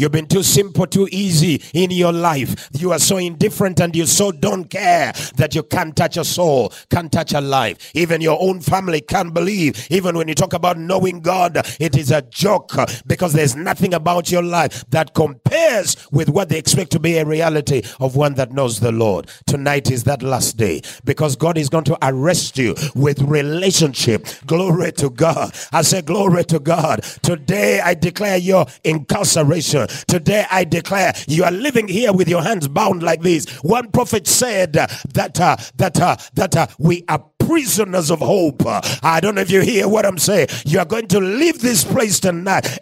You've 0.00 0.12
been 0.12 0.28
too 0.28 0.42
simple, 0.42 0.86
too 0.86 1.10
easy 1.12 1.62
in 1.74 1.90
your 1.90 2.10
life. 2.10 2.70
You 2.72 2.92
are 2.92 2.98
so 2.98 3.18
indifferent 3.18 3.80
and 3.80 3.94
you 3.94 4.06
so 4.06 4.32
don't 4.32 4.64
care 4.64 5.12
that 5.36 5.54
you 5.54 5.62
can't 5.62 5.94
touch 5.94 6.16
a 6.16 6.24
soul, 6.24 6.72
can't 6.88 7.12
touch 7.12 7.34
a 7.34 7.40
life. 7.42 7.90
Even 7.94 8.22
your 8.22 8.38
own 8.40 8.62
family 8.62 9.02
can't 9.02 9.34
believe. 9.34 9.86
Even 9.90 10.16
when 10.16 10.26
you 10.26 10.34
talk 10.34 10.54
about 10.54 10.78
knowing 10.78 11.20
God, 11.20 11.58
it 11.78 11.98
is 11.98 12.10
a 12.12 12.22
joke 12.22 12.72
because 13.06 13.34
there's 13.34 13.54
nothing 13.54 13.92
about 13.92 14.30
your 14.30 14.42
life 14.42 14.86
that 14.88 15.12
compares 15.12 15.98
with 16.10 16.30
what 16.30 16.48
they 16.48 16.56
expect 16.56 16.92
to 16.92 16.98
be 16.98 17.18
a 17.18 17.26
reality 17.26 17.82
of 18.00 18.16
one 18.16 18.32
that 18.36 18.52
knows 18.52 18.80
the 18.80 18.92
Lord. 18.92 19.28
Tonight 19.46 19.90
is 19.90 20.04
that 20.04 20.22
last 20.22 20.56
day 20.56 20.80
because 21.04 21.36
God 21.36 21.58
is 21.58 21.68
going 21.68 21.84
to 21.84 21.98
arrest 22.00 22.56
you 22.56 22.74
with 22.94 23.20
relationship. 23.20 24.26
Glory 24.46 24.92
to 24.92 25.10
God. 25.10 25.54
I 25.72 25.82
say, 25.82 26.00
Glory 26.00 26.44
to 26.44 26.58
God. 26.58 27.02
Today 27.22 27.80
I 27.80 27.92
declare 27.92 28.38
your 28.38 28.64
incarceration 28.82 29.88
Today 30.06 30.46
I 30.50 30.64
declare 30.64 31.12
you 31.28 31.44
are 31.44 31.50
living 31.50 31.88
here 31.88 32.12
with 32.12 32.28
your 32.28 32.42
hands 32.42 32.68
bound 32.68 33.02
like 33.02 33.22
this. 33.22 33.46
One 33.62 33.90
prophet 33.90 34.26
said 34.26 34.72
that 34.74 35.40
uh, 35.40 35.56
that 35.76 36.00
uh, 36.00 36.16
that 36.34 36.56
uh, 36.56 36.66
we 36.78 37.04
are 37.08 37.24
prisoners 37.38 38.10
of 38.10 38.20
hope. 38.20 38.62
I 39.02 39.18
don't 39.20 39.34
know 39.34 39.40
if 39.40 39.50
you 39.50 39.60
hear 39.60 39.88
what 39.88 40.06
I'm 40.06 40.18
saying. 40.18 40.48
You 40.66 40.78
are 40.78 40.84
going 40.84 41.08
to 41.08 41.20
leave 41.20 41.60
this 41.60 41.82
place 41.82 42.20
tonight 42.20 42.78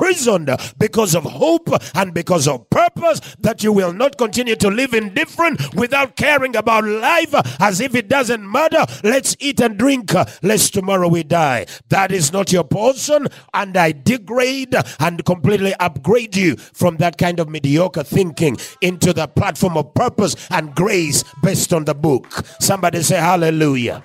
imprisoned 0.00 0.50
because 0.78 1.14
of 1.14 1.24
hope 1.24 1.68
and 1.94 2.14
because 2.14 2.48
of 2.48 2.68
purpose 2.70 3.20
that 3.40 3.62
you 3.62 3.72
will 3.72 3.92
not 3.92 4.16
continue 4.16 4.56
to 4.56 4.68
live 4.68 4.94
indifferent 4.94 5.74
without 5.74 6.16
caring 6.16 6.56
about 6.56 6.84
life 6.84 7.34
as 7.60 7.80
if 7.80 7.94
it 7.94 8.08
doesn't 8.08 8.50
matter. 8.50 8.84
Let's 9.04 9.36
eat 9.40 9.60
and 9.60 9.76
drink 9.78 10.12
lest 10.42 10.72
tomorrow 10.74 11.08
we 11.08 11.22
die. 11.22 11.66
That 11.88 12.12
is 12.12 12.32
not 12.32 12.50
your 12.52 12.64
portion 12.64 13.28
and 13.52 13.76
I 13.76 13.92
degrade 13.92 14.74
and 14.98 15.24
completely 15.24 15.74
upgrade 15.74 16.34
you 16.34 16.56
from 16.56 16.96
that 16.96 17.18
kind 17.18 17.38
of 17.38 17.48
mediocre 17.48 18.02
thinking 18.02 18.56
into 18.80 19.12
the 19.12 19.28
platform 19.28 19.76
of 19.76 19.92
purpose 19.94 20.34
and 20.50 20.74
grace 20.74 21.24
based 21.42 21.72
on 21.72 21.84
the 21.84 21.94
book. 21.94 22.42
Somebody 22.58 23.02
say 23.02 23.16
hallelujah. 23.16 24.02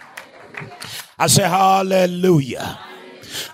I 1.18 1.28
say 1.28 1.44
hallelujah. 1.44 2.80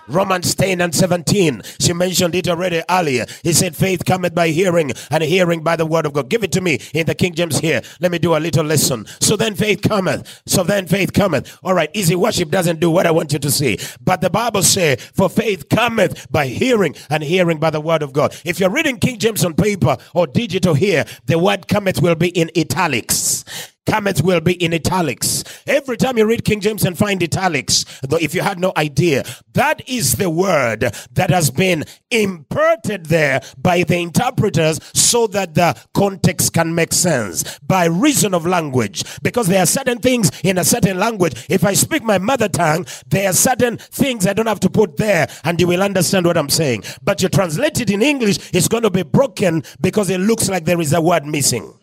Romans 0.07 0.55
10 0.55 0.81
and 0.81 0.93
17. 0.93 1.61
She 1.79 1.93
mentioned 1.93 2.35
it 2.35 2.47
already 2.47 2.81
earlier. 2.89 3.25
He 3.43 3.53
said, 3.53 3.75
Faith 3.75 4.05
cometh 4.05 4.35
by 4.35 4.49
hearing, 4.49 4.91
and 5.09 5.23
hearing 5.23 5.63
by 5.63 5.75
the 5.75 5.85
word 5.85 6.05
of 6.05 6.13
God. 6.13 6.29
Give 6.29 6.43
it 6.43 6.51
to 6.53 6.61
me 6.61 6.79
in 6.93 7.05
the 7.05 7.15
King 7.15 7.33
James 7.33 7.59
here. 7.59 7.81
Let 7.99 8.11
me 8.11 8.19
do 8.19 8.35
a 8.35 8.39
little 8.39 8.65
lesson. 8.65 9.05
So 9.19 9.35
then 9.35 9.55
faith 9.55 9.81
cometh. 9.81 10.41
So 10.45 10.63
then 10.63 10.87
faith 10.87 11.13
cometh. 11.13 11.57
All 11.63 11.73
right, 11.73 11.89
easy 11.93 12.15
worship 12.15 12.49
doesn't 12.49 12.79
do 12.79 12.89
what 12.89 13.07
I 13.07 13.11
want 13.11 13.33
you 13.33 13.39
to 13.39 13.51
see. 13.51 13.77
But 14.03 14.21
the 14.21 14.29
Bible 14.29 14.63
says, 14.63 15.01
For 15.13 15.29
faith 15.29 15.69
cometh 15.69 16.31
by 16.31 16.47
hearing, 16.47 16.95
and 17.09 17.23
hearing 17.23 17.59
by 17.59 17.69
the 17.69 17.81
word 17.81 18.03
of 18.03 18.13
God. 18.13 18.35
If 18.45 18.59
you're 18.59 18.69
reading 18.69 18.97
King 18.97 19.19
James 19.19 19.45
on 19.45 19.53
paper 19.53 19.97
or 20.13 20.27
digital 20.27 20.73
here, 20.73 21.05
the 21.25 21.39
word 21.39 21.67
cometh 21.67 22.01
will 22.01 22.15
be 22.15 22.29
in 22.29 22.49
italics 22.57 23.45
cometh 23.85 24.23
will 24.23 24.41
be 24.41 24.53
in 24.53 24.73
italics. 24.73 25.43
Every 25.67 25.97
time 25.97 26.17
you 26.17 26.25
read 26.25 26.45
King 26.45 26.61
James 26.61 26.85
and 26.85 26.97
find 26.97 27.21
italics, 27.21 27.85
though 28.01 28.17
if 28.17 28.33
you 28.33 28.41
had 28.41 28.59
no 28.59 28.71
idea, 28.77 29.23
that 29.53 29.87
is 29.87 30.15
the 30.15 30.29
word 30.29 30.93
that 31.11 31.29
has 31.29 31.51
been 31.51 31.85
imparted 32.09 33.07
there 33.07 33.41
by 33.57 33.83
the 33.83 33.97
interpreters 33.97 34.79
so 34.93 35.27
that 35.27 35.55
the 35.55 35.77
context 35.93 36.53
can 36.53 36.73
make 36.75 36.93
sense 36.93 37.59
by 37.59 37.85
reason 37.85 38.33
of 38.33 38.45
language. 38.45 39.03
Because 39.21 39.47
there 39.47 39.63
are 39.63 39.67
certain 39.67 39.99
things 39.99 40.31
in 40.43 40.57
a 40.57 40.63
certain 40.63 40.97
language. 40.97 41.45
If 41.49 41.63
I 41.63 41.73
speak 41.73 42.03
my 42.03 42.17
mother 42.17 42.49
tongue, 42.49 42.85
there 43.07 43.29
are 43.29 43.33
certain 43.33 43.77
things 43.77 44.27
I 44.27 44.33
don't 44.33 44.47
have 44.47 44.59
to 44.61 44.69
put 44.69 44.97
there 44.97 45.27
and 45.43 45.59
you 45.59 45.67
will 45.67 45.83
understand 45.83 46.25
what 46.25 46.37
I'm 46.37 46.49
saying. 46.49 46.83
But 47.01 47.21
you 47.21 47.29
translate 47.29 47.79
it 47.79 47.89
in 47.89 48.01
English, 48.01 48.51
it's 48.53 48.67
going 48.67 48.83
to 48.83 48.91
be 48.91 49.03
broken 49.03 49.63
because 49.79 50.09
it 50.09 50.19
looks 50.19 50.49
like 50.49 50.65
there 50.65 50.81
is 50.81 50.93
a 50.93 51.01
word 51.01 51.25
missing. 51.25 51.73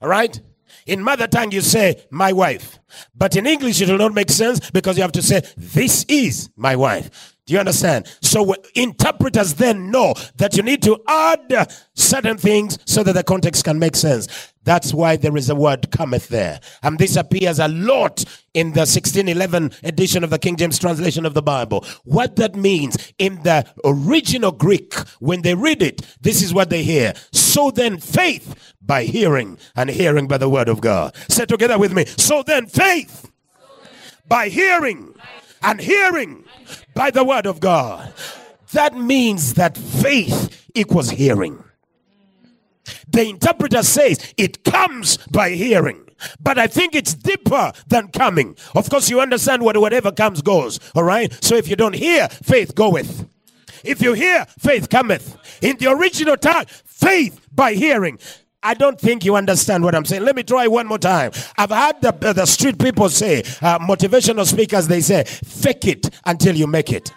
All 0.00 0.08
right? 0.08 0.40
In 0.90 1.04
mother 1.04 1.28
tongue, 1.28 1.52
you 1.52 1.60
say, 1.60 2.04
my 2.10 2.32
wife. 2.32 2.80
But 3.14 3.36
in 3.36 3.46
English, 3.46 3.80
it 3.80 3.88
will 3.88 3.96
not 3.96 4.12
make 4.12 4.28
sense 4.28 4.70
because 4.70 4.96
you 4.96 5.02
have 5.02 5.12
to 5.12 5.22
say, 5.22 5.42
this 5.56 6.04
is 6.08 6.50
my 6.56 6.74
wife. 6.74 7.36
Do 7.46 7.54
you 7.54 7.60
understand? 7.60 8.06
So 8.22 8.54
interpreters 8.74 9.54
then 9.54 9.90
know 9.92 10.14
that 10.36 10.56
you 10.56 10.64
need 10.64 10.82
to 10.82 11.00
add 11.06 11.72
certain 11.94 12.38
things 12.38 12.78
so 12.86 13.04
that 13.04 13.12
the 13.12 13.22
context 13.22 13.64
can 13.64 13.78
make 13.78 13.94
sense. 13.94 14.52
That's 14.64 14.92
why 14.92 15.16
there 15.16 15.36
is 15.36 15.48
a 15.48 15.54
word 15.54 15.90
cometh 15.90 16.28
there. 16.28 16.60
And 16.82 16.98
this 16.98 17.16
appears 17.16 17.58
a 17.58 17.68
lot 17.68 18.24
in 18.52 18.68
the 18.72 18.80
1611 18.80 19.72
edition 19.82 20.22
of 20.22 20.30
the 20.30 20.38
King 20.38 20.56
James 20.56 20.78
translation 20.78 21.24
of 21.24 21.34
the 21.34 21.42
Bible. 21.42 21.84
What 22.04 22.36
that 22.36 22.54
means 22.54 23.12
in 23.18 23.42
the 23.42 23.64
original 23.84 24.52
Greek, 24.52 24.94
when 25.18 25.42
they 25.42 25.54
read 25.54 25.82
it, 25.82 26.02
this 26.20 26.42
is 26.42 26.52
what 26.52 26.70
they 26.70 26.82
hear. 26.82 27.14
So 27.32 27.70
then 27.70 27.98
faith 27.98 28.76
by 28.90 29.04
hearing 29.04 29.56
and 29.76 29.88
hearing 29.88 30.26
by 30.26 30.36
the 30.36 30.48
word 30.48 30.68
of 30.68 30.80
God. 30.80 31.14
Say 31.28 31.46
together 31.46 31.78
with 31.78 31.92
me. 31.92 32.06
So 32.06 32.42
then 32.42 32.66
faith 32.66 33.30
by 34.26 34.48
hearing 34.48 35.14
and 35.62 35.80
hearing 35.80 36.44
by 36.92 37.12
the 37.12 37.22
word 37.22 37.46
of 37.46 37.60
God. 37.60 38.12
That 38.72 38.96
means 38.96 39.54
that 39.54 39.78
faith 39.78 40.68
equals 40.74 41.10
hearing. 41.10 41.62
The 43.06 43.28
interpreter 43.28 43.84
says 43.84 44.34
it 44.36 44.64
comes 44.64 45.18
by 45.28 45.50
hearing. 45.50 46.08
But 46.40 46.58
I 46.58 46.66
think 46.66 46.96
it's 46.96 47.14
deeper 47.14 47.70
than 47.86 48.08
coming. 48.08 48.56
Of 48.74 48.90
course, 48.90 49.08
you 49.08 49.20
understand 49.20 49.62
what 49.62 49.76
whatever 49.76 50.10
comes 50.10 50.42
goes. 50.42 50.80
All 50.96 51.04
right. 51.04 51.32
So 51.44 51.54
if 51.54 51.68
you 51.68 51.76
don't 51.76 51.94
hear, 51.94 52.26
faith 52.28 52.74
goeth. 52.74 53.24
If 53.84 54.02
you 54.02 54.14
hear, 54.14 54.46
faith 54.58 54.88
cometh. 54.88 55.36
In 55.62 55.76
the 55.76 55.92
original 55.92 56.36
tongue, 56.36 56.64
faith 56.66 57.46
by 57.54 57.74
hearing. 57.74 58.18
I 58.62 58.74
don't 58.74 59.00
think 59.00 59.24
you 59.24 59.36
understand 59.36 59.84
what 59.84 59.94
I'm 59.94 60.04
saying. 60.04 60.24
Let 60.24 60.36
me 60.36 60.42
try 60.42 60.66
one 60.66 60.86
more 60.86 60.98
time. 60.98 61.32
I've 61.56 61.70
heard 61.70 62.00
the, 62.02 62.32
the 62.34 62.46
street 62.46 62.78
people 62.78 63.08
say, 63.08 63.40
uh, 63.62 63.78
motivational 63.78 64.46
speakers, 64.46 64.86
they 64.88 65.00
say, 65.00 65.24
fake 65.24 65.86
it 65.86 66.10
until 66.26 66.54
you 66.56 66.66
make 66.66 66.92
it. 66.92 67.12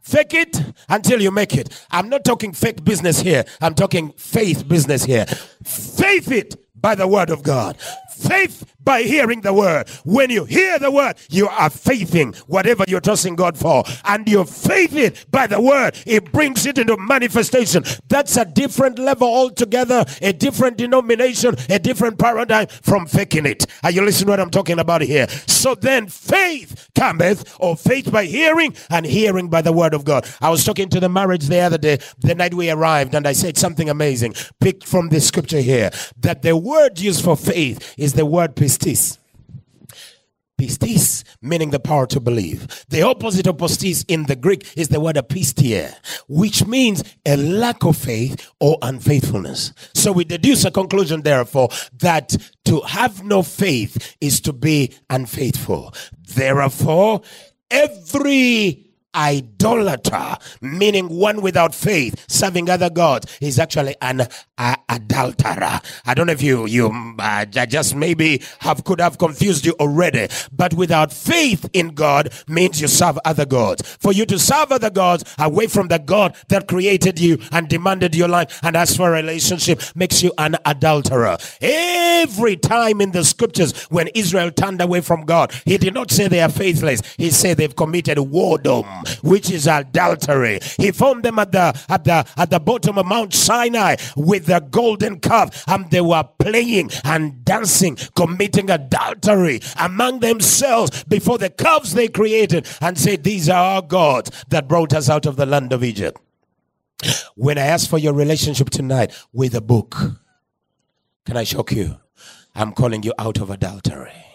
Fake 0.00 0.34
it 0.34 0.60
until 0.88 1.20
you 1.20 1.30
make 1.30 1.54
it. 1.56 1.86
I'm 1.90 2.08
not 2.08 2.24
talking 2.24 2.52
fake 2.52 2.84
business 2.84 3.20
here. 3.20 3.44
I'm 3.60 3.74
talking 3.74 4.12
faith 4.12 4.66
business 4.68 5.04
here. 5.04 5.26
Faith 5.64 6.30
it 6.32 6.56
by 6.80 6.94
the 6.94 7.06
word 7.06 7.30
of 7.30 7.42
God. 7.42 7.76
Faith 8.20 8.74
by 8.82 9.02
hearing 9.02 9.40
the 9.40 9.52
word. 9.52 9.88
When 10.04 10.30
you 10.30 10.44
hear 10.44 10.78
the 10.78 10.90
word, 10.90 11.16
you 11.28 11.48
are 11.48 11.70
faithing 11.70 12.34
whatever 12.46 12.84
you're 12.88 13.00
trusting 13.00 13.36
God 13.36 13.56
for. 13.56 13.84
And 14.04 14.28
you 14.28 14.44
faith 14.44 14.94
it 14.94 15.26
by 15.30 15.46
the 15.46 15.60
word. 15.60 15.96
It 16.06 16.32
brings 16.32 16.66
it 16.66 16.78
into 16.78 16.96
manifestation. 16.96 17.84
That's 18.08 18.36
a 18.36 18.44
different 18.44 18.98
level 18.98 19.28
altogether, 19.28 20.04
a 20.20 20.32
different 20.32 20.76
denomination, 20.76 21.56
a 21.68 21.78
different 21.78 22.18
paradigm 22.18 22.66
from 22.68 23.06
faking 23.06 23.46
it. 23.46 23.66
Are 23.82 23.90
you 23.90 24.02
listening 24.02 24.26
to 24.26 24.32
what 24.32 24.40
I'm 24.40 24.50
talking 24.50 24.78
about 24.78 25.02
here? 25.02 25.28
So 25.28 25.74
then 25.74 26.08
faith 26.08 26.88
cometh, 26.94 27.56
or 27.58 27.76
faith 27.76 28.10
by 28.10 28.24
hearing, 28.24 28.74
and 28.90 29.06
hearing 29.06 29.48
by 29.48 29.62
the 29.62 29.72
word 29.72 29.94
of 29.94 30.04
God. 30.04 30.26
I 30.40 30.50
was 30.50 30.64
talking 30.64 30.88
to 30.90 31.00
the 31.00 31.08
marriage 31.08 31.46
the 31.46 31.60
other 31.60 31.78
day, 31.78 31.98
the 32.18 32.34
night 32.34 32.54
we 32.54 32.70
arrived, 32.70 33.14
and 33.14 33.26
I 33.26 33.32
said 33.32 33.56
something 33.56 33.88
amazing. 33.88 34.34
Picked 34.60 34.84
from 34.84 35.08
the 35.08 35.20
scripture 35.20 35.60
here 35.60 35.90
that 36.18 36.42
the 36.42 36.56
word 36.56 36.98
used 36.98 37.24
for 37.24 37.36
faith 37.36 37.94
is 37.96 38.09
the 38.14 38.26
word 38.26 38.56
pistis. 38.56 39.18
Pistis, 40.60 41.24
meaning 41.40 41.70
the 41.70 41.80
power 41.80 42.06
to 42.06 42.20
believe. 42.20 42.84
The 42.90 43.00
opposite 43.00 43.46
of 43.46 43.56
pistis 43.56 44.04
in 44.08 44.26
the 44.26 44.36
Greek 44.36 44.76
is 44.76 44.88
the 44.88 45.00
word 45.00 45.16
apistia, 45.16 45.94
which 46.28 46.66
means 46.66 47.02
a 47.24 47.36
lack 47.36 47.82
of 47.84 47.96
faith 47.96 48.50
or 48.60 48.76
unfaithfulness. 48.82 49.72
So 49.94 50.12
we 50.12 50.24
deduce 50.24 50.66
a 50.66 50.70
conclusion, 50.70 51.22
therefore, 51.22 51.70
that 52.00 52.36
to 52.66 52.80
have 52.82 53.24
no 53.24 53.42
faith 53.42 54.16
is 54.20 54.40
to 54.42 54.52
be 54.52 54.92
unfaithful. 55.08 55.94
Therefore, 56.34 57.22
every 57.70 58.89
idolater, 59.14 60.36
meaning 60.60 61.08
one 61.08 61.42
without 61.42 61.74
faith, 61.74 62.24
serving 62.28 62.70
other 62.70 62.90
gods, 62.90 63.26
is 63.40 63.58
actually 63.58 63.96
an 64.00 64.26
uh, 64.58 64.76
adulterer. 64.88 65.80
I 66.06 66.14
don't 66.14 66.26
know 66.26 66.32
if 66.32 66.42
you 66.42 66.66
you 66.66 67.14
uh, 67.18 67.44
just 67.46 67.94
maybe 67.94 68.42
have 68.60 68.84
could 68.84 69.00
have 69.00 69.18
confused 69.18 69.66
you 69.66 69.74
already, 69.80 70.28
but 70.52 70.74
without 70.74 71.12
faith 71.12 71.68
in 71.72 71.88
God 71.88 72.32
means 72.48 72.80
you 72.80 72.88
serve 72.88 73.18
other 73.24 73.46
gods. 73.46 73.96
For 74.00 74.12
you 74.12 74.26
to 74.26 74.38
serve 74.38 74.72
other 74.72 74.90
gods 74.90 75.24
away 75.38 75.66
from 75.66 75.88
the 75.88 75.98
God 75.98 76.36
that 76.48 76.68
created 76.68 77.18
you 77.18 77.38
and 77.52 77.68
demanded 77.68 78.14
your 78.14 78.28
life 78.28 78.60
and 78.62 78.76
asked 78.76 78.96
for 78.96 79.08
a 79.08 79.12
relationship 79.12 79.80
makes 79.94 80.22
you 80.22 80.32
an 80.38 80.56
adulterer. 80.64 81.38
Every 81.60 82.56
time 82.56 83.00
in 83.00 83.12
the 83.12 83.24
scriptures 83.24 83.84
when 83.84 84.08
Israel 84.08 84.50
turned 84.50 84.80
away 84.80 85.00
from 85.00 85.24
God, 85.24 85.52
he 85.64 85.78
did 85.78 85.94
not 85.94 86.10
say 86.10 86.28
they 86.28 86.40
are 86.40 86.48
faithless. 86.48 87.02
He 87.16 87.30
said 87.30 87.56
they've 87.56 87.74
committed 87.74 88.18
whoredom 88.18 88.99
which 89.22 89.50
is 89.50 89.66
adultery. 89.66 90.60
He 90.78 90.90
found 90.90 91.24
them 91.24 91.38
at 91.38 91.52
the 91.52 91.78
at 91.88 92.04
the 92.04 92.26
at 92.36 92.50
the 92.50 92.60
bottom 92.60 92.98
of 92.98 93.06
Mount 93.06 93.34
Sinai 93.34 93.96
with 94.16 94.46
the 94.46 94.60
golden 94.60 95.20
calf, 95.20 95.64
and 95.66 95.90
they 95.90 96.00
were 96.00 96.24
playing 96.38 96.90
and 97.04 97.44
dancing, 97.44 97.96
committing 98.14 98.70
adultery 98.70 99.60
among 99.78 100.20
themselves 100.20 101.04
before 101.04 101.38
the 101.38 101.50
calves 101.50 101.94
they 101.94 102.08
created, 102.08 102.66
and 102.80 102.98
said, 102.98 103.24
"These 103.24 103.48
are 103.48 103.76
our 103.76 103.82
gods 103.82 104.30
that 104.48 104.68
brought 104.68 104.94
us 104.94 105.08
out 105.08 105.26
of 105.26 105.36
the 105.36 105.46
land 105.46 105.72
of 105.72 105.84
Egypt." 105.84 106.20
When 107.34 107.58
I 107.58 107.62
ask 107.62 107.88
for 107.88 107.98
your 107.98 108.12
relationship 108.12 108.70
tonight 108.70 109.12
with 109.32 109.54
a 109.54 109.60
book, 109.60 109.96
can 111.24 111.36
I 111.36 111.44
shock 111.44 111.72
you? 111.72 111.96
I'm 112.54 112.72
calling 112.72 113.02
you 113.02 113.14
out 113.18 113.38
of 113.38 113.48
adultery 113.50 114.29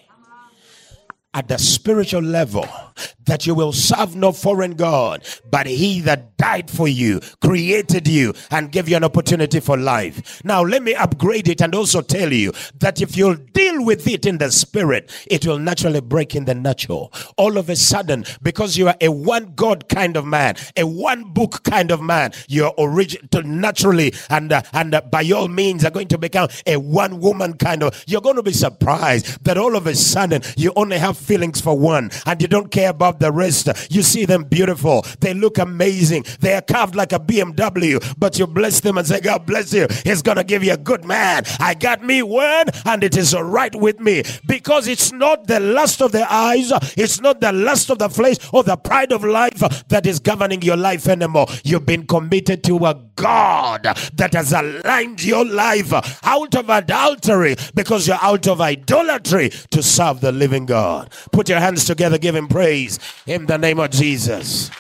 at 1.36 1.50
the 1.50 1.58
spiritual 1.60 2.22
level 2.22 2.68
that 3.26 3.46
you 3.46 3.54
will 3.54 3.74
serve 3.74 4.16
no 4.16 4.32
foreign 4.32 4.74
God, 4.74 5.24
but 5.52 5.68
He 5.68 6.00
that 6.02 6.38
died 6.38 6.70
for 6.72 6.88
you, 6.88 7.20
created 7.42 8.08
you, 8.08 8.34
and 8.52 8.72
gave 8.72 8.88
you 8.88 8.96
an 8.96 9.04
opportunity 9.04 9.60
for 9.60 9.78
life. 9.78 10.44
Now, 10.46 10.62
let 10.62 10.82
me 10.82 10.96
upgrade 10.96 11.48
it 11.48 11.62
and 11.62 11.76
also 11.76 12.02
tell 12.02 12.32
you 12.32 12.54
that 12.80 13.02
if 13.02 13.18
you'll 13.18 13.36
deal 13.36 13.84
with 13.84 14.08
it 14.08 14.26
in 14.26 14.38
the 14.38 14.52
spirit, 14.52 15.12
it 15.28 15.46
will 15.46 15.60
naturally 15.60 16.02
break 16.02 16.36
in 16.36 16.46
the 16.46 16.56
natural. 16.56 17.12
All 17.38 17.58
of 17.58 17.70
a 17.70 17.76
sudden, 17.76 18.26
because 18.42 18.78
you 18.78 18.88
are 18.88 18.96
a 19.02 19.10
one 19.10 19.54
God 19.56 19.90
kind 19.90 20.16
of 20.16 20.26
man, 20.26 20.56
a 20.78 20.86
one 20.86 21.34
book 21.34 21.64
kind 21.64 21.92
of 21.92 22.02
man, 22.02 22.32
you're 22.48 22.74
original 22.78 23.44
naturally 23.44 24.14
and 24.30 24.52
uh, 24.52 24.62
and 24.74 24.94
uh, 24.96 25.02
by 25.02 25.30
all 25.32 25.48
means 25.48 25.84
are 25.84 25.92
going 25.92 26.08
to 26.08 26.18
become 26.18 26.48
a 26.66 26.78
one 26.78 27.20
woman 27.20 27.54
kind 27.54 27.84
of. 27.84 28.04
You're 28.08 28.22
going 28.22 28.36
to 28.36 28.44
be 28.44 28.54
surprised 28.54 29.44
that 29.44 29.58
all 29.58 29.76
of 29.76 29.88
a 29.88 29.96
sudden 29.96 30.42
you 30.56 30.72
only 30.76 30.98
have 30.98 31.18
feelings 31.26 31.60
for 31.62 31.78
one 31.78 32.12
and 32.26 32.42
you 32.42 32.48
don't 32.48 32.72
care 32.72 32.90
about 32.90 33.20
the 33.20 33.32
rest. 33.32 33.70
You 33.90 34.04
see 34.04 34.26
them 34.26 34.44
beautiful. 34.44 35.06
They 35.20 35.34
look 35.34 35.58
amazing. 35.58 36.26
They 36.40 36.54
are 36.54 36.62
carved 36.62 36.96
like 36.96 37.14
a 37.14 37.20
BMW, 37.20 38.16
but 38.18 38.38
you 38.40 38.48
bless 38.48 38.80
them 38.80 38.98
and 38.98 39.08
say, 39.08 39.20
God 39.20 39.46
bless 39.46 39.74
you. 39.74 39.88
He's 40.04 40.22
going 40.22 40.38
to 40.38 40.44
give 40.44 40.64
you 40.64 40.74
a 40.74 40.78
good 40.78 41.06
man. 41.06 41.44
I 41.60 41.74
got 41.74 42.04
me 42.04 42.22
one 42.22 42.66
and 42.86 43.04
it 43.04 43.18
is 43.18 43.34
all 43.34 43.44
right 43.44 43.74
with 43.76 44.00
me 44.00 44.24
because 44.48 44.88
it's 44.88 45.12
not 45.12 45.48
the 45.48 45.60
lust 45.60 46.02
of 46.02 46.12
the 46.12 46.32
eyes, 46.32 46.72
it's 46.96 47.20
not 47.20 47.42
the 47.42 47.52
lust 47.52 47.90
of 47.90 48.00
the 48.00 48.10
flesh 48.10 48.38
or 48.54 48.64
the 48.64 48.78
pride 48.78 49.12
of 49.12 49.24
life 49.24 49.88
that 49.88 50.06
is 50.06 50.20
governing 50.20 50.62
your 50.62 50.78
life 50.78 51.08
anymore. 51.08 51.48
You've 51.64 51.86
been 51.86 52.06
committed 52.06 52.64
to 52.66 52.78
a 52.86 53.02
God 53.16 53.84
that 54.14 54.34
has 54.34 54.54
aligned 54.54 55.24
your 55.24 55.46
life 55.46 55.94
out 56.24 56.56
of 56.56 56.70
adultery 56.70 57.56
because 57.74 58.08
you're 58.08 58.20
out 58.22 58.48
of 58.48 58.62
idolatry 58.62 59.50
to 59.72 59.82
serve 59.82 60.22
the 60.22 60.32
living 60.32 60.66
God. 60.66 61.12
Put 61.32 61.50
your 61.50 61.60
hands 61.60 61.86
together, 61.86 62.18
give 62.18 62.36
him 62.36 62.48
praise 62.48 63.00
in 63.26 63.46
the 63.46 63.58
name 63.58 63.80
of 63.80 63.90
Jesus. 63.92 64.72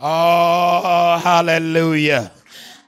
Oh, 0.00 1.20
hallelujah. 1.22 2.30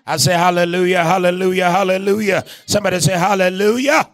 I 0.06 0.16
say 0.16 0.32
hallelujah, 0.32 1.04
hallelujah, 1.04 1.70
hallelujah. 1.70 2.44
Somebody 2.66 3.00
say 3.00 3.12
hallelujah. 3.12 4.08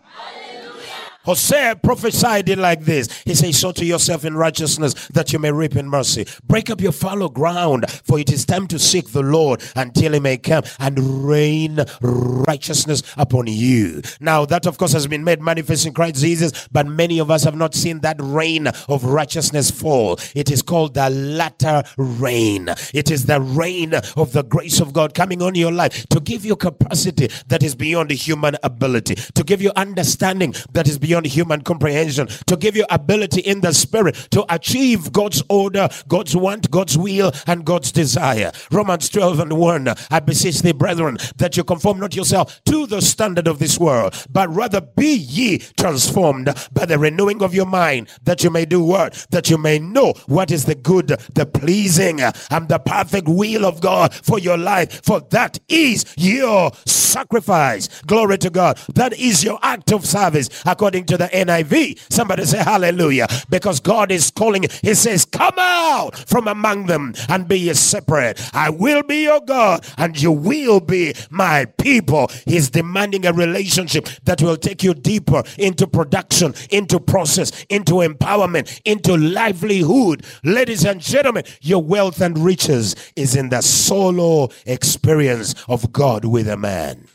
Hosea 1.26 1.76
prophesied 1.82 2.48
it 2.48 2.58
like 2.58 2.82
this. 2.82 3.22
He 3.22 3.34
says, 3.34 3.58
Sow 3.58 3.72
to 3.72 3.84
yourself 3.84 4.24
in 4.24 4.36
righteousness 4.36 4.94
that 5.08 5.32
you 5.32 5.40
may 5.40 5.50
reap 5.50 5.74
in 5.74 5.88
mercy. 5.88 6.24
Break 6.44 6.70
up 6.70 6.80
your 6.80 6.92
fallow 6.92 7.28
ground, 7.28 7.90
for 8.04 8.20
it 8.20 8.32
is 8.32 8.46
time 8.46 8.68
to 8.68 8.78
seek 8.78 9.10
the 9.10 9.22
Lord 9.22 9.60
until 9.74 10.12
he 10.12 10.20
may 10.20 10.38
come 10.38 10.62
and 10.78 11.26
rain 11.26 11.84
righteousness 12.00 13.02
upon 13.16 13.48
you. 13.48 14.02
Now, 14.20 14.46
that 14.46 14.66
of 14.66 14.78
course 14.78 14.92
has 14.92 15.08
been 15.08 15.24
made 15.24 15.40
manifest 15.40 15.84
in 15.84 15.94
Christ 15.94 16.16
Jesus, 16.16 16.68
but 16.70 16.86
many 16.86 17.18
of 17.18 17.28
us 17.28 17.42
have 17.42 17.56
not 17.56 17.74
seen 17.74 18.00
that 18.00 18.18
rain 18.20 18.68
of 18.88 19.04
righteousness 19.04 19.68
fall. 19.68 20.20
It 20.36 20.48
is 20.48 20.62
called 20.62 20.94
the 20.94 21.10
latter 21.10 21.82
rain. 21.96 22.68
It 22.94 23.10
is 23.10 23.26
the 23.26 23.40
rain 23.40 23.94
of 23.94 24.32
the 24.32 24.44
grace 24.44 24.78
of 24.78 24.92
God 24.92 25.12
coming 25.14 25.42
on 25.42 25.56
your 25.56 25.72
life 25.72 26.06
to 26.10 26.20
give 26.20 26.44
you 26.44 26.54
capacity 26.54 27.30
that 27.48 27.64
is 27.64 27.74
beyond 27.74 28.12
human 28.12 28.56
ability, 28.62 29.16
to 29.16 29.42
give 29.42 29.60
you 29.60 29.72
understanding 29.74 30.54
that 30.72 30.86
is 30.86 30.98
beyond 30.98 31.15
beyond 31.16 31.26
human 31.26 31.62
comprehension, 31.62 32.26
to 32.46 32.56
give 32.56 32.76
you 32.76 32.84
ability 32.90 33.40
in 33.40 33.60
the 33.62 33.72
spirit 33.72 34.14
to 34.30 34.44
achieve 34.54 35.12
God's 35.12 35.42
order, 35.48 35.88
God's 36.08 36.36
want, 36.36 36.70
God's 36.70 36.98
will, 36.98 37.32
and 37.46 37.64
God's 37.64 37.90
desire. 37.90 38.52
Romans 38.70 39.08
12 39.08 39.40
and 39.40 39.52
1. 39.54 39.88
I 40.10 40.20
beseech 40.20 40.60
thee, 40.60 40.72
brethren, 40.72 41.16
that 41.36 41.56
you 41.56 41.64
conform 41.64 42.00
not 42.00 42.14
yourself 42.14 42.60
to 42.64 42.86
the 42.86 43.00
standard 43.00 43.48
of 43.48 43.58
this 43.58 43.78
world, 43.78 44.14
but 44.30 44.54
rather 44.54 44.80
be 44.82 45.14
ye 45.14 45.58
transformed 45.78 46.52
by 46.72 46.84
the 46.84 46.98
renewing 46.98 47.42
of 47.42 47.54
your 47.54 47.66
mind, 47.66 48.08
that 48.24 48.44
you 48.44 48.50
may 48.50 48.66
do 48.66 48.82
what? 48.82 49.26
That 49.30 49.48
you 49.48 49.56
may 49.56 49.78
know 49.78 50.12
what 50.26 50.50
is 50.50 50.66
the 50.66 50.74
good, 50.74 51.08
the 51.32 51.46
pleasing, 51.46 52.20
and 52.20 52.68
the 52.68 52.78
perfect 52.78 53.26
will 53.26 53.64
of 53.64 53.80
God 53.80 54.12
for 54.12 54.38
your 54.38 54.58
life. 54.58 55.02
For 55.02 55.20
that 55.30 55.58
is 55.68 56.04
your 56.18 56.72
sacrifice. 56.84 58.02
Glory 58.02 58.36
to 58.38 58.50
God. 58.50 58.76
That 58.94 59.14
is 59.14 59.42
your 59.42 59.58
act 59.62 59.92
of 59.92 60.04
service 60.04 60.50
according 60.66 61.05
to 61.07 61.16
the 61.16 61.26
NIV. 61.26 62.12
Somebody 62.12 62.44
say 62.44 62.59
hallelujah. 62.59 63.26
Because 63.48 63.80
God 63.80 64.11
is 64.11 64.30
calling, 64.30 64.64
He 64.82 64.94
says, 64.94 65.24
Come 65.24 65.54
out 65.59 66.16
from 66.28 66.48
among 66.48 66.86
them 66.86 67.14
and 67.28 67.48
be 67.48 67.72
separate. 67.74 68.40
I 68.54 68.70
will 68.70 69.02
be 69.02 69.24
your 69.24 69.40
God 69.40 69.86
and 69.96 70.20
you 70.20 70.32
will 70.32 70.80
be 70.80 71.14
my 71.30 71.64
people. 71.64 72.30
He's 72.44 72.70
demanding 72.70 73.26
a 73.26 73.32
relationship 73.32 74.09
that 74.24 74.42
will 74.42 74.57
take 74.57 74.82
you 74.82 74.94
deeper 74.94 75.42
into 75.59 75.86
production, 75.86 76.54
into 76.70 77.00
process, 77.00 77.64
into 77.68 77.94
empowerment, 77.94 78.80
into 78.84 79.16
livelihood. 79.16 80.24
Ladies 80.44 80.84
and 80.84 81.00
gentlemen, 81.00 81.44
your 81.61 81.82
wealth 81.82 82.20
and 82.20 82.38
riches 82.38 82.96
is 83.16 83.36
in 83.36 83.48
the 83.48 83.61
solo 83.61 84.48
experience 84.64 85.54
of 85.68 85.92
God 85.92 86.24
with 86.24 86.48
a 86.48 86.57
man. 86.57 87.07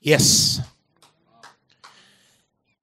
Yes. 0.00 0.60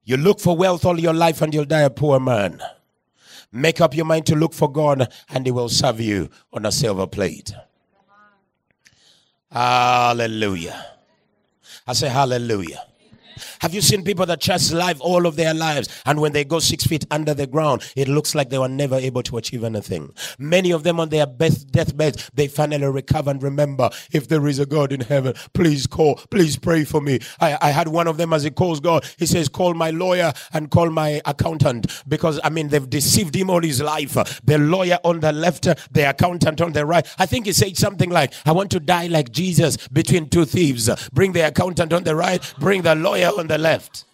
You 0.08 0.16
look 0.16 0.40
for 0.40 0.56
wealth 0.56 0.86
all 0.86 0.98
your 0.98 1.14
life 1.14 1.42
and 1.42 1.54
you'll 1.54 1.66
die 1.66 1.82
a 1.82 1.90
poor 1.90 2.18
man. 2.18 2.62
Make 3.52 3.82
up 3.82 3.94
your 3.94 4.06
mind 4.06 4.26
to 4.28 4.38
look 4.38 4.54
for 4.54 4.72
God 4.72 5.12
and 5.28 5.46
He 5.46 5.52
will 5.52 5.68
serve 5.68 6.00
you 6.00 6.30
on 6.54 6.66
a 6.66 6.72
silver 6.72 7.06
plate. 7.06 7.54
Hallelujah. 9.52 10.82
I 11.86 11.92
say 11.92 12.08
hallelujah. 12.08 12.86
Have 13.62 13.74
you 13.74 13.82
seen 13.82 14.04
people 14.04 14.26
that 14.26 14.42
trust 14.42 14.74
life 14.74 14.98
all 15.00 15.26
of 15.26 15.36
their 15.36 15.54
lives 15.54 15.90
and 16.06 16.20
when 16.20 16.34
they 16.34 16.44
go 16.44 16.60
six 16.60 16.86
feet 16.86 17.06
under 17.12 17.34
the 17.34 17.48
ground, 17.48 17.84
it 17.96 18.08
looks 18.08 18.36
like 18.36 18.50
they 18.50 18.58
were 18.58 18.68
never 18.68 18.96
able 18.96 19.24
to 19.24 19.38
achieve 19.38 19.64
anything? 19.64 20.14
Many 20.38 20.72
of 20.72 20.84
them 20.84 21.00
on 21.00 21.10
their 21.10 21.26
best 21.26 21.72
deathbed, 21.72 22.24
they 22.34 22.48
finally 22.48 22.86
recover 22.88 23.32
and 23.32 23.42
remember 23.42 23.90
if 24.12 24.28
there 24.28 24.48
is 24.48 24.60
a 24.60 24.66
God 24.66 24.92
in 24.92 25.02
heaven, 25.02 25.34
please 25.54 25.88
call, 25.88 26.16
please 26.30 26.58
pray 26.58 26.84
for 26.84 27.02
me. 27.02 27.20
I, 27.40 27.58
I 27.62 27.72
had 27.72 27.88
one 27.88 28.08
of 28.08 28.18
them 28.18 28.34
as 28.34 28.44
he 28.44 28.50
calls 28.50 28.80
God, 28.80 29.06
he 29.18 29.26
says, 29.26 29.50
Call 29.50 29.74
my 29.74 29.92
lawyer 29.92 30.34
and 30.54 30.70
call 30.70 30.90
my 30.90 31.22
accountant 31.26 32.04
because 32.08 32.40
I 32.44 32.50
mean 32.50 32.70
they've 32.70 32.90
deceived 32.90 33.36
him 33.36 33.50
all 33.50 33.62
his 33.62 33.82
life. 33.82 34.14
The 34.44 34.58
lawyer 34.58 35.00
on 35.04 35.20
the 35.20 35.32
left, 35.32 35.64
the 35.64 36.10
accountant 36.10 36.62
on 36.62 36.74
the 36.74 36.86
right. 36.86 37.08
I 37.18 37.26
think 37.26 37.46
he 37.46 37.54
said 37.54 37.78
something 37.78 38.10
like, 38.10 38.34
I 38.46 38.52
want 38.52 38.72
to 38.72 38.80
die 38.80 39.08
like 39.08 39.32
Jesus 39.32 39.78
between 39.88 40.30
two 40.30 40.46
thieves. 40.46 40.90
Bring 41.12 41.32
the 41.32 41.48
accountant 41.48 41.94
on 41.94 42.04
the 42.04 42.16
right, 42.16 42.42
bring 42.60 42.82
the 42.82 42.96
lawyer 42.96 43.32
on 43.38 43.47
the 43.48 43.58
left. 43.58 44.06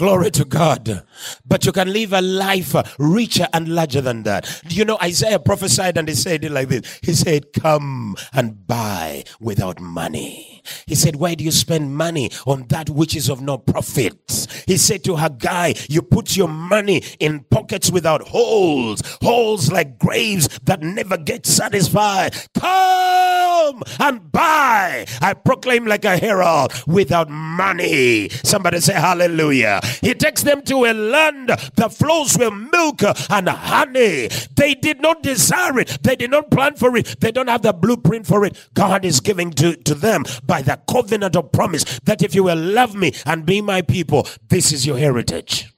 Glory 0.00 0.30
to 0.30 0.46
God. 0.46 1.04
But 1.44 1.66
you 1.66 1.72
can 1.72 1.92
live 1.92 2.14
a 2.14 2.22
life 2.22 2.74
richer 2.98 3.46
and 3.52 3.68
larger 3.68 4.00
than 4.00 4.22
that. 4.22 4.62
You 4.66 4.86
know, 4.86 4.96
Isaiah 5.02 5.38
prophesied 5.38 5.98
and 5.98 6.08
he 6.08 6.14
said 6.14 6.42
it 6.42 6.52
like 6.52 6.68
this 6.68 7.00
He 7.02 7.12
said, 7.12 7.52
Come 7.52 8.16
and 8.32 8.66
buy 8.66 9.24
without 9.40 9.78
money. 9.78 10.59
He 10.86 10.94
said, 10.94 11.16
Why 11.16 11.34
do 11.34 11.44
you 11.44 11.50
spend 11.50 11.96
money 11.96 12.30
on 12.46 12.66
that 12.68 12.90
which 12.90 13.16
is 13.16 13.28
of 13.28 13.40
no 13.40 13.58
profit? 13.58 14.48
He 14.66 14.76
said 14.76 15.04
to 15.04 15.16
Haggai, 15.16 15.74
You 15.88 16.02
put 16.02 16.36
your 16.36 16.48
money 16.48 17.02
in 17.18 17.40
pockets 17.50 17.90
without 17.90 18.28
holes, 18.28 19.02
holes 19.22 19.70
like 19.70 19.98
graves 19.98 20.48
that 20.64 20.82
never 20.82 21.16
get 21.16 21.46
satisfied. 21.46 22.34
Come 22.54 23.82
and 23.98 24.32
buy. 24.32 25.06
I 25.20 25.34
proclaim 25.34 25.86
like 25.86 26.04
a 26.04 26.16
herald 26.16 26.72
without 26.86 27.28
money. 27.28 28.28
Somebody 28.28 28.80
say 28.80 28.94
hallelujah. 28.94 29.80
He 30.00 30.14
takes 30.14 30.42
them 30.42 30.62
to 30.62 30.84
a 30.84 30.94
land 30.94 31.48
that 31.48 31.92
flows 31.92 32.36
with 32.38 32.52
milk 32.52 33.02
and 33.30 33.48
honey. 33.48 34.28
They 34.56 34.74
did 34.74 35.00
not 35.00 35.22
desire 35.22 35.78
it, 35.80 35.98
they 36.02 36.16
did 36.16 36.30
not 36.30 36.50
plan 36.50 36.76
for 36.76 36.96
it, 36.96 37.20
they 37.20 37.30
don't 37.32 37.48
have 37.48 37.62
the 37.62 37.72
blueprint 37.72 38.26
for 38.26 38.44
it. 38.44 38.56
God 38.74 39.04
is 39.04 39.20
giving 39.20 39.50
to, 39.52 39.76
to 39.76 39.94
them 39.94 40.24
by 40.44 40.59
the 40.64 40.80
covenant 40.88 41.36
of 41.36 41.52
promise 41.52 41.84
that 42.00 42.22
if 42.22 42.34
you 42.34 42.44
will 42.44 42.58
love 42.58 42.94
me 42.94 43.12
and 43.26 43.46
be 43.46 43.60
my 43.60 43.82
people, 43.82 44.26
this 44.48 44.72
is 44.72 44.86
your 44.86 44.98
heritage. 44.98 45.70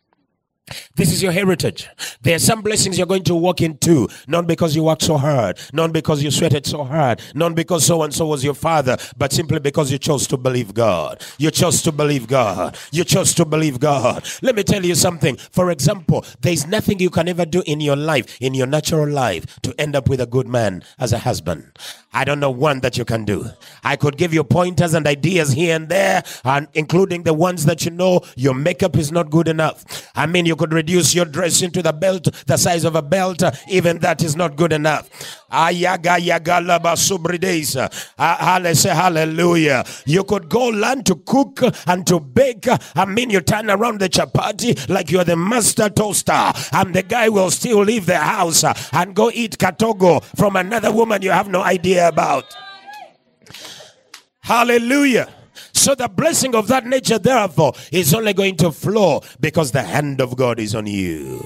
This 0.95 1.13
is 1.13 1.23
your 1.23 1.33
heritage. 1.33 1.89
There 2.23 2.37
are 2.37 2.39
some 2.39 2.63
blessings 2.63 2.97
you're 2.97 3.07
going 3.07 3.25
to 3.25 3.35
walk 3.35 3.61
into, 3.61 4.09
not 4.27 4.47
because 4.47 4.77
you 4.77 4.85
worked 4.85 5.03
so 5.03 5.17
hard, 5.19 5.59
not 5.73 5.93
because 5.93 6.23
you 6.23 6.31
sweated 6.31 6.67
so 6.67 6.85
hard, 6.85 7.21
not 7.35 7.55
because 7.55 7.85
so 7.85 8.03
and 8.03 8.15
so 8.15 8.27
was 8.27 8.45
your 8.45 8.55
father, 8.55 8.97
but 9.17 9.33
simply 9.33 9.59
because 9.59 9.91
you 9.91 9.99
chose 9.99 10.27
to 10.29 10.37
believe 10.37 10.73
God. 10.73 11.23
You 11.39 11.51
chose 11.51 11.83
to 11.83 11.93
believe 11.93 12.27
God. 12.27 12.77
You 12.91 13.05
chose 13.05 13.35
to 13.35 13.45
believe 13.45 13.81
God. 13.81 14.27
Let 14.41 14.55
me 14.55 14.63
tell 14.63 14.85
you 14.85 14.95
something. 14.95 15.37
For 15.37 15.71
example, 15.71 16.25
there 16.41 16.53
is 16.53 16.67
nothing 16.67 17.01
you 17.01 17.11
can 17.11 17.29
ever 17.29 17.45
do 17.45 17.63
in 17.67 17.81
your 17.81 17.97
life, 17.97 18.41
in 18.41 18.55
your 18.55 18.67
natural 18.67 19.09
life, 19.09 19.61
to 19.63 19.75
end 19.79 19.97
up 19.97 20.09
with 20.09 20.21
a 20.21 20.27
good 20.27 20.49
man 20.49 20.85
as 20.99 21.13
a 21.13 21.19
husband. 21.19 21.77
I 22.13 22.25
don't 22.25 22.41
know 22.41 22.51
one 22.51 22.81
that 22.81 22.99
you 22.99 23.05
can 23.05 23.25
do. 23.25 23.47
I 23.83 23.97
could 23.97 24.17
give 24.17 24.35
you 24.35 24.45
pointers 24.45 24.95
and 24.95 25.07
ideas 25.07 25.53
here 25.53 25.75
and 25.75 25.89
there, 25.89 26.23
and 26.45 26.69
including 26.75 27.23
the 27.23 27.35
ones 27.35 27.65
that 27.65 27.85
you 27.85 27.91
know 27.91 28.21
your 28.37 28.55
makeup 28.55 28.97
is 28.97 29.11
not 29.11 29.31
good 29.31 29.49
enough. 29.49 30.11
I 30.15 30.27
mean, 30.27 30.45
you 30.47 30.57
could 30.57 30.73
reduce 30.73 31.15
your 31.15 31.25
dress 31.25 31.63
into 31.63 31.83
the 31.83 31.93
belt, 31.93 32.29
the 32.47 32.57
size 32.57 32.85
of 32.85 32.95
a 32.97 33.03
belt. 33.03 33.43
Even 33.69 33.99
that 34.01 34.23
is 34.23 34.37
not 34.37 34.57
good 34.57 34.73
enough. 34.73 35.09
Ayaga 35.53 36.19
yagalaba 36.19 36.97
subridesa. 36.97 37.91
Hallelujah. 38.17 39.85
You 40.07 40.25
could 40.25 40.49
go 40.49 40.69
learn 40.69 41.05
to 41.05 41.17
cook 41.17 41.61
and 41.87 42.07
to 42.07 42.19
bake. 42.19 42.67
I 42.97 43.05
mean, 43.05 43.31
you 43.31 43.41
turn 43.43 43.71
around 43.71 44.01
the 44.01 44.09
chapati 44.09 44.89
like 44.89 45.11
you're 45.11 45.25
the 45.25 45.37
master 45.37 45.91
toaster, 45.91 46.53
and 46.73 46.95
the 46.95 47.03
guy 47.03 47.29
will 47.29 47.51
still 47.51 47.81
leave 47.85 48.07
the 48.07 48.19
house 48.19 48.65
and 48.93 49.15
go 49.15 49.31
eat 49.33 49.59
katogo 49.59 50.25
from 50.37 50.57
another 50.57 50.91
woman 50.91 51.21
you 51.23 51.31
have 51.31 51.49
no 51.49 51.63
idea 51.63 52.09
about. 52.09 52.45
Hallelujah. 54.41 55.29
So 55.75 55.95
the 55.95 56.09
blessing 56.09 56.55
of 56.55 56.69
that 56.69 56.87
nature, 56.87 57.19
therefore, 57.19 57.73
is 57.91 58.15
only 58.15 58.33
going 58.33 58.57
to 58.57 58.73
flow 58.73 59.21
because 59.41 59.73
the 59.73 59.83
hand 59.83 60.21
of 60.21 60.37
God 60.37 60.61
is 60.61 60.75
on 60.75 60.87
you. 60.87 61.45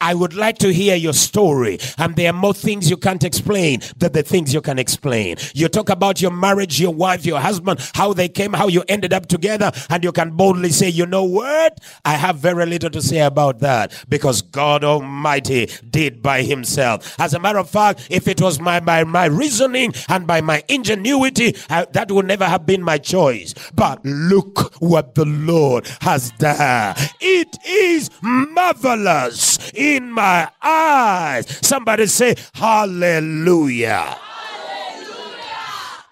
I 0.00 0.14
would 0.14 0.34
like 0.34 0.58
to 0.58 0.72
hear 0.72 0.94
your 0.94 1.12
story. 1.12 1.78
And 1.98 2.16
there 2.16 2.30
are 2.30 2.32
more 2.32 2.54
things 2.54 2.90
you 2.90 2.96
can't 2.96 3.24
explain 3.24 3.80
than 3.96 4.12
the 4.12 4.22
things 4.22 4.52
you 4.52 4.60
can 4.60 4.78
explain. 4.78 5.36
You 5.54 5.68
talk 5.68 5.88
about 5.88 6.20
your 6.20 6.30
marriage, 6.30 6.80
your 6.80 6.92
wife, 6.92 7.24
your 7.24 7.40
husband, 7.40 7.80
how 7.94 8.12
they 8.12 8.28
came, 8.28 8.52
how 8.52 8.68
you 8.68 8.84
ended 8.88 9.12
up 9.12 9.26
together, 9.26 9.72
and 9.88 10.04
you 10.04 10.12
can 10.12 10.30
boldly 10.30 10.70
say, 10.70 10.88
you 10.88 11.06
know 11.06 11.24
what? 11.24 11.80
I 12.04 12.14
have 12.14 12.36
very 12.36 12.66
little 12.66 12.90
to 12.90 13.02
say 13.02 13.20
about 13.20 13.60
that 13.60 13.92
because 14.08 14.42
God 14.42 14.84
Almighty 14.84 15.70
did 15.88 16.22
by 16.22 16.42
Himself. 16.42 17.18
As 17.18 17.34
a 17.34 17.38
matter 17.38 17.58
of 17.58 17.70
fact, 17.70 18.06
if 18.10 18.28
it 18.28 18.40
was 18.40 18.60
my, 18.60 18.80
my, 18.80 19.04
my 19.04 19.26
reasoning 19.26 19.94
and 20.08 20.26
by 20.26 20.40
my 20.40 20.62
ingenuity, 20.68 21.56
I, 21.70 21.86
that 21.92 22.10
would 22.10 22.26
never 22.26 22.44
have 22.44 22.66
been 22.66 22.82
my 22.82 22.98
choice. 22.98 23.54
But 23.74 24.04
look 24.04 24.74
what 24.80 25.14
the 25.14 25.24
Lord 25.24 25.86
has 26.02 26.30
done. 26.32 26.96
It 27.20 27.56
is 27.66 28.10
marvelous 28.22 29.56
in 29.86 30.10
my 30.10 30.50
eyes. 30.62 31.46
Somebody 31.66 32.06
say, 32.06 32.34
Hallelujah. 32.54 34.18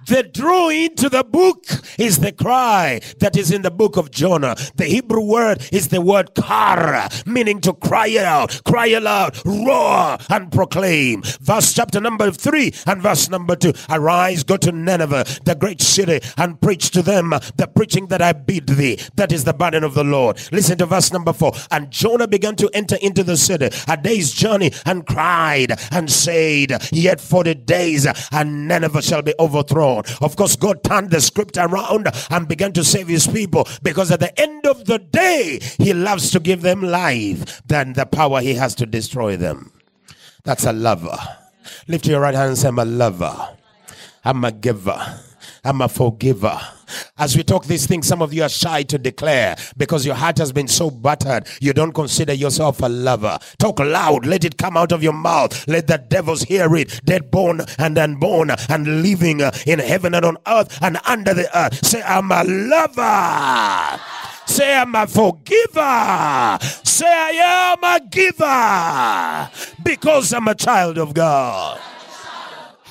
The 0.07 0.23
drawing 0.23 0.97
to 0.97 1.09
the 1.09 1.25
book 1.25 1.65
is 1.99 2.19
the 2.19 2.33
cry 2.33 3.01
that 3.21 3.37
is 3.37 3.51
in 3.51 3.63
the 3.63 3.71
book 3.71 3.97
of 3.97 4.11
Jonah. 4.11 4.55
The 4.77 4.85
Hebrew 4.85 5.23
word 5.23 5.67
is 5.73 5.89
the 5.89 6.01
word 6.01 6.35
kara, 6.35 7.09
meaning 7.25 7.61
to 7.63 7.73
cry 7.73 8.17
out, 8.19 8.61
cry 8.65 8.89
aloud, 8.89 9.41
roar, 9.47 10.19
and 10.29 10.53
proclaim. 10.53 11.23
Verse 11.41 11.73
chapter 11.73 12.01
number 12.01 12.31
three 12.31 12.73
and 12.87 13.01
verse 13.01 13.31
number 13.31 13.57
two. 13.57 13.73
Arise, 13.89 14.43
go 14.45 14.57
to 14.59 14.73
Nineveh, 14.73 15.25
the 15.45 15.55
great 15.55 15.81
city, 15.81 16.21
and 16.37 16.61
preach 16.61 16.91
to 16.91 17.01
them 17.03 17.31
the 17.57 17.71
preaching 17.75 18.09
that 18.09 18.21
I 18.21 18.33
bid 18.33 18.67
thee. 18.67 18.99
That 19.17 19.33
is 19.33 19.45
the 19.45 19.55
burden 19.55 19.85
of 19.85 19.95
the 19.95 20.05
Lord. 20.05 20.39
Listen 20.53 20.77
to 20.79 20.87
verse 20.87 21.13
number 21.13 21.33
four. 21.33 21.53
And 21.71 21.91
Jonah 21.91 22.29
began 22.29 22.57
to 22.57 22.69
enter 22.75 22.97
into 23.01 23.23
the 23.23 23.37
city 23.37 23.71
a 23.89 23.97
day's 23.97 24.33
journey 24.33 24.73
and 24.85 25.07
cried 25.07 25.73
and 25.91 26.11
said, 26.11 26.73
Yet 26.93 27.21
forty 27.21 27.55
days 27.55 28.07
and 28.33 28.69
Nineveh 28.69 29.03
shall 29.03 29.23
be 29.23 29.35
overthrown. 29.39 29.94
Of 30.21 30.37
course, 30.37 30.57
God 30.57 30.83
turned 30.83 31.11
the 31.11 31.21
script 31.21 31.57
around 31.57 32.09
and 32.31 32.49
began 32.49 32.73
to 32.73 32.85
save 32.85 33.09
his 33.09 33.27
people 33.27 33.67
because 33.83 34.11
at 34.11 34.21
the 34.21 34.39
end 34.41 34.67
of 34.67 34.85
the 34.87 34.99
day, 34.99 35.61
he 35.79 35.93
loves 35.93 36.31
to 36.33 36.41
give 36.41 36.63
them 36.63 36.83
life 36.83 37.63
than 37.67 37.93
the 37.93 38.07
power 38.07 38.41
he 38.41 38.55
has 38.55 38.75
to 38.77 38.87
destroy 38.87 39.37
them. 39.37 39.73
That's 40.45 40.65
a 40.65 40.73
lover. 40.73 41.19
Lift 41.89 42.07
your 42.07 42.21
right 42.21 42.35
hand 42.35 42.51
and 42.51 42.59
say, 42.59 42.69
I'm 42.69 42.79
a 42.79 42.85
lover. 42.85 43.57
I'm 44.25 44.45
a 44.45 44.53
giver. 44.53 45.21
I'm 45.65 45.81
a 45.81 45.89
forgiver. 45.89 46.61
As 47.17 47.37
we 47.37 47.43
talk 47.43 47.65
these 47.65 47.87
things, 47.87 48.07
some 48.07 48.21
of 48.21 48.35
you 48.35 48.43
are 48.43 48.49
shy 48.49 48.83
to 48.85 48.99
declare 48.99 49.57
because 49.77 50.05
your 50.05 50.15
heart 50.15 50.37
has 50.39 50.53
been 50.53 50.69
so 50.69 50.91
battered. 50.91 51.47
You 51.61 51.73
don't 51.73 51.93
consider 51.93 52.35
yourself 52.35 52.83
a 52.83 52.89
lover. 52.89 53.39
Talk 53.59 53.81
loud. 53.81 54.27
Let 54.27 54.45
it 54.45 54.59
come 54.59 54.77
out 54.77 54.93
of 54.93 55.03
your 55.03 55.15
mouth. 55.15 55.67
Let 55.67 55.87
the 55.87 55.99
devils 55.99 56.43
hear 56.43 56.75
it. 56.77 57.01
Dead 57.05 57.31
born 57.31 57.63
and 57.79 57.97
unborn 57.97 58.51
and 58.69 59.03
living 59.03 59.41
in 59.67 59.79
heaven 59.79 60.15
and 60.15 60.27
on 60.27 60.37
earth 60.47 60.79
and 60.83 60.99
under 61.07 61.33
the 61.33 61.49
earth. 61.59 61.85
Say, 61.85 62.03
I'm 62.03 62.31
a 62.31 62.45
lover. 62.45 64.01
Say, 64.47 64.77
I'm 64.77 64.95
a 64.95 65.07
forgiver. 65.07 66.59
Say, 66.85 67.07
I 67.07 67.75
am 67.75 67.83
a 67.83 68.01
giver 68.09 69.83
because 69.83 70.33
I'm 70.35 70.49
a 70.49 70.55
child 70.55 70.99
of 70.99 71.15
God. 71.15 71.81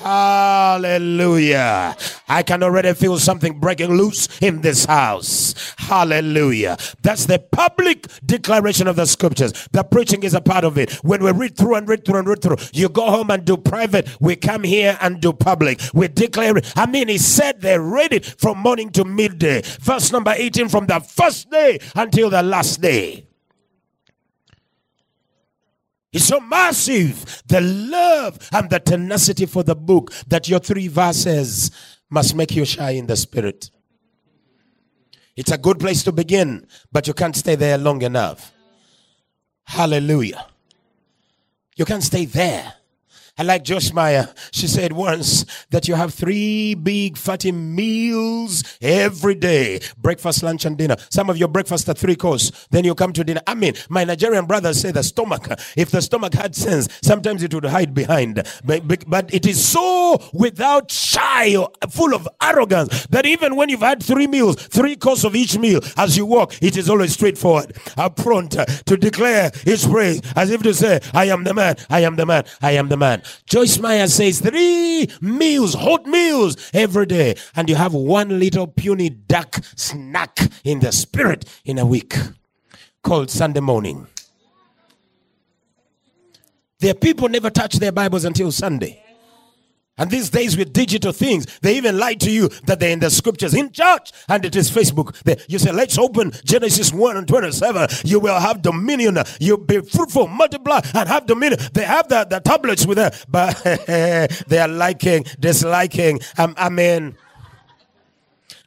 Hallelujah. 0.04 1.96
I 2.28 2.42
can 2.42 2.62
already 2.62 2.92
feel 2.92 3.18
something 3.18 3.58
breaking 3.58 3.94
loose 3.96 4.28
in 4.42 4.60
this 4.60 4.84
house. 4.84 5.54
Hallelujah. 5.78 6.76
That's 7.00 7.24
the 7.24 7.38
public 7.38 8.08
declaration 8.26 8.86
of 8.86 8.96
the 8.96 9.06
scriptures. 9.06 9.54
The 9.72 9.82
preaching 9.82 10.22
is 10.22 10.34
a 10.34 10.42
part 10.42 10.64
of 10.64 10.76
it. 10.76 10.92
When 11.02 11.24
we 11.24 11.32
read 11.32 11.56
through 11.56 11.76
and 11.76 11.88
read 11.88 12.04
through 12.04 12.18
and 12.18 12.28
read 12.28 12.42
through, 12.42 12.58
you 12.74 12.90
go 12.90 13.06
home 13.06 13.30
and 13.30 13.46
do 13.46 13.56
private. 13.56 14.06
We 14.20 14.36
come 14.36 14.62
here 14.62 14.98
and 15.00 15.22
do 15.22 15.32
public. 15.32 15.80
We 15.94 16.08
declare 16.08 16.58
it. 16.58 16.70
I 16.76 16.84
mean, 16.84 17.08
he 17.08 17.16
said 17.16 17.62
they 17.62 17.78
read 17.78 18.12
it 18.12 18.26
from 18.26 18.58
morning 18.58 18.90
to 18.90 19.06
midday. 19.06 19.62
Verse 19.80 20.12
number 20.12 20.34
18 20.36 20.68
from 20.68 20.86
the 20.86 21.00
first 21.00 21.50
day 21.50 21.78
until 21.94 22.28
the 22.28 22.42
last 22.42 22.82
day. 22.82 23.26
It's 26.14 26.26
so 26.26 26.38
massive, 26.38 27.42
the 27.48 27.60
love 27.60 28.38
and 28.52 28.70
the 28.70 28.78
tenacity 28.78 29.46
for 29.46 29.64
the 29.64 29.74
book, 29.74 30.12
that 30.28 30.48
your 30.48 30.60
three 30.60 30.86
verses 30.86 31.72
must 32.08 32.36
make 32.36 32.54
you 32.54 32.64
shy 32.64 32.90
in 32.90 33.08
the 33.08 33.16
spirit. 33.16 33.68
It's 35.34 35.50
a 35.50 35.58
good 35.58 35.80
place 35.80 36.04
to 36.04 36.12
begin, 36.12 36.68
but 36.92 37.08
you 37.08 37.14
can't 37.14 37.34
stay 37.34 37.56
there 37.56 37.76
long 37.76 38.02
enough. 38.02 38.52
Hallelujah. 39.64 40.46
You 41.74 41.84
can't 41.84 42.04
stay 42.04 42.26
there. 42.26 42.74
I 43.36 43.42
like 43.42 43.64
Joyce 43.64 43.92
Meyer. 43.92 44.32
She 44.52 44.68
said 44.68 44.92
once 44.92 45.44
that 45.70 45.88
you 45.88 45.96
have 45.96 46.14
three 46.14 46.74
big 46.76 47.16
fatty 47.16 47.50
meals 47.50 48.62
every 48.80 49.34
day 49.34 49.80
breakfast, 49.98 50.44
lunch, 50.44 50.64
and 50.64 50.78
dinner. 50.78 50.94
Some 51.10 51.28
of 51.28 51.36
your 51.36 51.48
breakfast 51.48 51.88
are 51.88 51.94
three 51.94 52.14
course. 52.14 52.52
Then 52.70 52.84
you 52.84 52.94
come 52.94 53.12
to 53.12 53.24
dinner. 53.24 53.40
I 53.44 53.54
mean, 53.56 53.74
my 53.88 54.04
Nigerian 54.04 54.46
brothers 54.46 54.80
say 54.80 54.92
the 54.92 55.02
stomach, 55.02 55.48
if 55.76 55.90
the 55.90 56.00
stomach 56.00 56.32
had 56.34 56.54
sense, 56.54 56.88
sometimes 57.02 57.42
it 57.42 57.52
would 57.52 57.64
hide 57.64 57.92
behind. 57.92 58.46
But, 58.64 59.10
but 59.10 59.34
it 59.34 59.46
is 59.46 59.64
so 59.64 60.22
without 60.32 60.92
shy 60.92 61.56
or 61.56 61.70
full 61.90 62.14
of 62.14 62.28
arrogance 62.40 63.04
that 63.08 63.26
even 63.26 63.56
when 63.56 63.68
you've 63.68 63.80
had 63.80 64.00
three 64.00 64.28
meals, 64.28 64.54
three 64.54 64.94
course 64.94 65.24
of 65.24 65.34
each 65.34 65.58
meal, 65.58 65.80
as 65.96 66.16
you 66.16 66.24
walk, 66.24 66.54
it 66.62 66.76
is 66.76 66.88
always 66.88 67.14
straightforward, 67.14 67.72
upfront 67.98 68.84
to 68.84 68.96
declare 68.96 69.50
his 69.64 69.84
praise 69.84 70.20
as 70.36 70.50
if 70.52 70.62
to 70.62 70.72
say, 70.72 71.00
I 71.12 71.24
am 71.24 71.42
the 71.42 71.52
man, 71.52 71.74
I 71.90 72.00
am 72.02 72.14
the 72.14 72.26
man, 72.26 72.44
I 72.62 72.72
am 72.72 72.88
the 72.88 72.96
man. 72.96 73.22
Joyce 73.46 73.78
Meyer 73.78 74.08
says 74.08 74.40
three 74.40 75.08
meals, 75.20 75.74
hot 75.74 76.06
meals 76.06 76.56
every 76.72 77.06
day, 77.06 77.36
and 77.54 77.68
you 77.68 77.74
have 77.74 77.94
one 77.94 78.38
little 78.38 78.66
puny 78.66 79.10
duck 79.10 79.56
snack 79.76 80.38
in 80.64 80.80
the 80.80 80.92
spirit 80.92 81.44
in 81.64 81.78
a 81.78 81.86
week 81.86 82.14
called 83.02 83.30
Sunday 83.30 83.60
morning. 83.60 84.06
Their 86.80 86.94
people 86.94 87.28
never 87.28 87.50
touch 87.50 87.74
their 87.76 87.92
Bibles 87.92 88.24
until 88.24 88.50
Sunday. 88.50 89.03
And 89.96 90.10
these 90.10 90.28
days 90.28 90.56
with 90.56 90.72
digital 90.72 91.12
things, 91.12 91.46
they 91.60 91.76
even 91.76 91.98
lie 91.98 92.14
to 92.14 92.30
you 92.30 92.48
that 92.66 92.80
they're 92.80 92.90
in 92.90 92.98
the 92.98 93.10
scriptures 93.10 93.54
in 93.54 93.70
church 93.70 94.10
and 94.28 94.44
it 94.44 94.56
is 94.56 94.68
Facebook. 94.68 95.22
They, 95.22 95.36
you 95.46 95.60
say, 95.60 95.70
let's 95.70 95.96
open 95.98 96.32
Genesis 96.44 96.92
1 96.92 97.16
and 97.16 97.28
27. 97.28 97.88
You 98.04 98.18
will 98.18 98.38
have 98.40 98.60
dominion. 98.60 99.18
You'll 99.38 99.58
be 99.58 99.80
fruitful, 99.80 100.26
multiply, 100.26 100.80
and 100.94 101.08
have 101.08 101.26
dominion. 101.26 101.60
They 101.72 101.84
have 101.84 102.08
the, 102.08 102.24
the 102.24 102.40
tablets 102.40 102.84
with 102.86 102.98
them, 102.98 103.12
but 103.28 103.54
they 104.48 104.58
are 104.58 104.68
liking, 104.68 105.26
disliking. 105.38 106.18
Um, 106.38 106.54
I 106.56 106.70
mean, 106.70 107.16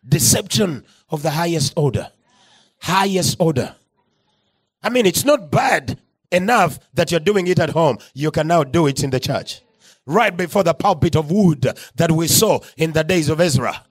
deception 0.07 0.86
of 1.09 1.23
the 1.23 1.32
highest 1.32 1.73
order. 1.75 2.09
Highest 2.80 3.36
order. 3.39 3.75
I 4.82 4.89
mean, 4.89 5.05
it's 5.05 5.25
not 5.25 5.51
bad 5.51 5.99
enough 6.32 6.80
that 6.93 7.11
you're 7.11 7.19
doing 7.19 7.47
it 7.47 7.59
at 7.59 7.71
home. 7.71 7.97
You 8.13 8.32
can 8.32 8.47
now 8.47 8.63
do 8.63 8.88
it 8.88 9.03
in 9.03 9.09
the 9.09 9.19
church 9.19 9.61
right 10.07 10.35
before 10.35 10.63
the 10.63 10.73
pulpit 10.73 11.15
of 11.15 11.29
wood 11.29 11.67
that 11.95 12.11
we 12.11 12.27
saw 12.27 12.59
in 12.77 12.93
the 12.93 13.03
days 13.03 13.29
of 13.29 13.39
Ezra. 13.39 13.85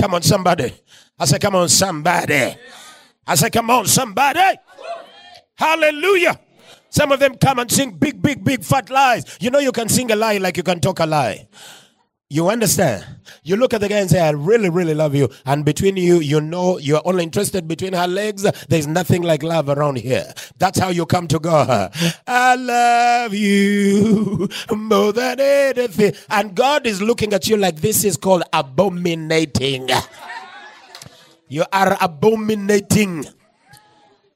Come 0.00 0.14
on, 0.14 0.22
somebody. 0.22 0.72
I 1.18 1.24
say, 1.24 1.38
come 1.38 1.56
on, 1.56 1.68
somebody. 1.68 2.56
I 3.26 3.34
say, 3.34 3.50
come 3.50 3.70
on, 3.70 3.86
somebody. 3.86 4.58
Hallelujah. 5.56 6.38
Some 6.90 7.10
of 7.10 7.18
them 7.18 7.36
come 7.36 7.58
and 7.58 7.70
sing 7.70 7.92
big, 7.92 8.22
big, 8.22 8.44
big 8.44 8.62
fat 8.62 8.90
lies. 8.90 9.38
You 9.40 9.50
know, 9.50 9.58
you 9.58 9.72
can 9.72 9.88
sing 9.88 10.12
a 10.12 10.16
lie 10.16 10.38
like 10.38 10.56
you 10.56 10.62
can 10.62 10.80
talk 10.80 11.00
a 11.00 11.06
lie. 11.06 11.48
You 12.30 12.48
understand? 12.48 13.04
You 13.42 13.56
look 13.56 13.74
at 13.74 13.80
the 13.80 13.88
guy 13.88 13.98
and 13.98 14.10
say, 14.10 14.20
I 14.20 14.30
really, 14.30 14.70
really 14.70 14.94
love 14.94 15.14
you. 15.14 15.28
And 15.44 15.64
between 15.64 15.96
you, 15.96 16.20
you 16.20 16.40
know 16.40 16.78
you're 16.78 17.02
only 17.04 17.22
interested 17.22 17.68
between 17.68 17.92
her 17.92 18.08
legs. 18.08 18.42
There's 18.68 18.86
nothing 18.86 19.22
like 19.22 19.42
love 19.42 19.68
around 19.68 19.98
here. 19.98 20.32
That's 20.58 20.78
how 20.78 20.88
you 20.88 21.06
come 21.06 21.28
to 21.28 21.38
God. 21.38 21.94
I 22.26 22.56
love 22.56 23.34
you 23.34 24.48
more 24.74 25.12
than 25.12 25.38
anything. 25.38 26.14
And 26.30 26.54
God 26.54 26.86
is 26.86 27.02
looking 27.02 27.34
at 27.34 27.46
you 27.46 27.56
like 27.56 27.76
this 27.76 28.04
is 28.04 28.16
called 28.16 28.42
abominating. 28.52 29.88
You 31.46 31.64
are 31.72 31.96
abominating. 32.00 33.26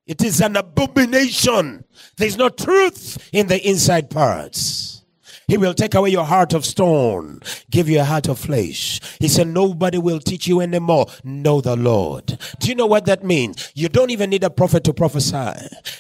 It 0.06 0.22
is 0.22 0.40
an 0.40 0.56
abomination. 0.56 1.84
There's 2.16 2.36
no 2.36 2.48
truth 2.48 3.28
in 3.32 3.46
the 3.46 3.58
inside 3.68 4.10
parts. 4.10 4.97
He 5.48 5.56
will 5.56 5.72
take 5.72 5.94
away 5.94 6.10
your 6.10 6.26
heart 6.26 6.52
of 6.52 6.66
stone, 6.66 7.40
give 7.70 7.88
you 7.88 8.00
a 8.00 8.04
heart 8.04 8.28
of 8.28 8.38
flesh. 8.38 9.00
He 9.18 9.28
said, 9.28 9.48
Nobody 9.48 9.96
will 9.96 10.20
teach 10.20 10.46
you 10.46 10.60
anymore. 10.60 11.06
Know 11.24 11.62
the 11.62 11.74
Lord. 11.74 12.38
Do 12.60 12.68
you 12.68 12.74
know 12.74 12.86
what 12.86 13.06
that 13.06 13.24
means? 13.24 13.72
You 13.74 13.88
don't 13.88 14.10
even 14.10 14.28
need 14.28 14.44
a 14.44 14.50
prophet 14.50 14.84
to 14.84 14.92
prophesy. 14.92 15.54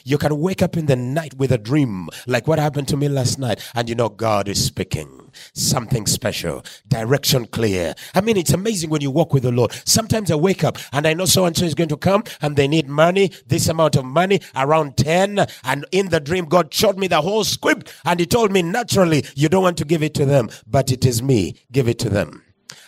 You 0.04 0.18
can 0.18 0.38
wake 0.38 0.60
up 0.60 0.76
in 0.76 0.84
the 0.84 0.96
night 0.96 1.34
with 1.38 1.50
a 1.50 1.58
dream, 1.58 2.10
like 2.26 2.46
what 2.46 2.58
happened 2.58 2.88
to 2.88 2.96
me 2.98 3.08
last 3.08 3.38
night, 3.38 3.60
and 3.74 3.88
you 3.88 3.94
know 3.94 4.10
God 4.10 4.48
is 4.48 4.62
speaking 4.62 5.17
something 5.52 6.06
special, 6.06 6.64
direction 6.86 7.46
clear. 7.46 7.94
I 8.14 8.20
mean, 8.20 8.36
it's 8.36 8.52
amazing 8.52 8.90
when 8.90 9.00
you 9.00 9.10
walk 9.10 9.32
with 9.32 9.42
the 9.42 9.52
Lord. 9.52 9.72
Sometimes 9.84 10.30
I 10.30 10.34
wake 10.34 10.64
up 10.64 10.78
and 10.92 11.06
I 11.06 11.14
know 11.14 11.24
so 11.24 11.44
and 11.44 11.56
so 11.56 11.64
is 11.64 11.74
going 11.74 11.88
to 11.88 11.96
come 11.96 12.24
and 12.40 12.56
they 12.56 12.68
need 12.68 12.88
money, 12.88 13.32
this 13.46 13.68
amount 13.68 13.96
of 13.96 14.04
money, 14.04 14.40
around 14.56 14.96
10. 14.96 15.46
And 15.64 15.86
in 15.92 16.08
the 16.08 16.20
dream, 16.20 16.46
God 16.46 16.72
showed 16.72 16.98
me 16.98 17.06
the 17.06 17.22
whole 17.22 17.44
script 17.44 17.92
and 18.04 18.20
He 18.20 18.26
told 18.26 18.52
me, 18.52 18.62
naturally, 18.62 19.24
you 19.34 19.48
don't 19.48 19.62
want 19.62 19.78
to 19.78 19.84
give 19.84 20.02
it 20.02 20.14
to 20.14 20.26
them, 20.26 20.50
but 20.66 20.90
it 20.90 21.04
is 21.04 21.22
me. 21.22 21.56
Give 21.72 21.88
it 21.88 21.98
to 22.00 22.08
them. 22.08 22.42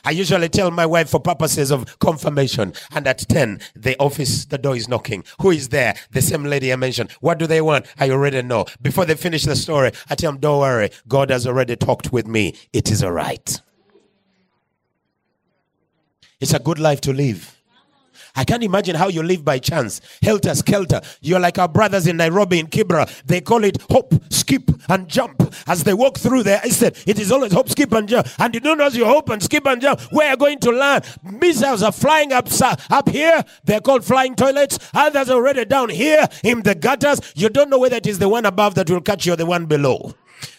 I 0.04 0.10
usually 0.10 0.48
tell 0.48 0.70
my 0.70 0.86
wife 0.86 1.10
for 1.10 1.20
purposes 1.20 1.70
of 1.70 1.98
confirmation. 1.98 2.72
And 2.92 3.06
at 3.06 3.18
10, 3.28 3.60
the 3.74 3.96
office, 3.98 4.44
the 4.44 4.58
door 4.58 4.76
is 4.76 4.88
knocking. 4.88 5.24
Who 5.40 5.50
is 5.50 5.68
there? 5.68 5.94
The 6.10 6.22
same 6.22 6.44
lady 6.44 6.72
I 6.72 6.76
mentioned. 6.76 7.12
What 7.20 7.38
do 7.38 7.46
they 7.46 7.60
want? 7.60 7.86
I 7.98 8.10
already 8.10 8.42
know. 8.42 8.66
Before 8.80 9.04
they 9.04 9.14
finish 9.14 9.44
the 9.44 9.56
story, 9.56 9.92
I 10.08 10.14
tell 10.14 10.32
them, 10.32 10.40
don't 10.40 10.60
worry. 10.60 10.90
God 11.08 11.30
has 11.30 11.46
already 11.46 11.76
talked 11.76 12.12
with 12.12 12.26
me. 12.26 12.54
It 12.72 12.90
is 12.90 13.02
all 13.02 13.12
right. 13.12 13.60
It's 16.40 16.54
a 16.54 16.58
good 16.58 16.78
life 16.78 17.00
to 17.02 17.12
live. 17.12 17.59
I 18.36 18.44
can't 18.44 18.62
imagine 18.62 18.96
how 18.96 19.08
you 19.08 19.22
live 19.22 19.44
by 19.44 19.58
chance. 19.58 20.00
Helter 20.22 20.54
skelter. 20.54 21.00
You're 21.20 21.40
like 21.40 21.58
our 21.58 21.68
brothers 21.68 22.06
in 22.06 22.16
Nairobi 22.16 22.58
in 22.58 22.66
Kibra. 22.66 23.08
They 23.24 23.40
call 23.40 23.64
it 23.64 23.78
hop, 23.90 24.12
skip, 24.30 24.70
and 24.88 25.08
jump. 25.08 25.54
As 25.66 25.84
they 25.84 25.94
walk 25.94 26.18
through 26.18 26.44
there, 26.44 26.60
I 26.62 26.68
said, 26.68 26.98
it 27.06 27.18
is 27.18 27.32
always 27.32 27.52
hop, 27.52 27.68
skip, 27.68 27.92
and 27.92 28.08
jump. 28.08 28.28
And 28.38 28.54
you 28.54 28.60
don't 28.60 28.78
know 28.78 28.86
as 28.86 28.96
you 28.96 29.04
hop 29.04 29.28
and 29.30 29.42
skip 29.42 29.66
and 29.66 29.80
jump 29.80 30.00
where 30.12 30.28
you're 30.28 30.36
going 30.36 30.58
to 30.60 30.70
land. 30.70 31.04
Missiles 31.22 31.82
are 31.82 31.92
flying 31.92 32.32
up, 32.32 32.48
up 32.90 33.08
here. 33.08 33.44
They're 33.64 33.80
called 33.80 34.04
flying 34.04 34.34
toilets. 34.34 34.78
Others 34.94 35.30
are 35.30 35.36
already 35.36 35.64
down 35.64 35.88
here 35.88 36.26
in 36.44 36.62
the 36.62 36.74
gutters. 36.74 37.20
You 37.34 37.48
don't 37.48 37.70
know 37.70 37.78
whether 37.78 37.96
it 37.96 38.06
is 38.06 38.18
the 38.18 38.28
one 38.28 38.46
above 38.46 38.74
that 38.76 38.90
will 38.90 39.00
catch 39.00 39.26
you 39.26 39.32
or 39.34 39.36
the 39.36 39.46
one 39.46 39.66
below. 39.66 40.14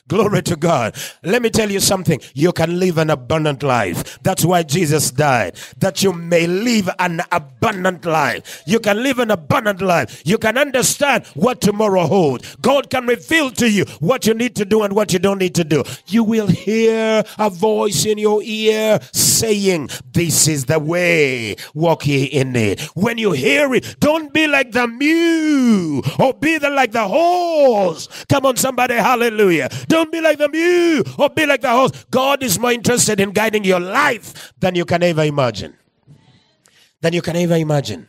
Glory 0.07 0.41
to 0.43 0.55
God. 0.55 0.95
Let 1.23 1.41
me 1.41 1.49
tell 1.49 1.71
you 1.71 1.79
something. 1.79 2.19
You 2.33 2.51
can 2.51 2.79
live 2.79 2.97
an 2.97 3.09
abundant 3.09 3.63
life. 3.63 4.19
That's 4.23 4.43
why 4.43 4.63
Jesus 4.63 5.11
died. 5.11 5.55
That 5.77 6.03
you 6.03 6.11
may 6.13 6.47
live 6.47 6.89
an 6.99 7.21
abundant 7.31 8.05
life. 8.05 8.63
You 8.65 8.79
can 8.79 9.03
live 9.03 9.19
an 9.19 9.31
abundant 9.31 9.81
life. 9.81 10.21
You 10.25 10.37
can 10.37 10.57
understand 10.57 11.25
what 11.27 11.61
tomorrow 11.61 12.07
holds. 12.07 12.55
God 12.57 12.89
can 12.89 13.07
reveal 13.07 13.51
to 13.51 13.69
you 13.69 13.85
what 13.99 14.25
you 14.25 14.33
need 14.33 14.55
to 14.57 14.65
do 14.65 14.83
and 14.83 14.93
what 14.95 15.13
you 15.13 15.19
don't 15.19 15.37
need 15.39 15.55
to 15.55 15.63
do. 15.63 15.83
You 16.07 16.23
will 16.23 16.47
hear 16.47 17.23
a 17.37 17.49
voice 17.49 18.05
in 18.05 18.17
your 18.17 18.41
ear 18.43 18.99
saying, 19.13 19.89
This 20.11 20.47
is 20.47 20.65
the 20.65 20.79
way. 20.79 21.55
Walk 21.73 22.07
ye 22.07 22.25
in 22.25 22.55
it. 22.55 22.81
When 22.95 23.17
you 23.17 23.31
hear 23.31 23.73
it, 23.73 23.95
don't 23.99 24.33
be 24.33 24.47
like 24.47 24.71
the 24.71 24.87
mule 24.87 26.01
or 26.19 26.33
be 26.33 26.57
the, 26.57 26.69
like 26.69 26.91
the 26.91 27.07
horse. 27.07 28.07
Come 28.29 28.45
on, 28.45 28.57
somebody. 28.57 28.95
Hallelujah. 28.95 29.69
Don't 29.87 30.00
be 30.05 30.21
like 30.21 30.37
the 30.37 30.49
mule 30.49 31.03
or 31.17 31.29
be 31.29 31.45
like 31.45 31.61
the 31.61 31.69
horse. 31.69 32.05
God 32.09 32.43
is 32.43 32.57
more 32.57 32.71
interested 32.71 33.19
in 33.19 33.31
guiding 33.31 33.63
your 33.63 33.79
life 33.79 34.53
than 34.57 34.75
you 34.75 34.85
can 34.85 35.03
ever 35.03 35.23
imagine. 35.23 35.75
Than 37.01 37.13
you 37.13 37.21
can 37.21 37.35
ever 37.35 37.55
imagine. 37.55 38.07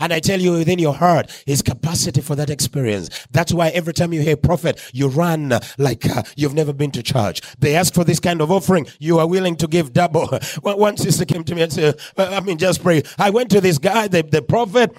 And 0.00 0.12
I 0.12 0.20
tell 0.20 0.40
you, 0.40 0.52
within 0.52 0.78
your 0.78 0.94
heart 0.94 1.30
is 1.46 1.62
capacity 1.62 2.20
for 2.20 2.34
that 2.36 2.50
experience. 2.50 3.26
That's 3.30 3.52
why 3.52 3.68
every 3.68 3.92
time 3.92 4.12
you 4.12 4.22
hear 4.22 4.36
prophet, 4.36 4.80
you 4.92 5.08
run 5.08 5.52
like 5.78 6.04
uh, 6.08 6.22
you've 6.36 6.54
never 6.54 6.72
been 6.72 6.90
to 6.92 7.02
church. 7.02 7.40
They 7.58 7.74
ask 7.76 7.94
for 7.94 8.04
this 8.04 8.20
kind 8.20 8.40
of 8.40 8.50
offering. 8.50 8.86
You 8.98 9.18
are 9.18 9.28
willing 9.28 9.56
to 9.56 9.66
give 9.66 9.92
double. 9.92 10.26
One 10.62 10.96
sister 10.96 11.24
came 11.24 11.44
to 11.44 11.54
me 11.54 11.62
and 11.62 11.72
said, 11.72 12.00
I 12.16 12.40
mean, 12.40 12.58
just 12.58 12.82
pray. 12.82 13.02
I 13.18 13.30
went 13.30 13.50
to 13.50 13.60
this 13.60 13.78
guy, 13.78 14.08
the, 14.08 14.22
the 14.22 14.42
prophet, 14.42 14.96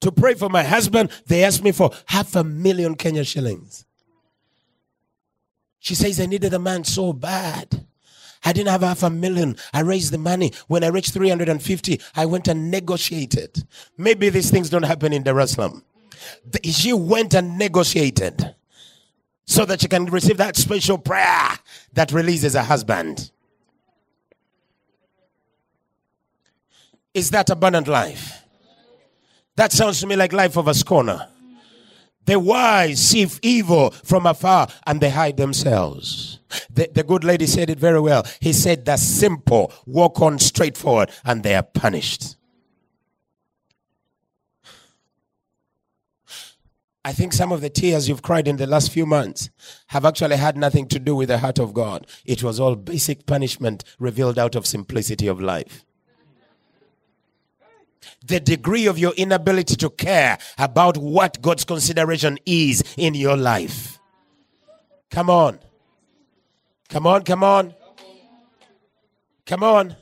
to 0.00 0.12
pray 0.12 0.34
for 0.34 0.48
my 0.48 0.62
husband. 0.62 1.10
They 1.26 1.44
asked 1.44 1.62
me 1.62 1.72
for 1.72 1.90
half 2.06 2.34
a 2.36 2.44
million 2.44 2.94
Kenya 2.94 3.24
shillings. 3.24 3.84
She 5.82 5.96
says, 5.96 6.20
I 6.20 6.26
needed 6.26 6.54
a 6.54 6.60
man 6.60 6.84
so 6.84 7.12
bad. 7.12 7.84
I 8.44 8.52
didn't 8.52 8.68
have 8.70 8.82
half 8.82 9.02
a 9.02 9.10
million. 9.10 9.56
I 9.72 9.80
raised 9.80 10.12
the 10.12 10.18
money. 10.18 10.52
When 10.68 10.84
I 10.84 10.88
reached 10.88 11.12
350, 11.12 12.00
I 12.14 12.24
went 12.24 12.46
and 12.46 12.70
negotiated. 12.70 13.66
Maybe 13.98 14.28
these 14.28 14.48
things 14.48 14.70
don't 14.70 14.84
happen 14.84 15.12
in 15.12 15.24
Jerusalem. 15.24 15.84
She 16.62 16.92
went 16.92 17.34
and 17.34 17.58
negotiated 17.58 18.54
so 19.44 19.64
that 19.64 19.80
she 19.80 19.88
can 19.88 20.06
receive 20.06 20.36
that 20.36 20.56
special 20.56 20.98
prayer 20.98 21.58
that 21.94 22.12
releases 22.12 22.54
a 22.54 22.62
husband. 22.62 23.32
Is 27.12 27.30
that 27.30 27.50
abundant 27.50 27.88
life? 27.88 28.44
That 29.56 29.72
sounds 29.72 29.98
to 30.00 30.06
me 30.06 30.14
like 30.14 30.32
life 30.32 30.56
of 30.56 30.68
a 30.68 30.74
scorner. 30.74 31.28
The 32.24 32.38
wise 32.38 33.00
see 33.00 33.26
evil 33.42 33.90
from 33.90 34.26
afar 34.26 34.68
and 34.86 35.00
they 35.00 35.10
hide 35.10 35.36
themselves. 35.36 36.38
The, 36.72 36.88
the 36.92 37.02
good 37.02 37.24
lady 37.24 37.46
said 37.46 37.70
it 37.70 37.78
very 37.78 38.00
well. 38.00 38.24
He 38.40 38.52
said, 38.52 38.84
The 38.84 38.96
simple 38.96 39.72
walk 39.86 40.20
on 40.20 40.38
straightforward 40.38 41.10
and 41.24 41.42
they 41.42 41.54
are 41.54 41.62
punished. 41.62 42.36
I 47.04 47.12
think 47.12 47.32
some 47.32 47.50
of 47.50 47.60
the 47.60 47.70
tears 47.70 48.08
you've 48.08 48.22
cried 48.22 48.46
in 48.46 48.58
the 48.58 48.66
last 48.66 48.92
few 48.92 49.06
months 49.06 49.50
have 49.88 50.04
actually 50.04 50.36
had 50.36 50.56
nothing 50.56 50.86
to 50.86 51.00
do 51.00 51.16
with 51.16 51.28
the 51.28 51.38
heart 51.38 51.58
of 51.58 51.74
God. 51.74 52.06
It 52.24 52.44
was 52.44 52.60
all 52.60 52.76
basic 52.76 53.26
punishment 53.26 53.82
revealed 53.98 54.38
out 54.38 54.54
of 54.54 54.66
simplicity 54.66 55.26
of 55.26 55.40
life 55.40 55.84
the 58.26 58.40
degree 58.40 58.88
of 58.88 58.98
your 58.98 59.14
inability 59.16 59.76
to 59.76 59.90
care 59.90 60.38
about 60.58 60.96
what 60.96 61.40
God's 61.40 61.64
consideration 61.66 62.38
is 62.46 62.84
in 62.96 63.14
your 63.14 63.36
life. 63.38 63.98
Come 65.10 65.30
on. 65.30 65.58
Come 66.88 67.06
on, 67.06 67.22
come 67.24 67.44
on. 67.44 67.74
Come 69.46 69.62
on. 69.62 69.94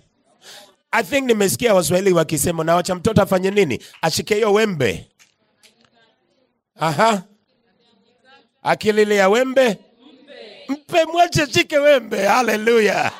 I 0.92 1.02
think 1.02 1.26
nimesikia 1.26 1.74
waswahili 1.74 2.12
wakisema 2.12 2.64
nawacha 2.64 2.94
mtoto 2.94 3.22
afanye 3.22 3.50
nini? 3.50 3.78
Ashike 4.02 4.34
hiyo 4.34 4.52
wembe. 4.52 5.06
Aha. 6.80 7.22
Akililia 8.62 9.28
wembe 9.28 9.78
mpe, 10.68 11.04
mwache 11.04 11.46
shike 11.46 11.78
wembe. 11.78 12.26
Haleluya. 12.26 13.12